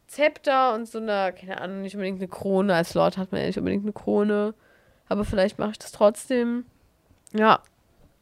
[0.06, 2.74] Zepter und so einer, keine Ahnung, nicht unbedingt eine Krone.
[2.74, 4.54] Als Lord hat man ja nicht unbedingt eine Krone.
[5.08, 6.64] Aber vielleicht mache ich das trotzdem.
[7.32, 7.62] Ja,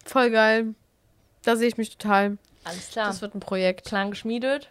[0.05, 0.74] voll geil.
[1.45, 2.38] Da sehe ich mich total.
[2.64, 3.07] Alles klar.
[3.07, 3.84] Das wird ein Projekt.
[3.86, 4.70] Plan geschmiedet.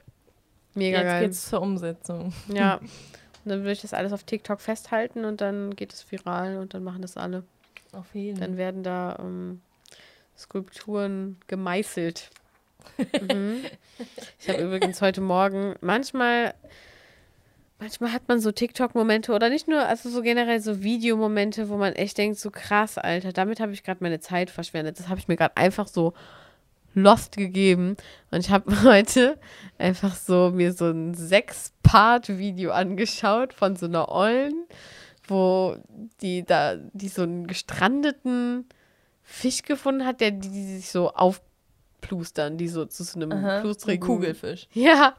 [0.74, 1.24] Mega Jetzt geil.
[1.24, 2.34] geht's zur Umsetzung.
[2.48, 2.78] Ja.
[2.78, 2.90] Und
[3.46, 6.84] dann würde ich das alles auf TikTok festhalten und dann geht es viral und dann
[6.84, 7.44] machen das alle.
[7.94, 9.62] Auf jeden Dann werden da ähm,
[10.38, 12.30] Skulpturen gemeißelt.
[13.22, 13.62] mhm.
[14.40, 16.54] Ich habe übrigens heute Morgen manchmal,
[17.80, 21.94] manchmal hat man so TikTok-Momente oder nicht nur, also so generell so Videomomente, wo man
[21.94, 25.00] echt denkt, so krass, Alter, damit habe ich gerade meine Zeit verschwendet.
[25.00, 26.14] Das habe ich mir gerade einfach so
[26.96, 27.96] lost gegeben.
[28.32, 29.38] Und ich habe heute
[29.78, 34.66] einfach so mir so ein Sechs-Part-Video angeschaut von so einer Ollen,
[35.28, 35.78] wo
[36.22, 38.66] die da, die so einen gestrandeten
[39.22, 41.42] Fisch gefunden hat, der die, die sich so auf
[42.02, 44.68] plustern, die so zu so einem Aha, plustrigen Kugelfisch.
[44.74, 45.16] Ja.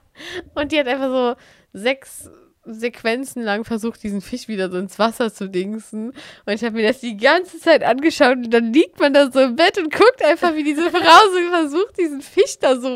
[0.54, 1.36] Und die hat einfach so
[1.72, 2.30] sechs
[2.66, 6.10] Sequenzen lang versucht, diesen Fisch wieder so ins Wasser zu dingsen.
[6.46, 9.40] Und ich habe mir das die ganze Zeit angeschaut und dann liegt man da so
[9.40, 12.94] im Bett und guckt einfach, wie diese Frau so versucht, diesen Fisch da so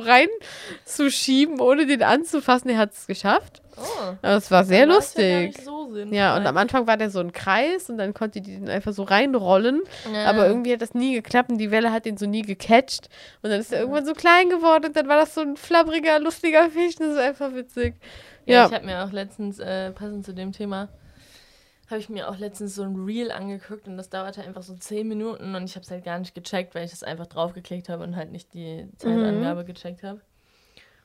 [0.85, 2.71] reinzuschieben, ohne den anzufassen.
[2.71, 3.63] Er hat es geschafft.
[3.77, 4.15] Oh.
[4.23, 5.47] Aber es war sehr Ja, lustig.
[5.49, 5.79] nicht so.
[6.11, 8.93] Ja, und am Anfang war der so ein Kreis und dann konnte die den einfach
[8.93, 9.81] so reinrollen.
[10.13, 10.25] Ja.
[10.27, 13.09] Aber irgendwie hat das nie geklappt und die Welle hat den so nie gecatcht.
[13.43, 16.19] Und dann ist er irgendwann so klein geworden und dann war das so ein flabbriger,
[16.19, 16.97] lustiger Fisch.
[16.97, 17.95] Das ist einfach witzig.
[18.49, 18.67] Ja, Ja.
[18.67, 20.89] ich habe mir auch letztens, äh, passend zu dem Thema,
[21.91, 25.07] habe ich mir auch letztens so ein Reel angeguckt und das dauerte einfach so 10
[25.09, 28.05] Minuten und ich habe es halt gar nicht gecheckt, weil ich das einfach draufgeklickt habe
[28.05, 30.21] und halt nicht die Zeitangabe gecheckt habe.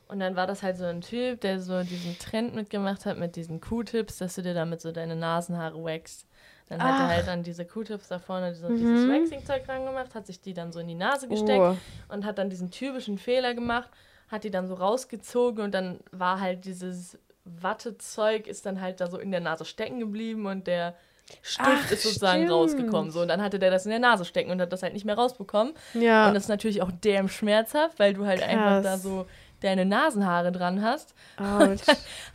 [0.08, 3.36] Und dann war das halt so ein Typ, der so diesen Trend mitgemacht hat mit
[3.36, 6.28] diesen Q-Tips, dass du dir damit so deine Nasenhaare wächst.
[6.68, 7.10] Dann hat er Ach.
[7.10, 10.80] halt an diese Q-Tips da vorne so dieses Waxing-Zeug rangemacht, hat sich die dann so
[10.80, 11.76] in die Nase gesteckt Oh.
[12.14, 13.90] und hat dann diesen typischen Fehler gemacht,
[14.28, 19.08] hat die dann so rausgezogen und dann war halt dieses Wattezeug ist dann halt da
[19.08, 20.96] so in der Nase stecken geblieben und der
[21.42, 22.52] Stift Ach, ist sozusagen stimmt.
[22.52, 23.12] rausgekommen.
[23.12, 25.06] So, und dann hatte der das in der Nase stecken und hat das halt nicht
[25.06, 25.74] mehr rausbekommen.
[25.94, 26.28] Ja.
[26.28, 28.84] Und das ist natürlich auch dämm schmerzhaft, weil du halt einfach Krass.
[28.84, 29.26] da so
[29.62, 31.16] deine Nasenhaare dran hast.
[31.38, 31.84] Autsch.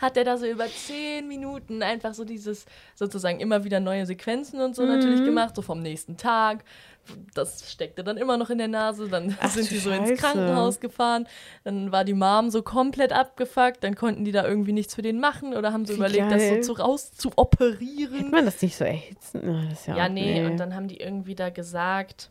[0.00, 4.62] Hat der da so über zehn Minuten einfach so dieses, sozusagen immer wieder neue Sequenzen
[4.62, 4.88] und so Mhm.
[4.88, 6.64] natürlich gemacht, so vom nächsten Tag.
[7.34, 10.20] Das steckte dann immer noch in der Nase, dann Ach sind die so ins Scheiße.
[10.20, 11.26] Krankenhaus gefahren,
[11.64, 15.20] dann war die Mom so komplett abgefuckt, dann konnten die da irgendwie nichts für den
[15.20, 16.38] machen oder haben so Wie überlegt, geil.
[16.58, 18.22] das so zu, raus zu operieren.
[18.22, 19.40] Kann man das nicht so erhitzen?
[19.86, 22.30] Ja, Ja, auch- nee, und dann haben die irgendwie da gesagt,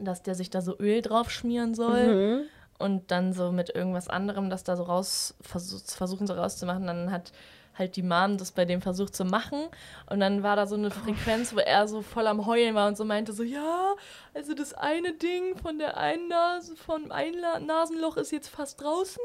[0.00, 2.40] dass der sich da so Öl drauf schmieren soll Mhm.
[2.78, 6.86] und dann so mit irgendwas anderem das da so raus versuch, versuchen so rauszumachen.
[6.86, 7.32] Dann hat
[7.76, 9.68] halt die Mom das bei dem versucht zu machen.
[10.08, 12.96] Und dann war da so eine Frequenz, wo er so voll am Heulen war und
[12.96, 13.94] so meinte so, ja,
[14.34, 19.22] also das eine Ding von der einen Nase, vom einen Nasenloch ist jetzt fast draußen,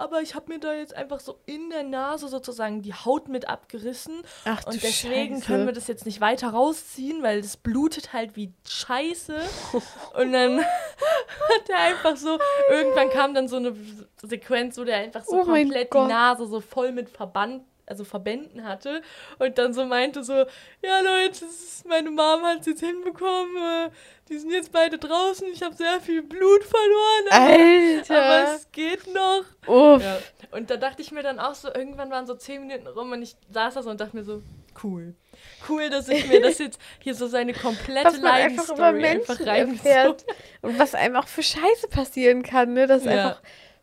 [0.00, 3.48] aber ich habe mir da jetzt einfach so in der Nase sozusagen die Haut mit
[3.48, 5.46] abgerissen Ach und deswegen Scheiße.
[5.46, 9.36] können wir das jetzt nicht weiter rausziehen, weil das blutet halt wie Scheiße.
[10.18, 12.38] Und dann hat er einfach so,
[12.70, 13.76] irgendwann kam dann so eine
[14.22, 18.64] Sequenz, wo der einfach so Oh komplett die Nase so voll mit Verband, also Verbänden
[18.64, 19.02] hatte
[19.38, 21.44] und dann so meinte so, ja Leute,
[21.86, 23.90] meine Mom hat es jetzt hinbekommen,
[24.30, 28.54] die sind jetzt beide draußen, ich habe sehr viel Blut verloren, aber, aber Alter.
[28.56, 29.44] es geht noch.
[29.66, 30.02] Uff.
[30.02, 30.18] Ja.
[30.52, 33.22] Und da dachte ich mir dann auch so, irgendwann waren so zehn Minuten rum und
[33.22, 34.42] ich saß da so und dachte mir so,
[34.82, 35.14] cool.
[35.68, 40.16] Cool, dass ich mir das jetzt hier so seine komplette einfach Leidensstory einfach Menschen reingezogen
[40.62, 42.86] und was einem auch für Scheiße passieren kann, ne?
[42.86, 43.12] Das ist Ja.
[43.28, 43.42] einfach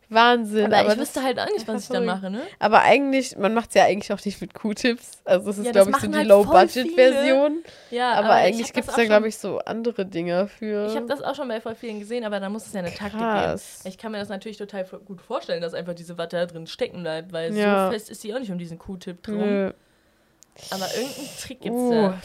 [0.10, 0.68] Wahnsinn.
[0.74, 2.05] Aber, ich das wüsste halt auch nicht, was ich verrückt.
[2.05, 2.41] mache, ne?
[2.60, 5.22] Aber eigentlich, man macht es ja eigentlich auch nicht mit Q-Tips.
[5.26, 7.64] Also es ist, Ja, glaube ich, so die halt Low-Budget-Version.
[7.91, 10.88] Ja, Aber, eigentlich ich hab gibt es da, glaube ich, so andere Dinge für.
[10.88, 12.89] Ich habe das auch schon bei voll vielen gesehen, aber da muss es ja eine
[12.93, 13.22] Taktik geben.
[13.24, 13.82] Krass.
[13.86, 17.01] Ich kann mir das natürlich total gut vorstellen, dass einfach diese Watte da drin stecken
[17.01, 17.88] bleibt, weil Ja.
[17.88, 19.38] so fest ist sie auch nicht um diesen Q-Tip drum.
[19.39, 19.72] Nö.
[20.72, 21.91] Aber irgendeinen Trick gibt's Uh.
[21.91, 22.18] da.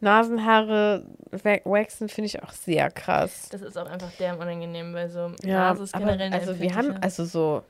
[0.00, 3.48] Nasenhaare wa- waxen finde ich auch sehr krass.
[3.50, 6.58] Das ist auch einfach der unangenehm, weil so Ja, Nase ist aber generell eine also
[6.60, 7.62] wir haben, also so,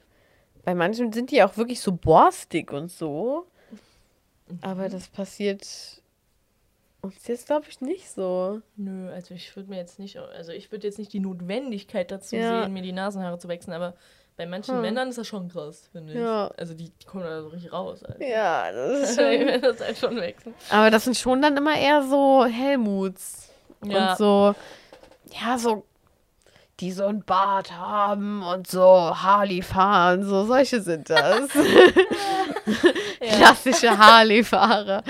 [0.65, 3.47] bei manchen sind die auch wirklich so borstig und so.
[4.49, 4.59] Mhm.
[4.63, 5.67] Aber das passiert
[7.03, 8.61] uns jetzt, glaube ich, nicht so.
[8.77, 12.35] Nö, also ich würde mir jetzt nicht, also ich würde jetzt nicht die Notwendigkeit dazu
[12.37, 12.63] Ja.
[12.65, 13.95] sehen, mir die Nasenhaare zu wechseln, aber
[14.37, 14.82] bei manchen Hm.
[14.82, 16.18] Männern ist das schon krass, finde ich.
[16.18, 16.49] Ja.
[16.57, 18.03] Also die, die kommen da so richtig raus.
[18.03, 18.26] Alter.
[18.26, 19.24] Ja, das ist schon.
[19.47, 20.55] will das halt schon wechseln.
[20.70, 23.51] aber das sind schon dann immer eher so Helmuts.
[23.85, 24.12] Ja.
[24.12, 24.55] Und so,
[25.41, 25.85] ja, so,
[26.80, 31.49] die so ein Bart haben und so Harley fahren, so solche sind das.
[33.20, 35.03] Klassische Harley-Fahrer.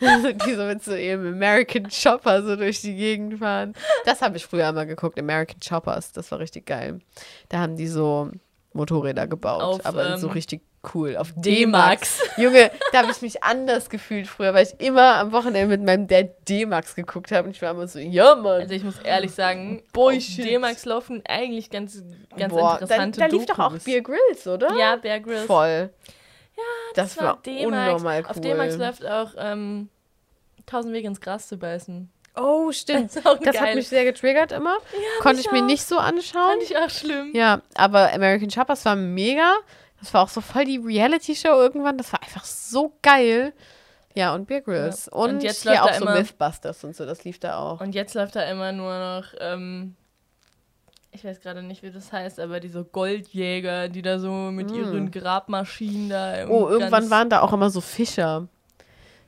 [0.00, 3.74] die so mit so ihrem American Chopper so durch die Gegend fahren.
[4.04, 6.12] Das habe ich früher mal geguckt, American Choppers.
[6.12, 6.98] Das war richtig geil.
[7.48, 8.30] Da haben die so
[8.74, 10.62] Motorräder gebaut, Auf, aber so ähm, richtig
[10.92, 11.16] cool.
[11.16, 12.20] Auf D-Max.
[12.36, 16.08] Junge, da habe ich mich anders gefühlt früher, weil ich immer am Wochenende mit meinem
[16.08, 17.46] Dad D-Max geguckt habe.
[17.48, 18.62] Und ich war immer so, ja, Mann.
[18.62, 20.44] Also ich muss ehrlich sagen, Bullshit.
[20.44, 22.02] auf D-Max laufen eigentlich ganz,
[22.36, 23.78] ganz Boah, da, interessante da lief doch auch.
[23.78, 24.76] Beer Grylls, oder?
[24.76, 25.44] Ja, Bear Grylls.
[25.46, 25.90] Voll.
[26.56, 26.62] Ja,
[26.94, 27.66] das, Das war, D-Max.
[27.66, 28.30] unnormal cool.
[28.30, 29.88] Auf D-Max läuft auch ähm,
[30.66, 32.10] 1000 Wege ins Gras zu beißen.
[32.36, 33.14] Oh, stimmt.
[33.14, 34.76] Das Das hat mich sehr getriggert immer.
[35.20, 35.66] Konnte mich ich mir auch.
[35.66, 36.58] nicht so anschauen.
[36.58, 37.30] Fand ich auch schlimm.
[37.34, 39.54] Ja, aber American Choppers war mega.
[40.00, 41.96] Das war auch so voll die Reality-Show irgendwann.
[41.96, 43.52] Das war einfach so geil.
[44.14, 45.06] Ja, und Beer Grylls.
[45.06, 45.12] Ja.
[45.12, 47.06] Und, Und jetzt hier läuft auch da so immer- Mythbusters und so.
[47.06, 47.80] Das lief da auch.
[47.80, 49.96] Und jetzt läuft da immer nur noch, ähm,
[51.12, 55.10] ich weiß gerade nicht, wie das heißt, aber diese Goldjäger, die da so mit ihren
[55.10, 56.46] Grabmaschinen da.
[56.46, 56.50] Mm.
[56.50, 58.48] oh, irgendwann waren da auch immer so Fischer.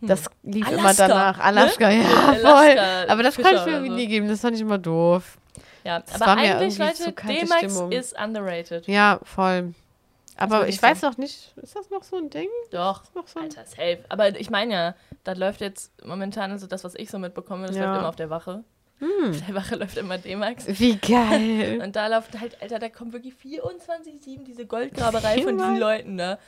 [0.00, 1.36] Das lief immer Alaska, danach.
[1.38, 1.44] ne?
[1.44, 2.78] Alaska, ja, Alaska voll.
[3.08, 3.96] Aber das Fischer konnte ich mir irgendwie so.
[3.96, 4.28] nie geben.
[4.28, 5.38] Das fand ich immer doof.
[5.84, 8.86] Ja, Das aber eigentlich, Leute, D-Max ist underrated.
[8.88, 9.72] Ja, voll.
[10.36, 12.48] Aber ich weiß noch nicht, ist das noch so ein Ding?
[12.70, 14.00] Doch, Ist noch so ein Alter, safe.
[14.10, 14.94] Aber ich meine ja,
[15.24, 17.86] das läuft jetzt momentan, also das, was ich so mitbekomme, das Ja.
[17.86, 18.64] läuft immer auf der Wache.
[18.98, 19.30] Hm.
[19.30, 20.66] Auf der Wache läuft immer D-Max.
[20.66, 21.80] Wie geil.
[21.84, 25.78] Und da läuft halt, Alter, da kommt wirklich 24-7 diese Goldgraberei von diesen Immer.
[25.78, 26.38] Leuten, ne?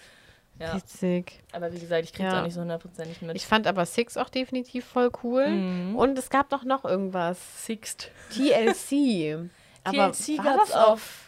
[0.59, 1.41] Ja, Witzig.
[1.53, 2.41] aber wie gesagt, ich krieg's Ja.
[2.41, 3.37] auch nicht so hundertprozentig mit.
[3.37, 5.47] Ich fand aber Six auch definitiv voll cool.
[5.49, 5.95] Mhm.
[5.97, 7.39] Und es gab doch noch irgendwas.
[7.65, 8.11] Sixt.
[8.35, 9.49] TLC.
[9.85, 11.28] aber TLC war gab's das auf.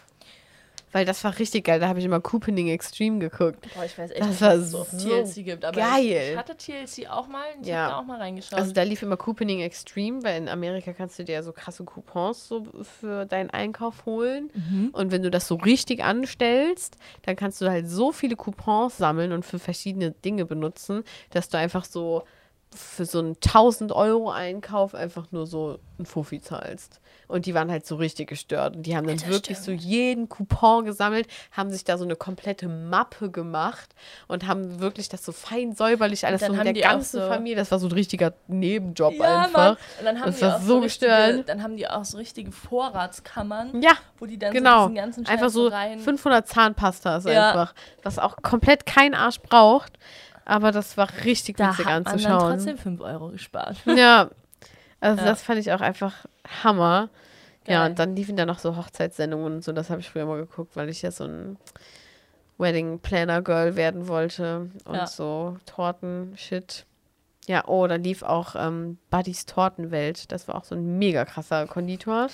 [0.93, 1.79] Weil das war richtig geil.
[1.81, 3.67] Da habe ich immer Couponing Extreme geguckt.
[3.75, 5.65] Boah, ich weiß echt Das nicht, war so TLC gibt.
[5.65, 6.31] Aber geil.
[6.33, 7.85] Ich, hatte TLC auch mal ich Ja.
[7.85, 8.59] hab da auch mal reingeschaut.
[8.59, 11.85] Also da lief immer Couponing Extreme, weil in Amerika kannst du dir ja so krasse
[11.85, 14.51] Coupons so für deinen Einkauf holen.
[14.55, 14.91] Mhm.
[14.93, 19.33] Und wenn du das so richtig anstellst, dann kannst du halt so viele Coupons sammeln
[19.33, 22.25] und für verschiedene Dinge benutzen, dass du einfach so
[22.75, 27.01] für so einen 1000 Euro Einkauf einfach nur so ein Fuffi zahlst.
[27.27, 28.77] Und die waren halt so richtig gestört.
[28.77, 29.81] Und die haben dann Alter, wirklich stimmt.
[29.81, 33.95] so jeden Coupon gesammelt, haben sich da so eine komplette Mappe gemacht
[34.29, 37.57] und haben wirklich das so fein säuberlich alles so haben der ganzen so- Familie.
[37.57, 39.53] Das war so ein richtiger Nebenjob ja, einfach.
[39.53, 39.77] Mann.
[39.99, 41.49] Und dann haben Das die war auch so richtige, gestört.
[41.49, 44.83] Dann haben die auch so richtige Vorratskammern, Ja, wo die dann so genau.
[44.89, 45.99] diesen ganzen Scheiß Einfach so rein.
[45.99, 47.49] 500 Zahnpastas Ja.
[47.51, 47.75] einfach.
[48.03, 49.99] Was auch komplett kein Arsch braucht.
[50.45, 52.51] Aber das war richtig da witzig hat man dann anzuschauen.
[52.57, 53.77] trotzdem 5 Euro gespart.
[53.97, 54.31] Ja.
[55.01, 55.29] Also Ja.
[55.31, 56.27] das fand ich auch einfach
[56.63, 57.09] Hammer.
[57.67, 57.91] Ja, Geil.
[57.91, 59.73] und dann liefen da noch so Hochzeitssendungen und so.
[59.73, 61.57] Das habe ich früher mal geguckt, weil ich ja so ein
[62.59, 64.71] Wedding Planner Girl werden wollte.
[64.85, 65.07] Und Ja.
[65.07, 66.85] so Torten-Shit.
[67.47, 70.31] Ja, oh, dann lief auch ähm, Buddies Tortenwelt.
[70.31, 72.29] Das war auch so ein mega krasser Konditor.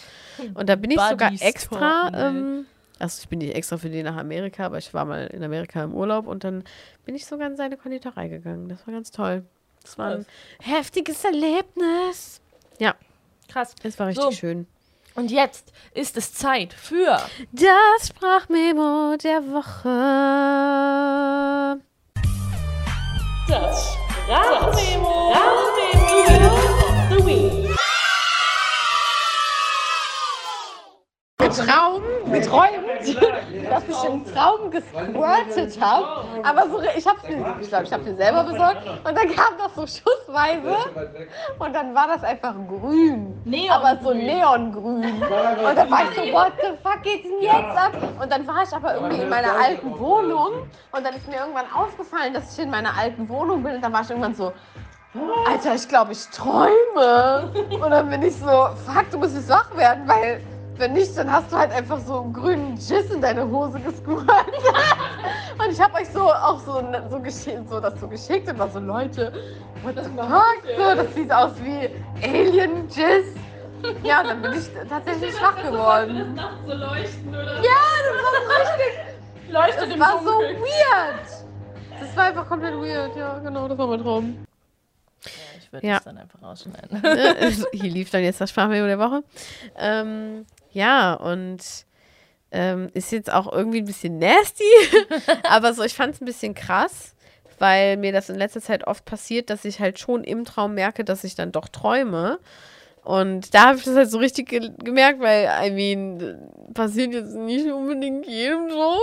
[0.54, 2.34] Und da bin ich sogar Buddies extra, Tortenwelt.
[2.36, 2.66] ähm,
[2.98, 5.82] also ich bin nicht extra für den nach Amerika, aber ich war mal in Amerika
[5.84, 6.64] im Urlaub und dann
[7.04, 8.68] bin ich sogar in seine Konditorei gegangen.
[8.68, 9.44] Das war ganz toll.
[9.82, 10.26] Das war ein
[10.60, 12.40] heftiges Erlebnis.
[12.78, 12.94] Ja,
[13.48, 13.74] Krass.
[13.82, 14.30] es war richtig So.
[14.32, 14.66] schön.
[15.14, 17.18] Und jetzt ist es Zeit für
[17.52, 19.88] Das Sprachmemo der Woche.
[23.48, 23.94] das
[24.24, 25.32] Sprachmemo.
[25.34, 25.75] Sprachmemo
[31.56, 32.86] Traum geträumt,
[33.70, 36.24] dass ich im Traum gesquirtet habe.
[36.42, 38.86] Aber so, ich habe mir, ich glaube, ich habe mir selber besorgt.
[38.86, 40.76] Und dann kam das so schussweise.
[41.58, 43.42] Und dann war das einfach grün.
[43.70, 45.22] aber so neongrün.
[45.22, 47.92] Und dann war ich so, what the fuck geht denn jetzt ab?
[48.20, 50.68] Und dann war ich aber irgendwie in meiner alten Wohnung.
[50.92, 53.76] Und dann ist mir irgendwann aufgefallen, dass ich in meiner alten Wohnung bin.
[53.76, 54.52] Und dann war ich irgendwann so,
[55.48, 57.50] Alter, ich glaube, ich träume.
[57.70, 60.42] Und dann bin ich so, fuck, du musst jetzt wach werden, weil
[60.78, 64.26] wenn nicht, dann hast du halt einfach so einen grünen Jizz in deine Hose gesquirt.
[65.58, 67.20] Und ich habe euch so auch so, so,
[67.70, 69.32] so das so geschickt und war so, Leute,
[69.82, 70.62] what the fuck?
[70.76, 71.88] So, das sieht aus wie
[72.22, 73.34] Alien Jizz.
[74.02, 76.34] Ja, und dann bin ich tatsächlich wach geworden.
[76.34, 78.98] Nachts so leuchten oder Ja, das war so richtig,
[79.50, 81.46] leuchtet das war so weird.
[82.00, 84.46] Das war einfach komplett weird, ja, genau, das war mein Traum.
[85.24, 85.94] Ja, ich würde Ja.
[85.94, 87.00] das dann einfach rausschneiden.
[87.00, 87.52] Ne?
[87.72, 89.22] Hier lief dann jetzt das Sprachmemo der Woche.
[89.78, 90.44] Ähm,
[90.76, 91.86] ja, und
[92.50, 94.62] ähm, ist jetzt auch irgendwie ein bisschen nasty,
[95.48, 97.14] aber so, ich fand es ein bisschen krass,
[97.58, 101.02] weil mir das in letzter Zeit oft passiert, dass ich halt schon im Traum merke,
[101.02, 102.38] dass ich dann doch träume.
[103.04, 107.34] Und da habe ich das halt so richtig ge gemerkt, weil, I mean, passiert jetzt
[107.34, 108.98] nicht unbedingt jedem so.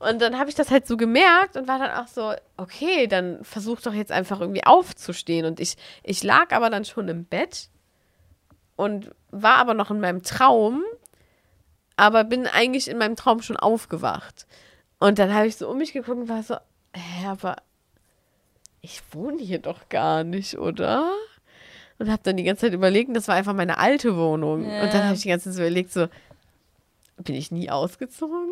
[0.00, 3.42] Und dann habe ich das halt so gemerkt und war dann auch so, okay, dann
[3.44, 5.46] versuch doch jetzt einfach irgendwie aufzustehen.
[5.46, 7.70] Und ich, ich lag aber dann schon im Bett
[8.76, 10.82] und war aber noch in meinem Traum,
[11.98, 14.46] aber bin eigentlich in meinem Traum schon aufgewacht.
[14.98, 16.56] Und dann habe ich so um mich geguckt und war so,
[16.94, 17.56] hä, aber
[18.80, 21.10] ich wohne hier doch gar nicht, oder?
[21.98, 24.68] Und habe dann die ganze Zeit überlegt, das war einfach meine alte Wohnung.
[24.68, 24.82] Ja.
[24.82, 26.06] Und dann habe ich die ganze Zeit so überlegt, so,
[27.16, 28.48] bin ich nie ausgezogen?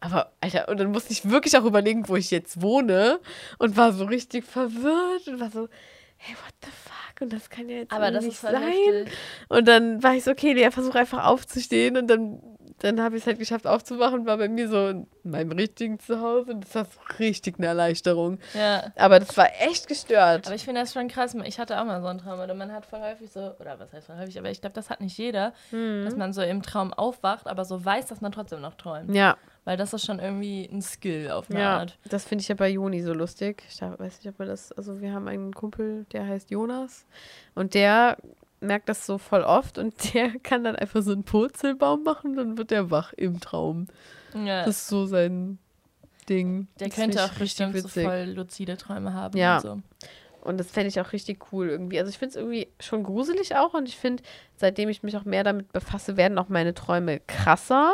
[0.00, 3.18] Aber, Alter, und dann musste ich wirklich auch überlegen, wo ich jetzt wohne
[3.58, 5.68] und war so richtig verwirrt und war so,
[6.16, 7.20] hey, what the fuck?
[7.20, 9.06] Und das kann ja jetzt Aber das nicht sein.
[9.48, 11.96] Und dann war ich so, okay, Lea, versuch einfach aufzustehen.
[11.96, 12.40] Und dann,
[12.80, 16.52] dann habe ich es halt geschafft aufzuwachen, war bei mir so in meinem richtigen Zuhause.
[16.52, 18.38] Und das war so richtig eine Erleichterung.
[18.54, 18.92] Ja.
[18.96, 20.46] Aber das war echt gestört.
[20.46, 21.34] Aber ich finde das schon krass.
[21.44, 22.40] Ich hatte auch mal so einen Traum.
[22.40, 24.90] Oder man hat voll häufig so, oder was heißt voll häufig, aber ich glaube, das
[24.90, 26.04] hat nicht jeder, Mhm.
[26.04, 29.14] dass man so im Traum aufwacht, aber so weiß, dass man trotzdem noch träumt.
[29.14, 31.78] ja, Weil das ist schon irgendwie ein Skill auf eine ja.
[31.78, 31.98] Art.
[32.08, 33.62] Das finde ich ja bei Joni so lustig.
[33.68, 37.04] Ich weiß nicht, ob man das, also wir haben einen Kumpel, der heißt Jonas.
[37.54, 38.16] Und der
[38.60, 42.58] merkt das so voll oft und der kann dann einfach so einen Purzelbaum machen, dann
[42.58, 43.86] wird der wach im Traum.
[44.34, 44.64] Ja.
[44.64, 45.58] Das ist so sein
[46.28, 46.68] Ding.
[46.78, 49.56] der Das könnte auch ich richtig bestimmt so voll luzide Träume haben Ja.
[49.56, 49.80] und so.
[50.40, 51.98] Und das fände ich auch richtig cool irgendwie.
[51.98, 54.22] Also ich finde es irgendwie schon gruselig auch und ich finde,
[54.56, 57.92] seitdem ich mich auch mehr damit befasse, werden auch meine Träume krasser.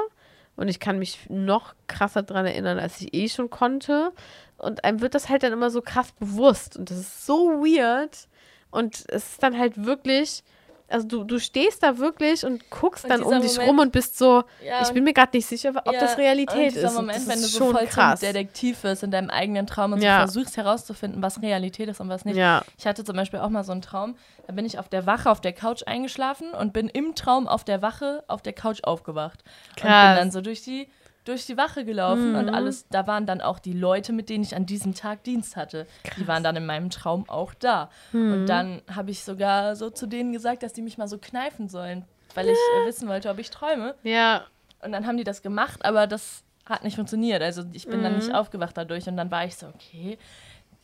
[0.56, 4.12] Und ich kann mich noch krasser daran erinnern, als ich eh schon konnte.
[4.56, 6.76] Und einem wird das halt dann immer so krass bewusst.
[6.76, 8.28] Und das ist so weird.
[8.74, 10.42] Und es ist dann halt wirklich,
[10.88, 13.92] also du, du stehst da wirklich und guckst Und dann um dich Moment- rum und
[13.92, 16.94] bist so, Ja, ich bin mir gerade nicht sicher, ob Ja, das Realität ist.
[16.94, 18.20] Moment, das wenn du ist so schon voll krass.
[18.20, 20.26] zum Detektiv wirst in deinem eigenen Traum und Ja.
[20.26, 22.36] so versuchst herauszufinden, was Realität ist und was nicht.
[22.76, 24.16] Ich hatte zum Beispiel auch mal so einen Traum,
[24.46, 27.64] da bin ich auf der Wache auf der Couch eingeschlafen und bin im Traum auf
[27.64, 29.42] der Wache auf der Couch aufgewacht.
[29.70, 30.18] Und bin Krass.
[30.18, 30.88] dann so durch die,
[31.24, 34.54] durch die Wache gelaufen und alles, da waren dann auch die Leute, mit denen ich
[34.54, 35.86] an diesem Tag Dienst hatte.
[36.18, 37.90] Die waren dann in meinem Traum auch da.
[38.12, 41.68] Und dann habe ich sogar so zu denen gesagt, dass die mich mal so kneifen
[41.68, 42.04] sollen,
[42.34, 43.94] weil ich äh, wissen wollte, ob ich träume.
[44.02, 44.44] ja,
[44.82, 47.42] Und dann haben die das gemacht, aber das hat nicht funktioniert.
[47.42, 48.18] Also ich bin dann Mhm.
[48.18, 50.18] nicht aufgewacht dadurch und dann war ich so, okay,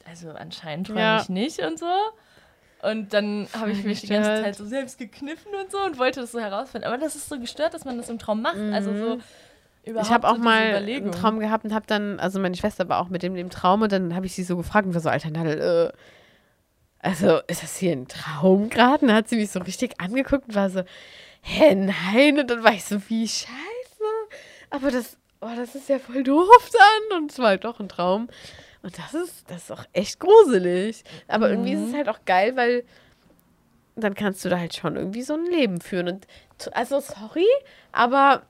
[0.06, 1.20] also anscheinend träume Ja.
[1.22, 1.86] ich nicht und so.
[2.82, 4.44] Und dann habe ich mich die ganze gestört.
[4.46, 6.86] Zeit so selbst gekniffen und so und wollte das so herausfinden.
[6.86, 8.56] Aber das ist so gestört, dass man das im Traum macht.
[8.72, 9.18] Also so
[9.84, 10.10] überhaupt Mhm.
[10.10, 11.12] Ich habe auch mal einen.
[11.12, 13.92] Traum gehabt und habe dann, also meine Schwester war auch mit dem, dem Traum und
[13.92, 15.96] dann habe ich sie so gefragt und war so, Alter Nadel, äh,
[17.02, 19.02] also ist das hier ein Traum gerade?
[19.02, 20.82] Und dann hat sie mich so richtig angeguckt und war so,
[21.42, 22.38] hä, nein.
[22.38, 23.48] Und dann war ich so, wie scheiße.
[24.68, 27.22] Aber das, oh, das ist ja voll doof dann.
[27.22, 28.28] Und es war halt doch ein Traum.
[28.82, 31.02] Und das ist, das ist auch echt gruselig.
[31.26, 32.84] Aber irgendwie ist es halt auch geil, weil
[33.96, 36.08] dann kannst du da halt schon irgendwie so ein Leben führen.
[36.08, 36.26] Und
[36.72, 37.46] also sorry,
[37.92, 38.42] aber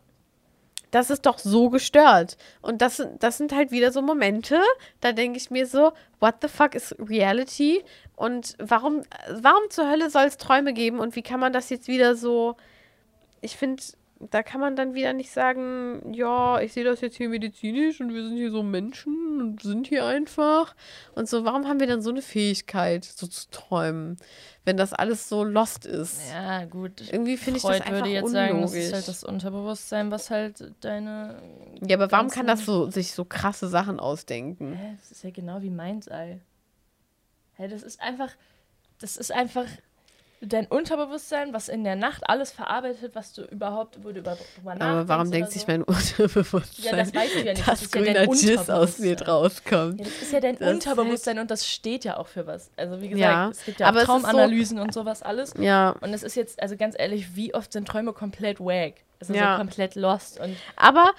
[0.91, 2.37] das ist doch so gestört.
[2.63, 4.61] Und das, sind- das sind halt wieder so Momente,
[5.01, 7.83] da denke ich mir so, what the fuck is reality?
[8.17, 10.99] Und warum, warum zur Hölle soll es Träume geben?
[10.99, 12.57] Und wie kann man das jetzt wieder so,
[13.41, 13.83] ich finde,
[14.29, 18.13] da kann man dann wieder nicht sagen, ja, ich sehe das jetzt hier medizinisch und
[18.13, 20.75] wir sind hier so Menschen und sind hier einfach.
[21.15, 24.19] Und so, warum haben wir dann so eine Fähigkeit, so zu träumen,
[24.67, 26.21] wenn das alles so lost ist?
[26.31, 27.01] Ja, gut.
[27.11, 28.49] Irgendwie finde ich das einfach würde jetzt unlogisch.
[28.49, 31.41] sagen, das ist halt das Unterbewusstsein, was halt deine.
[31.81, 34.75] ja, aber warum kann das so, sich so krasse Sachen ausdenken?
[34.75, 36.41] Hä, das ist ja genau wie meins, Ei.
[37.55, 38.33] Hä, das ist einfach.
[38.99, 39.65] Das ist einfach
[40.43, 44.75] dein Unterbewusstsein, was in der Nacht alles verarbeitet, was du überhaupt, wo du über, drüber
[44.75, 44.83] nachdenkst.
[44.87, 45.59] Aber warum denkt so.
[45.59, 47.61] sich mein Unterbewusstsein, Ja, das weißt du ja nicht.
[47.61, 48.43] Das dass ist ja dein grüner aus
[48.99, 49.29] mir Unterbewusstsein.
[49.29, 49.99] rauskommt?
[49.99, 52.71] Ja, das ist ja dein Das Unterbewusstsein und das steht ja auch für was.
[52.77, 55.53] Also wie gesagt, Ja, es gibt ja aber ist so- Traumanalysen und sowas alles.
[55.59, 58.95] Ja, Und es ist jetzt, also ganz ehrlich, wie oft sind Träume komplett wack?
[59.19, 59.57] Es ist Ja.
[59.57, 61.11] so komplett lost und aber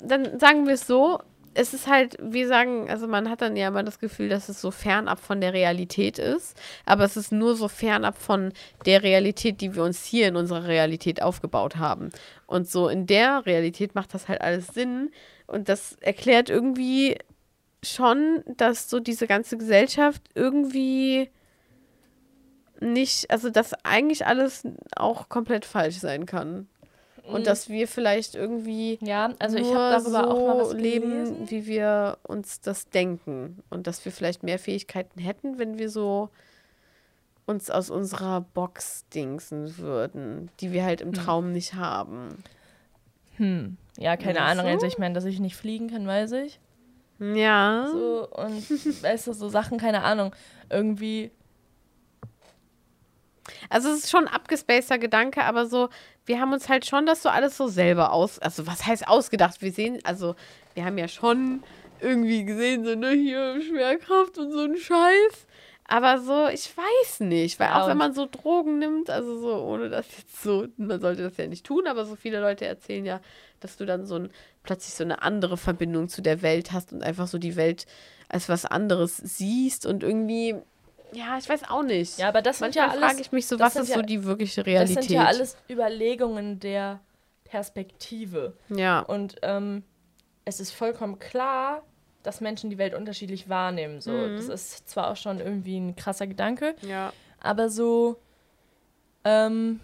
[0.00, 1.20] dann sagen wir es so,
[1.56, 4.60] es ist halt, wir sagen, also man hat dann ja immer das Gefühl, dass es
[4.60, 8.52] so fernab von der Realität ist, aber es ist nur so fernab von
[8.84, 12.10] der Realität, die wir uns hier in unserer Realität aufgebaut haben.
[12.46, 15.10] Und so in der Realität macht das halt alles Sinn
[15.46, 17.16] und das erklärt irgendwie
[17.82, 21.30] schon, dass so diese ganze Gesellschaft irgendwie
[22.80, 26.68] nicht, also dass eigentlich alles auch komplett falsch sein kann.
[27.26, 30.72] Und dass wir vielleicht irgendwie ja, also ich nur habe darüber so auch mal was
[30.72, 31.50] leben, gelesen.
[31.50, 33.62] wie wir uns das denken.
[33.70, 36.30] Und dass wir vielleicht mehr Fähigkeiten hätten, wenn wir so
[37.46, 42.42] uns aus unserer Box dingsen würden, die wir halt im Traum nicht haben.
[43.36, 43.76] Hm.
[43.98, 44.66] Ja, keine Weißt Ahnung.
[44.66, 44.72] du?
[44.72, 46.58] Also ich meine, dass ich nicht fliegen kann, weiß ich.
[47.18, 47.88] Ja.
[47.90, 50.34] So, und weißt du, so Sachen, keine Ahnung.
[50.68, 51.30] Irgendwie,
[53.70, 55.88] Also es ist schon ein abgespaceter Gedanke, aber so,
[56.24, 59.62] wir haben uns halt schon das so alles so selber aus, also was heißt ausgedacht?
[59.62, 60.34] Wir sehen, also
[60.74, 61.62] wir haben ja schon
[62.00, 65.46] irgendwie gesehen, so ne, hier Schwerkraft und so ein Scheiß.
[65.88, 69.62] Aber so, ich weiß nicht, weil Ja, auch wenn man so Drogen nimmt, also so,
[69.62, 73.04] ohne das jetzt so, man sollte das ja nicht tun, aber so viele Leute erzählen
[73.04, 73.20] ja,
[73.60, 74.30] dass du dann so ein,
[74.64, 77.86] plötzlich so eine andere Verbindung zu der Welt hast und einfach so die Welt
[78.28, 80.56] als was anderes siehst und irgendwie,
[81.12, 82.18] ja, ich weiß auch nicht.
[82.18, 83.96] ja, aber das sind Manchmal ja alles, frage ich mich so, das was ist ja-
[83.96, 85.02] so die wirkliche das Realität?
[85.04, 87.00] sind ja alles Überlegungen der
[87.44, 88.54] Perspektive.
[88.68, 89.82] Ja, Und ähm,
[90.44, 91.82] es ist vollkommen klar,
[92.22, 94.00] dass Menschen die Welt unterschiedlich wahrnehmen.
[94.00, 94.10] So.
[94.10, 94.36] Mhm.
[94.36, 98.18] Das ist zwar auch schon irgendwie ein krasser Gedanke, ja, aber so,
[99.24, 99.80] ähm,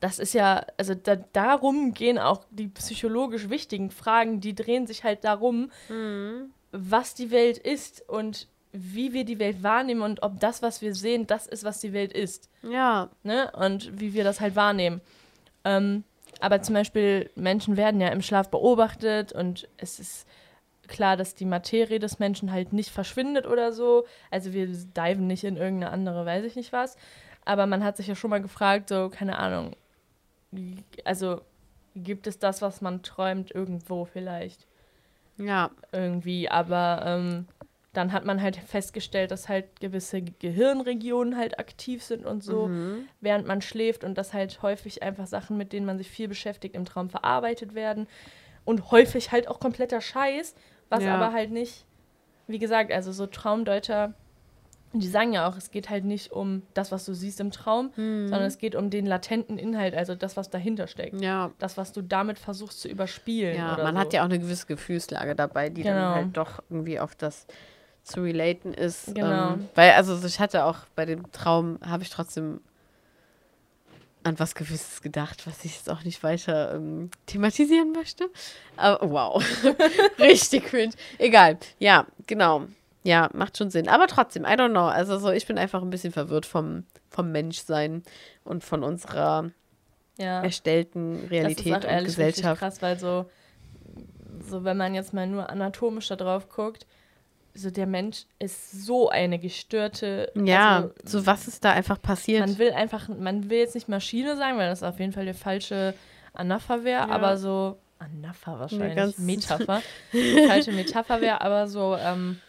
[0.00, 5.04] das ist ja, also da, darum gehen auch die psychologisch wichtigen Fragen, die drehen sich
[5.04, 6.50] halt darum, Mhm.
[6.72, 8.48] was die Welt ist und
[8.78, 11.92] wie wir die Welt wahrnehmen und ob das, was wir sehen, das ist, was die
[11.92, 12.50] Welt ist.
[12.62, 13.50] ja, Ne?
[13.52, 15.00] Und wie wir das halt wahrnehmen.
[15.64, 16.04] Ähm,
[16.40, 20.28] aber zum Beispiel, Menschen werden ja im Schlaf beobachtet und es ist
[20.86, 24.04] klar, dass die Materie des Menschen halt nicht verschwindet oder so.
[24.30, 26.96] Also wir diven nicht in irgendeine andere, weiß ich nicht was.
[27.44, 29.74] Aber man hat sich ja schon mal gefragt, so, keine Ahnung,
[31.04, 31.40] also
[31.94, 34.66] gibt es das, was man träumt, irgendwo vielleicht?
[35.38, 35.70] ja.
[35.92, 37.46] irgendwie, aber ähm,
[37.96, 43.08] dann hat man halt festgestellt, dass halt gewisse Gehirnregionen halt aktiv sind und so, Mhm.
[43.20, 46.74] während man schläft und dass halt häufig einfach Sachen, mit denen man sich viel beschäftigt,
[46.74, 48.06] im Traum verarbeitet werden
[48.64, 50.54] und häufig halt auch kompletter Scheiß,
[50.88, 51.14] was Ja.
[51.14, 51.84] aber halt nicht,
[52.46, 54.14] wie gesagt, also so Traumdeuter,
[54.92, 57.92] die sagen ja auch, es geht halt nicht um das, was du siehst im Traum,
[57.96, 58.28] Mhm.
[58.28, 61.20] sondern es geht um den latenten Inhalt, also das, was dahinter steckt.
[61.20, 63.56] Ja, Das, was du damit versuchst zu überspielen.
[63.56, 64.00] ja man so.
[64.00, 66.14] hat ja auch eine gewisse Gefühlslage dabei, die dann Genau.
[66.14, 67.46] halt doch irgendwie auf das
[68.06, 69.14] zu relaten ist.
[69.14, 69.54] Genau.
[69.54, 72.60] Ähm, weil, also ich hatte auch bei dem Traum, habe ich trotzdem
[74.22, 78.28] an was Gewisses gedacht, was ich jetzt auch nicht weiter ähm, thematisieren möchte.
[78.76, 79.44] Aber wow,
[80.18, 80.94] richtig cringe.
[81.18, 82.66] Egal, ja, genau.
[83.02, 83.88] Ja, macht schon Sinn.
[83.88, 84.86] Aber trotzdem, I don't know.
[84.86, 88.02] Also so, ich bin einfach ein bisschen verwirrt vom, vom Menschsein
[88.42, 89.50] und von unserer
[90.18, 90.42] ja.
[90.42, 92.58] erstellten Das Realität ist auch und Gesellschaft.
[92.58, 93.30] krass, weil so,
[94.40, 96.86] so, wenn man jetzt mal nur anatomisch da drauf guckt,
[97.56, 100.30] so der Mensch ist so eine gestörte.
[100.34, 102.40] Ja, also, so was ist da einfach passiert?
[102.46, 105.34] man will einfach, man will jetzt nicht Maschine sagen, weil das auf jeden Fall der
[105.34, 105.94] falsche
[106.34, 107.14] Anapher wäre, Ja.
[107.14, 109.82] aber so, Anapher wahrscheinlich, ganz- Metapher,
[110.46, 112.40] falsche Metapher wäre, aber so, ähm,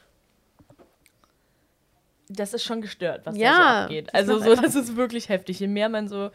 [2.30, 4.14] das ist schon gestört, was da Ja, so abgeht.
[4.14, 5.60] Also so, das ist wirklich heftig.
[5.62, 6.30] Je mehr man so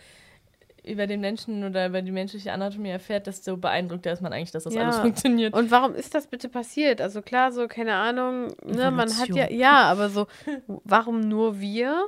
[0.85, 4.65] über den Menschen oder über die menschliche Anatomie erfährt, desto beeindruckter ist man eigentlich, dass
[4.65, 4.83] das Ja.
[4.83, 5.55] alles funktioniert.
[5.55, 7.01] Und warum ist das bitte passiert?
[7.01, 10.27] Also klar, so, keine Ahnung, ne, man hat ja, ja, aber so,
[10.67, 12.07] warum nur wir?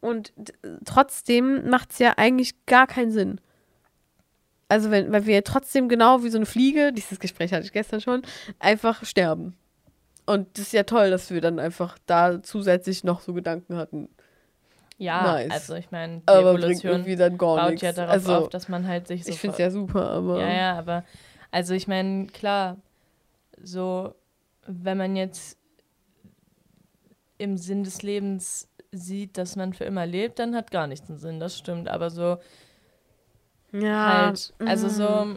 [0.00, 0.32] Und
[0.84, 3.40] trotzdem macht es ja eigentlich gar keinen Sinn.
[4.68, 8.00] Also, wenn, weil wir trotzdem genau wie so eine Fliege, dieses Gespräch hatte ich gestern
[8.00, 8.22] schon,
[8.58, 9.54] einfach sterben.
[10.26, 14.08] Und das ist ja toll, dass wir dann einfach da zusätzlich noch so Gedanken hatten.
[14.96, 15.52] Ja, Nice.
[15.52, 17.82] also ich meine, die Aber Evolution baut nichts.
[17.82, 20.38] ja darauf also, auf, dass man halt sich so ich finde es ja super, aber.
[20.40, 21.04] Ja, ja, aber
[21.50, 22.76] also ich meine, klar,
[23.62, 24.14] so
[24.66, 25.58] wenn man jetzt
[27.38, 31.18] im Sinn des Lebens sieht, dass man für immer lebt, dann hat gar nichts einen
[31.18, 31.88] Sinn, das stimmt.
[31.88, 32.38] Aber so
[33.72, 35.36] ja halt, also so,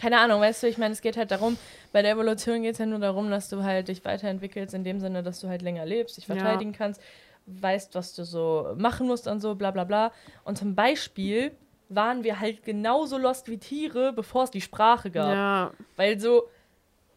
[0.00, 1.56] keine Ahnung, weißt du, ich meine, es geht halt darum,
[1.92, 5.00] bei der Evolution geht es ja nur darum, dass du halt dich weiterentwickelst, in dem
[5.00, 6.34] Sinne, dass du halt länger lebst, dich Ja.
[6.36, 7.00] verteidigen kannst,
[7.48, 10.12] weißt, was du so machen musst und so, bla bla bla.
[10.44, 11.52] Und zum Beispiel
[11.88, 15.34] waren wir halt genauso lost wie Tiere, bevor es die Sprache gab.
[15.34, 16.48] Ja, Weil so,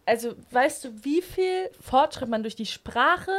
[0.05, 3.31] also weißt du, wie viel Fortschritt man durch die Sprache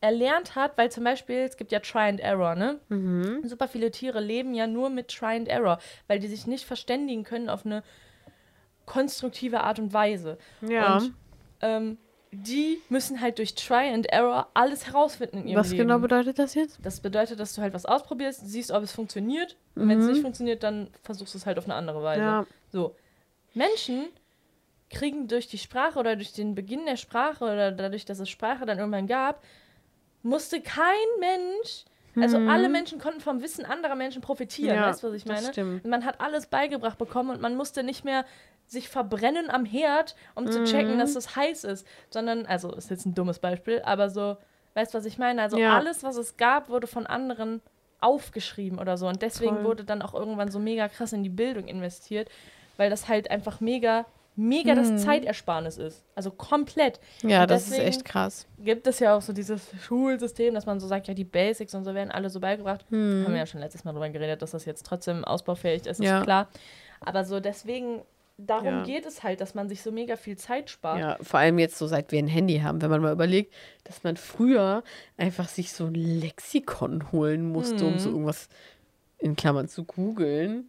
[0.00, 2.78] erlernt hat, weil zum Beispiel, es gibt ja Try and Error, ne?
[2.88, 3.40] mhm.
[3.44, 7.24] Super viele Tiere leben ja nur mit Try and Error, weil die sich nicht verständigen
[7.24, 7.82] können auf eine
[8.84, 10.38] konstruktive Art und Weise.
[10.60, 10.98] ja.
[10.98, 11.14] Und
[11.62, 11.98] ähm,
[12.42, 15.88] die müssen halt durch Try and Error alles herausfinden in ihrem Was Leben.
[15.88, 16.78] genau bedeutet das jetzt?
[16.82, 19.56] das bedeutet, dass du halt was ausprobierst, siehst, ob es funktioniert.
[19.74, 20.10] Und wenn es Mhm.
[20.12, 22.20] nicht funktioniert, dann versuchst du es halt auf eine andere Weise.
[22.22, 22.94] Ja, So,
[23.54, 24.06] Menschen
[24.90, 28.66] kriegen durch die Sprache oder durch den Beginn der Sprache oder dadurch, dass es Sprache
[28.66, 29.42] dann irgendwann gab,
[30.22, 30.84] musste kein
[31.20, 31.84] Mensch,
[32.16, 32.48] also Mhm.
[32.48, 35.52] alle Menschen konnten vom Wissen anderer Menschen profitieren, Ja, weißt du, was ich das meine?
[35.52, 35.84] stimmt.
[35.84, 38.24] Man hat alles beigebracht bekommen und man musste nicht mehr
[38.66, 40.64] sich verbrennen am Herd, um zu Mhm.
[40.64, 44.36] checken, dass es heiß ist, sondern, also ist jetzt ein dummes Beispiel, aber so,
[44.74, 45.40] weißt du, was ich meine?
[45.42, 45.76] Also Ja.
[45.76, 47.62] alles, was es gab, wurde von anderen
[48.00, 49.64] aufgeschrieben oder so und deswegen Voll.
[49.64, 52.28] wurde dann auch irgendwann so mega krass in die Bildung investiert,
[52.76, 54.04] weil das halt einfach mega,
[54.36, 54.76] mega Mhm.
[54.76, 56.04] das Zeitersparnis ist.
[56.14, 57.00] Also komplett.
[57.22, 58.46] ja das ist echt krass.
[58.58, 61.84] Gibt es ja auch so dieses Schulsystem, dass man so sagt, ja, die Basics und
[61.84, 62.84] so werden alle so beigebracht.
[62.90, 63.22] Hm.
[63.24, 66.18] Haben wir ja schon letztes Mal drüber geredet, dass das jetzt trotzdem ausbaufähig ist, Ja.
[66.18, 66.48] ist klar.
[67.00, 68.02] Aber so deswegen,
[68.38, 68.82] darum Ja.
[68.84, 70.98] geht es halt, dass man sich so mega viel Zeit spart.
[71.00, 74.04] Ja, vor allem jetzt so, seit wir ein Handy haben, wenn man mal überlegt, dass
[74.04, 74.82] man früher
[75.16, 78.14] einfach sich so ein Lexikon holen musste, um so Mhm.
[78.16, 78.48] irgendwas
[79.18, 80.68] in Klammern zu googeln.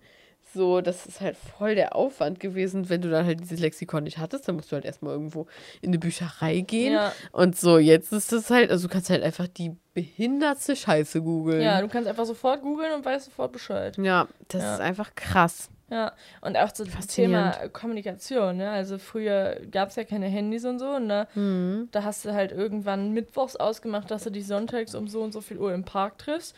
[0.53, 4.18] So, das ist halt voll der Aufwand gewesen, wenn du dann halt dieses Lexikon nicht
[4.18, 5.45] hattest, dann musst du halt erstmal irgendwo
[5.82, 6.93] in eine Bücherei gehen.
[6.93, 7.11] Ja.
[7.34, 11.61] Und so, jetzt ist das halt, also du kannst halt einfach die behindertste Scheiße googeln.
[11.61, 13.97] ja, du kannst einfach sofort googeln und weißt sofort Bescheid.
[13.97, 14.74] Ja, das Ja.
[14.76, 15.70] ist einfach krass.
[15.89, 16.11] Ja,
[16.41, 16.88] und auch zum.
[17.07, 18.69] Thema Kommunikation, ne?
[18.69, 21.27] Also früher gab es ja keine Handys und so, ne?
[21.33, 21.88] Mhm.
[21.91, 25.39] Da hast du halt irgendwann mittwochs ausgemacht, dass du dich sonntags um so und so
[25.39, 26.55] viel Uhr im Park triffst.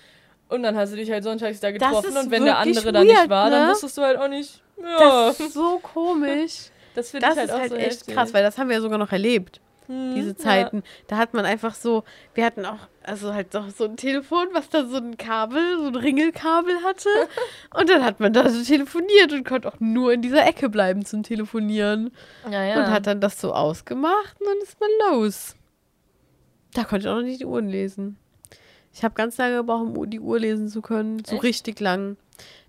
[0.47, 3.15] Und dann hast du dich halt sonntags da getroffen und wenn der andere da nicht
[3.15, 3.71] weird, war, dann ne?
[3.71, 4.63] wusstest du halt auch nicht.
[4.81, 6.69] Ja, Das ist so komisch.
[6.95, 8.15] das finde ich halt auch halt so echt heftig.
[8.15, 9.61] krass, weil das haben wir ja sogar noch erlebt.
[9.89, 10.37] Mhm, diese ja.
[10.37, 10.83] Zeiten.
[11.07, 12.03] Da hat man einfach so,
[12.35, 15.87] wir hatten auch, also halt doch so ein Telefon, was da so ein Kabel, so
[15.87, 17.09] ein Ringelkabel hatte.
[17.75, 21.05] und dann hat man da so telefoniert und konnte auch nur in dieser Ecke bleiben
[21.05, 22.11] zum Telefonieren.
[22.49, 22.79] Ja, ja.
[22.79, 25.55] Und hat dann das so ausgemacht und dann ist man los.
[26.73, 28.17] Da konnte ich auch noch nicht die Uhren lesen.
[28.93, 31.23] Ich habe ganz lange gebraucht, um die Uhr lesen zu können.
[31.25, 31.43] So Echt?
[31.43, 32.17] richtig lang.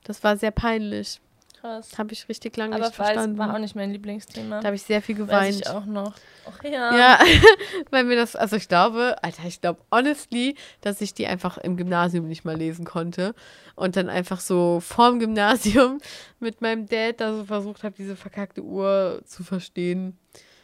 [0.05, 1.21] Das war sehr peinlich.
[1.61, 1.99] Krass.
[1.99, 3.39] Habe ich richtig lange Aber nicht weiß verstanden.
[3.39, 4.61] war auch nicht mein Lieblingsthema.
[4.61, 5.57] da habe ich sehr viel Weiß geweint.
[5.57, 6.15] ich auch noch.
[6.49, 6.97] Ach ja.
[6.97, 7.19] Ja,
[7.91, 11.77] weil mir das, also ich glaube, Alter, ich glaube honestly, dass ich die einfach im
[11.77, 13.35] Gymnasium nicht mal lesen konnte
[13.75, 15.99] und dann einfach so vorm Gymnasium
[16.41, 20.17] mit meinem Dad da so versucht habe, diese verkackte Uhr zu verstehen.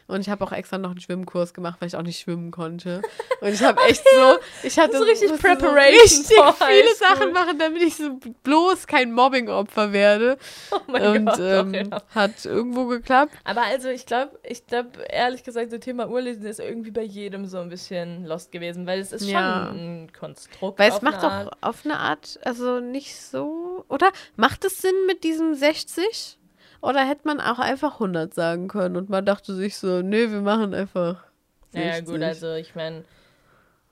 [0.07, 3.01] Und ich habe auch extra noch einen Schwimmkurs gemacht, weil ich auch nicht schwimmen konnte.
[3.41, 4.37] Und ich habe echt so,
[4.67, 6.27] ich hatte So richtig Preparation richtig
[6.57, 6.95] viele.
[6.95, 10.37] Sachen machen, damit ich so bloß kein Mobbing-Opfer werde.
[10.71, 11.39] Oh mein Und Gott.
[11.39, 12.03] ähm, doch, ja.
[12.15, 13.33] hat irgendwo geklappt.
[13.43, 17.45] Aber also ich glaube, ich glaube, ehrlich gesagt, so Thema Urlesen ist irgendwie bei jedem
[17.45, 19.67] so ein bisschen lost gewesen, weil es ist Ja.
[19.69, 20.79] schon ein Konstrukt.
[20.79, 24.11] Weil es macht doch auf eine Art, also nicht so, oder?
[24.35, 26.36] Macht es Sinn mit diesem 60?
[26.81, 30.41] Oder hätte man auch einfach 100 sagen können und man dachte sich so, nee, wir
[30.41, 31.23] machen einfach
[31.71, 31.73] 60.
[31.73, 33.03] Naja, gut, also ich meine,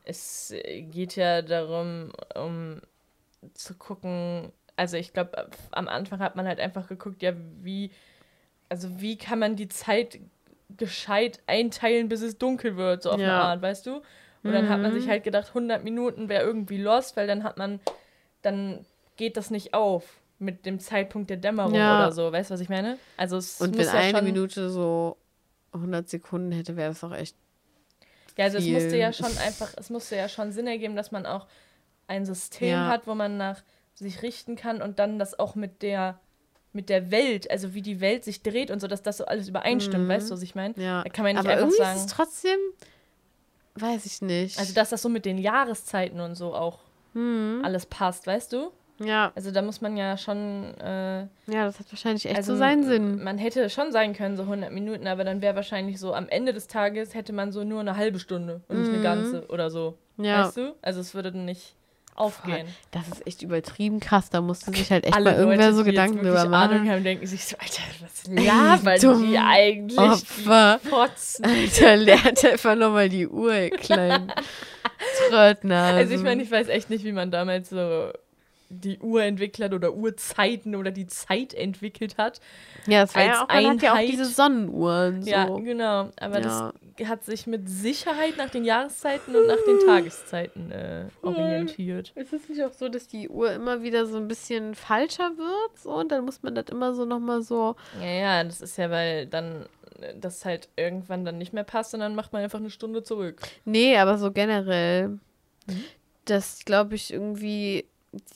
[0.04, 0.54] es
[0.92, 2.82] geht ja darum, um
[3.54, 7.92] zu gucken, also ich glaube, am Anfang hat man halt einfach geguckt, ja, wie,
[8.70, 10.20] also wie kann man die Zeit
[10.78, 13.44] gescheit einteilen, bis es dunkel wird, so auf eine Ja.
[13.44, 14.02] Art, weißt du?
[14.44, 14.96] Und dann hat man Mhm.
[15.00, 17.80] sich halt gedacht, 100 Minuten wäre irgendwie lost, weil dann hat man,
[18.42, 20.04] dann geht das nicht auf
[20.40, 21.96] mit dem Zeitpunkt der Dämmerung Ja.
[21.96, 22.98] oder so, weißt du, was ich meine?
[23.18, 25.18] Also es Und wenn ja eine Minute so
[25.72, 27.36] 100 Sekunden hätte, wäre das auch echt.
[28.38, 28.74] Ja, also es viel.
[28.74, 31.48] musste ja schon einfach, es musste ja schon Sinn ergeben, dass man auch
[32.08, 32.88] ein System Ja.
[32.88, 33.64] hat, wo man nach
[33.94, 36.20] sich richten kann und dann das auch mit der
[36.74, 39.48] mit der Welt, also wie die Welt sich dreht und so, dass das so alles
[39.48, 40.10] übereinstimmt, Mhm.
[40.10, 40.74] weißt du, was ich meine?
[40.76, 41.04] Ja.
[41.04, 41.98] Da kann man nicht Aber einfach sagen.
[41.98, 42.60] ist es trotzdem,
[43.76, 44.60] weiß ich nicht.
[44.60, 46.80] Also, dass das so mit den Jahreszeiten und so auch
[47.14, 47.62] hm.
[47.64, 48.72] alles passt, weißt du?
[49.00, 50.74] Ja, Also, da muss man ja schon.
[50.80, 53.24] Äh, ja, das hat wahrscheinlich echt also, so seinen Sinn.
[53.24, 56.54] Man hätte schon sagen können, so 100 Minuten, aber dann wäre wahrscheinlich so am Ende
[56.54, 59.04] des Tages hätte man so nur eine halbe Stunde und nicht eine Mhm.
[59.04, 59.98] ganze oder so.
[60.18, 60.76] Ja, Weißt du?
[60.82, 61.76] Also, es würde dann nicht
[62.16, 62.66] aufgehen.
[62.92, 64.30] das ist echt übertrieben krass.
[64.30, 66.90] Da musste sich halt echt Alle mal irgendwer Leute, so Gedanken drüber Ahnung machen.
[66.90, 70.00] haben, denken sich so, Alter, was Ey, labern dumm die eigentlich?
[70.00, 70.80] Opfer.
[70.86, 71.44] Die.
[71.44, 74.32] Alter, lernt einfach nochmal die Uhr, ihr kleinen
[75.30, 75.98] Tröttnasen.
[75.98, 78.12] Also ich meine, ich weiß echt nicht, wie man damals so
[78.80, 82.40] die Uhr entwickelt hat oder Uhrzeiten oder die Zeit entwickelt hat.
[82.88, 85.24] ja, es war ja auch, man hat ja auch diese Sonnenuhren.
[85.24, 85.30] So.
[85.30, 86.10] Ja, genau.
[86.20, 86.74] Aber Ja.
[86.98, 92.12] das hat sich mit Sicherheit nach den Jahreszeiten und nach den Tageszeiten äh, orientiert.
[92.16, 95.80] Ist es nicht auch so, dass die Uhr immer wieder so ein bisschen falscher wird?
[95.80, 97.76] So, und dann muss man das immer so nochmal so.
[98.02, 99.66] Ja, ja, das ist ja, weil dann
[100.00, 103.04] äh, das halt irgendwann dann nicht mehr passt und dann macht man einfach eine Stunde
[103.04, 103.42] zurück.
[103.66, 105.10] Nee, aber so generell.
[105.68, 105.84] Mhm.
[106.26, 107.86] Das glaube ich irgendwie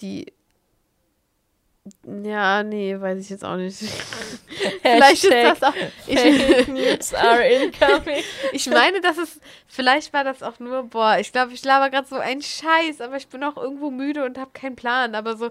[0.01, 0.33] die.
[2.05, 3.79] Ja, nee, weiß ich jetzt auch nicht.
[4.81, 5.73] vielleicht ist das auch.
[6.05, 8.23] Ich, News are incoming.
[8.51, 9.39] ich meine, dass es.
[9.67, 10.83] Vielleicht war das auch nur.
[10.83, 14.25] Boah, ich glaube, ich laber gerade so einen Scheiß, aber ich bin auch irgendwo müde
[14.25, 15.15] und habe keinen Plan.
[15.15, 15.49] Aber so.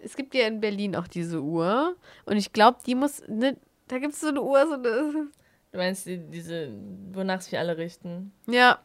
[0.00, 1.96] Es gibt ja in Berlin auch diese Uhr.
[2.24, 3.22] Und ich glaube, die muss.
[3.26, 3.56] Ne,
[3.88, 5.28] da gibt es so eine Uhr, so eine.
[5.70, 6.70] Du meinst die, diese,
[7.12, 8.32] wonach sich alle richten?
[8.46, 8.78] Ja,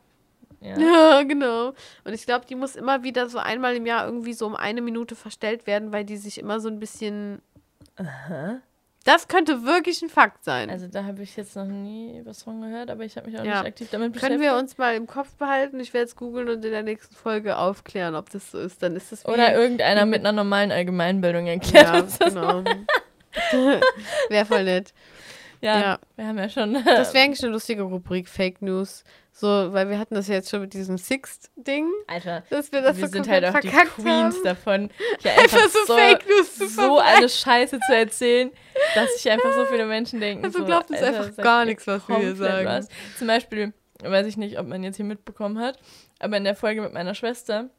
[0.64, 0.78] Ja.
[0.80, 1.74] Ja, genau.
[2.05, 4.82] Und ich glaube, die muss immer wieder so einmal im Jahr irgendwie so um eine
[4.82, 7.41] Minute verstellt werden, weil die sich immer so ein bisschen.
[7.97, 8.59] Aha.
[9.05, 10.70] Das könnte wirklich ein Fakt sein.
[10.70, 13.43] Also da habe ich jetzt noch nie was von gehört, aber ich habe mich auch
[13.43, 13.57] Ja.
[13.59, 14.41] nicht aktiv damit Können beschäftigt.
[14.41, 15.78] wir uns mal im Kopf behalten?
[15.82, 18.82] Ich werde es googeln und in der nächsten Folge aufklären, ob das so ist.
[18.82, 22.34] Dann ist das wie, Oder irgendeiner mit einer normalen Allgemeinbildung erklärt Ja, uns das.
[22.34, 22.64] genau.
[24.30, 24.93] Wäre voll nett.
[25.61, 25.99] Ja, Ja.
[26.16, 26.74] wir haben ja schon.
[26.86, 29.03] Das wäre eigentlich eine lustige Rubrik, Fake News.
[29.36, 32.97] So, weil wir hatten das ja jetzt schon mit diesem Sixt-Ding, Alter, dass wir das
[32.97, 34.43] wir so sind halt auch die Queens haben.
[34.43, 34.89] davon,
[35.21, 38.51] hier Einfach einfach so, so, Fake News zu so eine Scheiße zu erzählen,
[38.93, 40.45] dass sich einfach so viele Menschen denken.
[40.45, 42.67] Also so, glaubt uns Alter, einfach gar nichts, was wir hier sagen.
[42.67, 42.88] was.
[43.17, 43.73] Zum Beispiel,
[44.03, 45.79] weiß ich nicht, ob man jetzt hier mitbekommen hat,
[46.19, 47.71] aber in der Folge mit meiner Schwester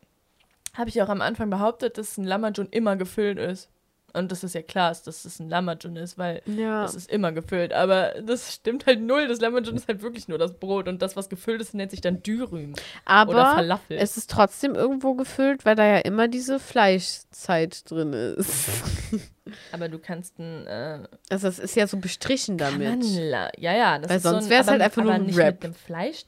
[0.74, 3.70] habe ich auch am Anfang behauptet, dass ein Lammerjun immer gefüllt ist.
[4.14, 6.82] Und das ist ja klar, dass es ein Lammerjun ist, weil Ja.
[6.82, 7.72] das ist immer gefüllt.
[7.72, 9.26] Aber das stimmt halt null.
[9.28, 10.88] Das Lammerjun ist halt wirklich nur das Brot.
[10.88, 13.96] Und das, was gefüllt ist, nennt sich dann Dürüm oder Aber Falafel.
[13.98, 18.68] es ist trotzdem irgendwo gefüllt, weil da ja immer diese Fleischzeit drin ist.
[19.72, 20.66] aber du kannst ein.
[20.66, 20.98] Äh,
[21.30, 22.88] Also es ist ja so bestrichen damit.
[22.88, 23.50] Mandler.
[23.58, 23.98] Ja, ja.
[23.98, 25.54] Das Weil ist so sonst ein- wär's aber- halt einfach nur ein nicht Wrap.
[25.56, 26.24] mit dem Fleisch.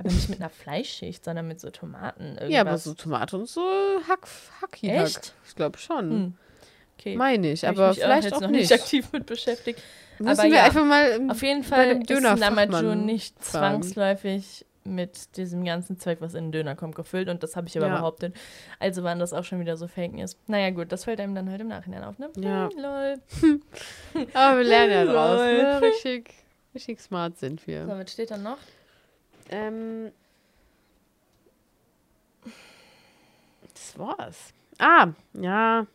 [0.00, 2.22] Aber nicht mit einer Fleischschicht, sondern mit so Tomaten.
[2.24, 2.50] Irgendwas.
[2.50, 3.60] Ja, aber so Tomate und so
[4.08, 4.26] Hack,
[4.62, 5.06] Hacki Hack.
[5.06, 5.34] Echt?
[5.46, 6.10] Ich glaube schon.
[6.10, 6.34] Hm.
[6.98, 7.16] Okay.
[7.16, 8.70] Meine ich, aber mich vielleicht jetzt auch noch nicht.
[8.70, 9.80] nicht aktiv mit beschäftigt.
[10.18, 10.64] Müssen aber wir ja.
[10.64, 13.82] einfach mal im- Auf jeden Fall ist Lammerjun nicht fragen.
[13.82, 17.28] zwangsläufig mit diesem ganzen Zeug, was in den Döner kommt, gefüllt.
[17.28, 17.96] Und das habe ich aber Ja.
[17.96, 18.34] behauptet.
[18.78, 20.36] Also waren das auch schon wieder so Fake News.
[20.46, 22.30] Naja, gut, das fällt einem dann halt im Nachhinein auf, ne?
[22.36, 22.68] Ja.
[22.70, 23.20] Hm, lol.
[24.34, 25.38] Aber wir lernen ja draus.
[25.38, 25.62] Lol.
[25.62, 25.82] Ne?
[25.82, 26.30] Richtig,
[26.74, 27.84] richtig smart sind wir.
[27.86, 28.58] So, was steht dann noch?
[29.50, 30.12] Ähm,
[33.74, 34.54] das war's.
[34.78, 35.86] Ah, ja.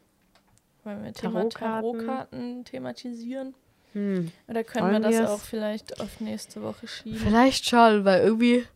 [0.83, 1.81] Wollen wir Thema Tarotkarten.
[1.99, 3.55] Tarotkarten thematisieren?
[3.93, 4.31] Hm.
[4.47, 5.29] Oder können Wollen wir das wir's?
[5.29, 7.17] auch vielleicht auf nächste Woche schieben?
[7.17, 8.67] Vielleicht schon, weil irgendwie.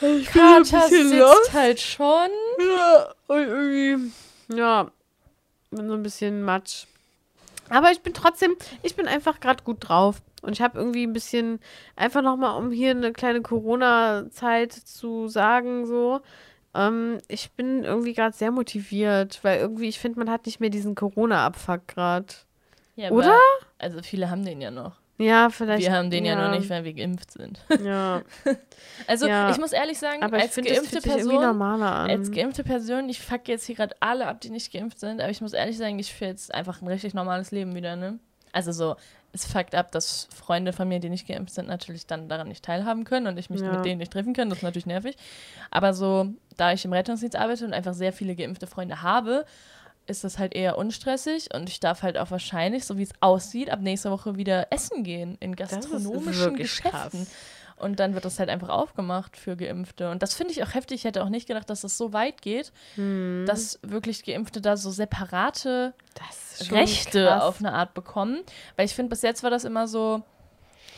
[0.00, 2.30] Ich Kater sitzt halt schon.
[2.58, 4.12] Ja, und irgendwie,
[4.54, 4.90] ja,
[5.70, 6.86] bin so ein bisschen matsch.
[7.68, 10.22] Aber ich bin trotzdem, ich bin einfach gerade gut drauf.
[10.42, 11.60] Und ich habe irgendwie ein bisschen,
[11.96, 16.20] einfach nochmal, um hier eine kleine Corona-Zeit zu sagen, so,
[16.74, 20.70] ähm, ich bin irgendwie gerade sehr motiviert, weil irgendwie, ich finde, man hat nicht mehr
[20.70, 22.26] diesen Corona-Abfuck gerade.
[22.96, 23.38] Ja, Oder?
[23.78, 24.96] Also viele haben den ja noch.
[25.18, 25.84] Ja, vielleicht.
[25.84, 27.60] Wir haben den ja, noch nicht, weil wir geimpft sind.
[27.82, 28.22] Ja,
[29.06, 29.50] Also Ja.
[29.50, 32.10] ich muss ehrlich sagen, aber ich als finde, das geimpfte Person, normaler an.
[32.10, 35.30] als geimpfte Person, ich fuck jetzt hier gerade alle ab, die nicht geimpft sind, aber
[35.30, 38.18] ich muss ehrlich sagen, ich führe jetzt einfach ein richtig normales Leben wieder, ne?
[38.52, 38.96] Also so,
[39.32, 42.64] es fuckt ab, dass Freunde von mir, die nicht geimpft sind, natürlich dann daran nicht
[42.64, 43.70] teilhaben können und ich mich Ja.
[43.70, 44.50] mit denen nicht treffen kann.
[44.50, 45.16] Das ist natürlich nervig.
[45.70, 49.46] Aber so, da ich im Rettungsdienst arbeite und einfach sehr viele geimpfte Freunde habe,
[50.06, 53.70] ist das halt eher unstressig und ich darf halt auch wahrscheinlich, so wie es aussieht,
[53.70, 56.90] ab nächster Woche wieder essen gehen in gastronomischen Geschäften.
[56.90, 57.26] krass.
[57.82, 60.10] Und dann wird das halt einfach aufgemacht für Geimpfte.
[60.10, 61.00] Und das finde ich auch heftig.
[61.00, 64.76] Ich hätte auch nicht gedacht, dass das so weit geht, Hm, dass wirklich Geimpfte da
[64.76, 65.92] so separate
[66.70, 67.42] Rechte krass.
[67.42, 68.40] auf eine Art bekommen.
[68.76, 70.22] Weil ich finde, bis jetzt war das immer so,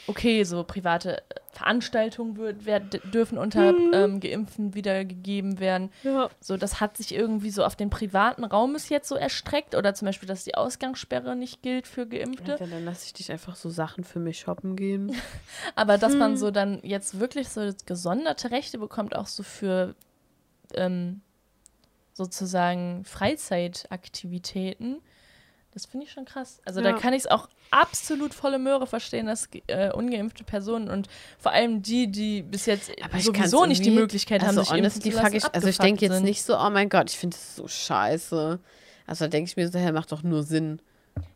[0.07, 3.91] okay, so private Veranstaltungen wird, werd, dürfen unter Mhm.
[3.95, 5.91] ähm, Geimpften wiedergegeben werden.
[6.03, 6.29] Ja.
[6.41, 9.75] So, das hat sich irgendwie so auf den privaten Raum bis jetzt so erstreckt.
[9.75, 12.57] Oder zum Beispiel, dass die Ausgangssperre nicht gilt für Geimpfte.
[12.61, 15.15] Ja, dann lasse ich dich einfach so Sachen für mich shoppen gehen.
[15.77, 16.19] Aber dass Hm.
[16.19, 19.95] man so dann jetzt wirklich so gesonderte Rechte bekommt, auch so für
[20.75, 21.21] ähm,
[22.15, 25.01] sozusagen Freizeitaktivitäten,
[25.75, 26.61] das finde ich schon krass.
[26.65, 26.99] Also da Ja.
[26.99, 31.09] kann ich es auch absolut volle Möhre verstehen, dass äh, ungeimpfte Personen und
[31.39, 34.83] vor allem die, die bis jetzt Aber sowieso nicht die Möglichkeit haben, also sich impfen
[34.85, 37.19] honestly zu fuck lassen, ich, also ich denke jetzt nicht so, oh mein Gott, ich
[37.19, 38.61] finde das so scheiße.
[39.07, 40.81] Also da denke ich mir so, hey, macht doch nur Sinn.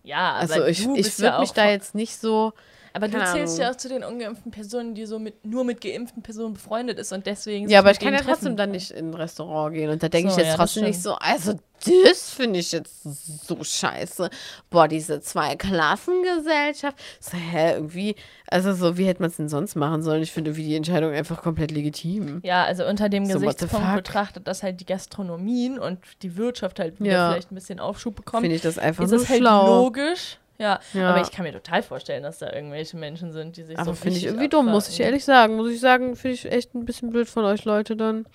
[0.03, 0.87] Ja, Also ich, ich
[1.19, 2.53] würde ja mich da jetzt nicht so,
[2.99, 6.23] Aber du zählst ja auch zu den ungeimpften Personen, die so mit, nur mit geimpften
[6.23, 7.69] Personen befreundet ist und deswegen.
[7.69, 9.91] ja, aber ich kann ja trotzdem treffen dann nicht in ein Restaurant gehen.
[9.91, 12.73] Und da denke So, ich ja, jetzt das trotzdem nicht so, also das finde ich
[12.73, 13.05] jetzt
[13.47, 14.31] so scheiße.
[14.69, 16.99] Boah, diese Zwei-Klassengesellschaft.
[17.21, 18.17] So, hä, irgendwie,
[18.49, 20.23] also so, wie hätte man es denn sonst machen sollen?
[20.23, 22.41] Ich finde irgendwie die Entscheidung einfach komplett legitim.
[22.43, 26.99] Ja, also unter dem So, Gesichtspunkt betrachtet, dass halt die Gastronomien und die Wirtschaft halt
[27.01, 27.31] wieder Ja.
[27.31, 29.83] vielleicht ein bisschen Aufschub bekommen, Finde ich das einfach ist nur es halt schlau.
[29.85, 30.39] logisch.
[30.59, 31.11] Ja, Ja.
[31.11, 33.95] aber ich kann mir total vorstellen, dass da irgendwelche Menschen sind, die sich Aber so
[33.95, 35.57] finde ich irgendwie dumm, muss ich ehrlich sagen.
[35.57, 38.27] Muss ich sagen, finde ich echt ein bisschen blöd von euch Leute dann.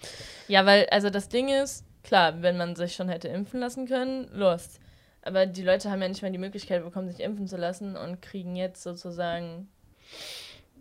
[0.48, 4.30] Ja, weil, also das Ding ist, klar, wenn man sich schon hätte impfen lassen können,
[4.34, 4.80] lost.
[5.22, 8.22] Aber die Leute haben ja nicht mal die Möglichkeit bekommen, sich impfen zu lassen und
[8.22, 9.70] kriegen jetzt sozusagen,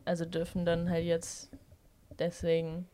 [0.05, 1.51] also dürfen dann halt jetzt
[2.19, 2.87] deswegen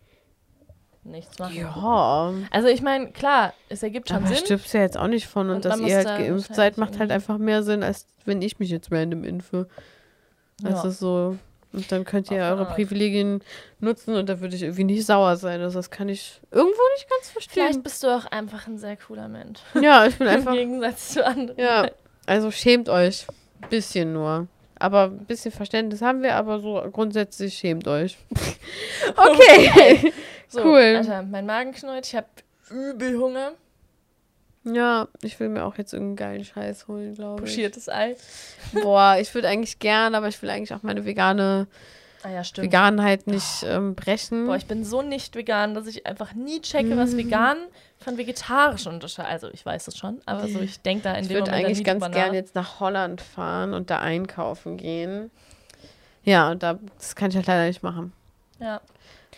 [1.11, 1.56] nichts machen.
[1.56, 2.32] Ja.
[2.50, 4.36] Also ich meine, klar, es ergibt schon Aber Sinn.
[4.36, 5.48] stirbst ja jetzt auch nicht von.
[5.50, 8.59] Und, Und dass ihr halt geimpft seid, macht halt einfach mehr Sinn, als wenn ich
[8.59, 9.68] mich jetzt random impfe.
[10.62, 10.70] Ja.
[10.70, 11.36] Also so.
[11.72, 12.74] Und dann könnt ihr eine eure.
[12.74, 13.42] Privilegien
[13.78, 15.61] nutzen und da würde ich irgendwie nicht sauer sein.
[15.61, 17.82] Also das kann ich irgendwo nicht ganz Vielleicht verstehen.
[17.82, 19.61] bist du auch einfach ein sehr cooler Mensch.
[19.80, 20.54] Ja, ich bin Im einfach.
[20.54, 21.61] Gegensatz zu anderen.
[21.61, 21.90] Ja,
[22.26, 23.26] also schämt euch.
[23.70, 24.46] Bisschen nur.
[24.80, 28.16] Aber ein bisschen Verständnis haben wir, aber so grundsätzlich schämt euch.
[29.16, 30.12] Okay.
[30.48, 30.96] So, Cool.
[30.98, 32.26] Alter, mein Magen knurrt, ich habe
[32.70, 33.52] übel Hunger.
[34.64, 37.50] ja, ich will mir auch jetzt irgendeinen geilen Scheiß holen, glaube ich.
[37.50, 38.16] Pochiertes Ei.
[38.72, 41.66] Boah, ich würde eigentlich gern, aber ich will eigentlich auch meine vegane
[42.22, 42.42] Ah ja.
[42.56, 44.46] Veganheit nicht ähm, brechen.
[44.46, 47.16] Boah, ich bin so nicht vegan, dass ich einfach nie checke, was Mhm.
[47.18, 47.56] vegan
[48.01, 49.32] von vegetarisch unterscheidet.
[49.32, 51.66] Also ich weiß es schon, aber so ich denke da in Ich dem würde Moment
[51.66, 55.30] eigentlich dann nie ganz drüber gern jetzt nach Holland fahren und da einkaufen gehen.
[56.24, 58.12] Ja, und da, das kann ich halt leider nicht machen.
[58.61, 58.80] Ja.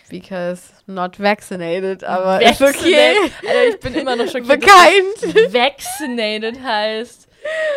[0.08, 3.14] Because not vaccinated, aber ist okay.
[3.46, 4.48] Alter, ich bin immer noch schockiert.
[4.48, 5.52] dass Bekannt.
[5.52, 7.28] Vaccinated heißt.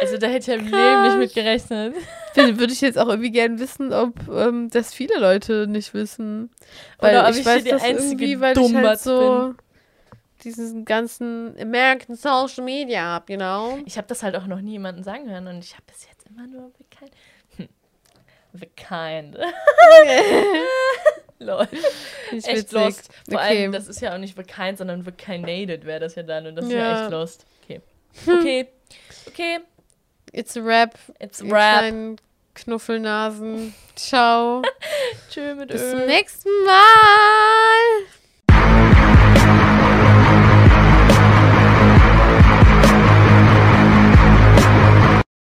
[0.02, 1.96] Also da hätte ich im Leben nicht mit gerechnet.
[2.36, 6.50] Würde ich jetzt auch irgendwie gern wissen, ob ähm, das viele Leute nicht wissen.
[6.98, 9.54] Weil Oder ob ich, ich weiß die das einzige irgendwie, weil ich halt so
[10.44, 13.80] diesen ganzen American Social Media hab, you know?
[13.86, 16.26] Ich habe das halt auch noch nie jemandem sagen hören und ich habe bis jetzt
[16.28, 17.12] immer nur the kind.
[17.58, 17.70] Hm.
[18.54, 19.38] The kind.
[21.40, 21.68] Lol.
[22.32, 22.72] Nicht Echt witzig.
[22.74, 23.10] lost.
[23.30, 23.62] Vor Okay.
[23.64, 26.48] allem, das ist ja auch nicht the kind, sondern the kinded wäre das ja dann
[26.48, 26.78] und das ist Ja.
[26.80, 27.46] ja echt lost.
[27.64, 27.82] Okay.
[28.28, 28.68] Okay.
[29.28, 29.60] Okay.
[30.32, 30.96] It's a rap.
[31.20, 32.18] It's a kleinen
[32.56, 33.74] Knuffelnasen.
[33.96, 34.62] Ciao.
[35.30, 35.92] Tschö mit Bis Ö.
[35.92, 38.08] zum nächsten Mal.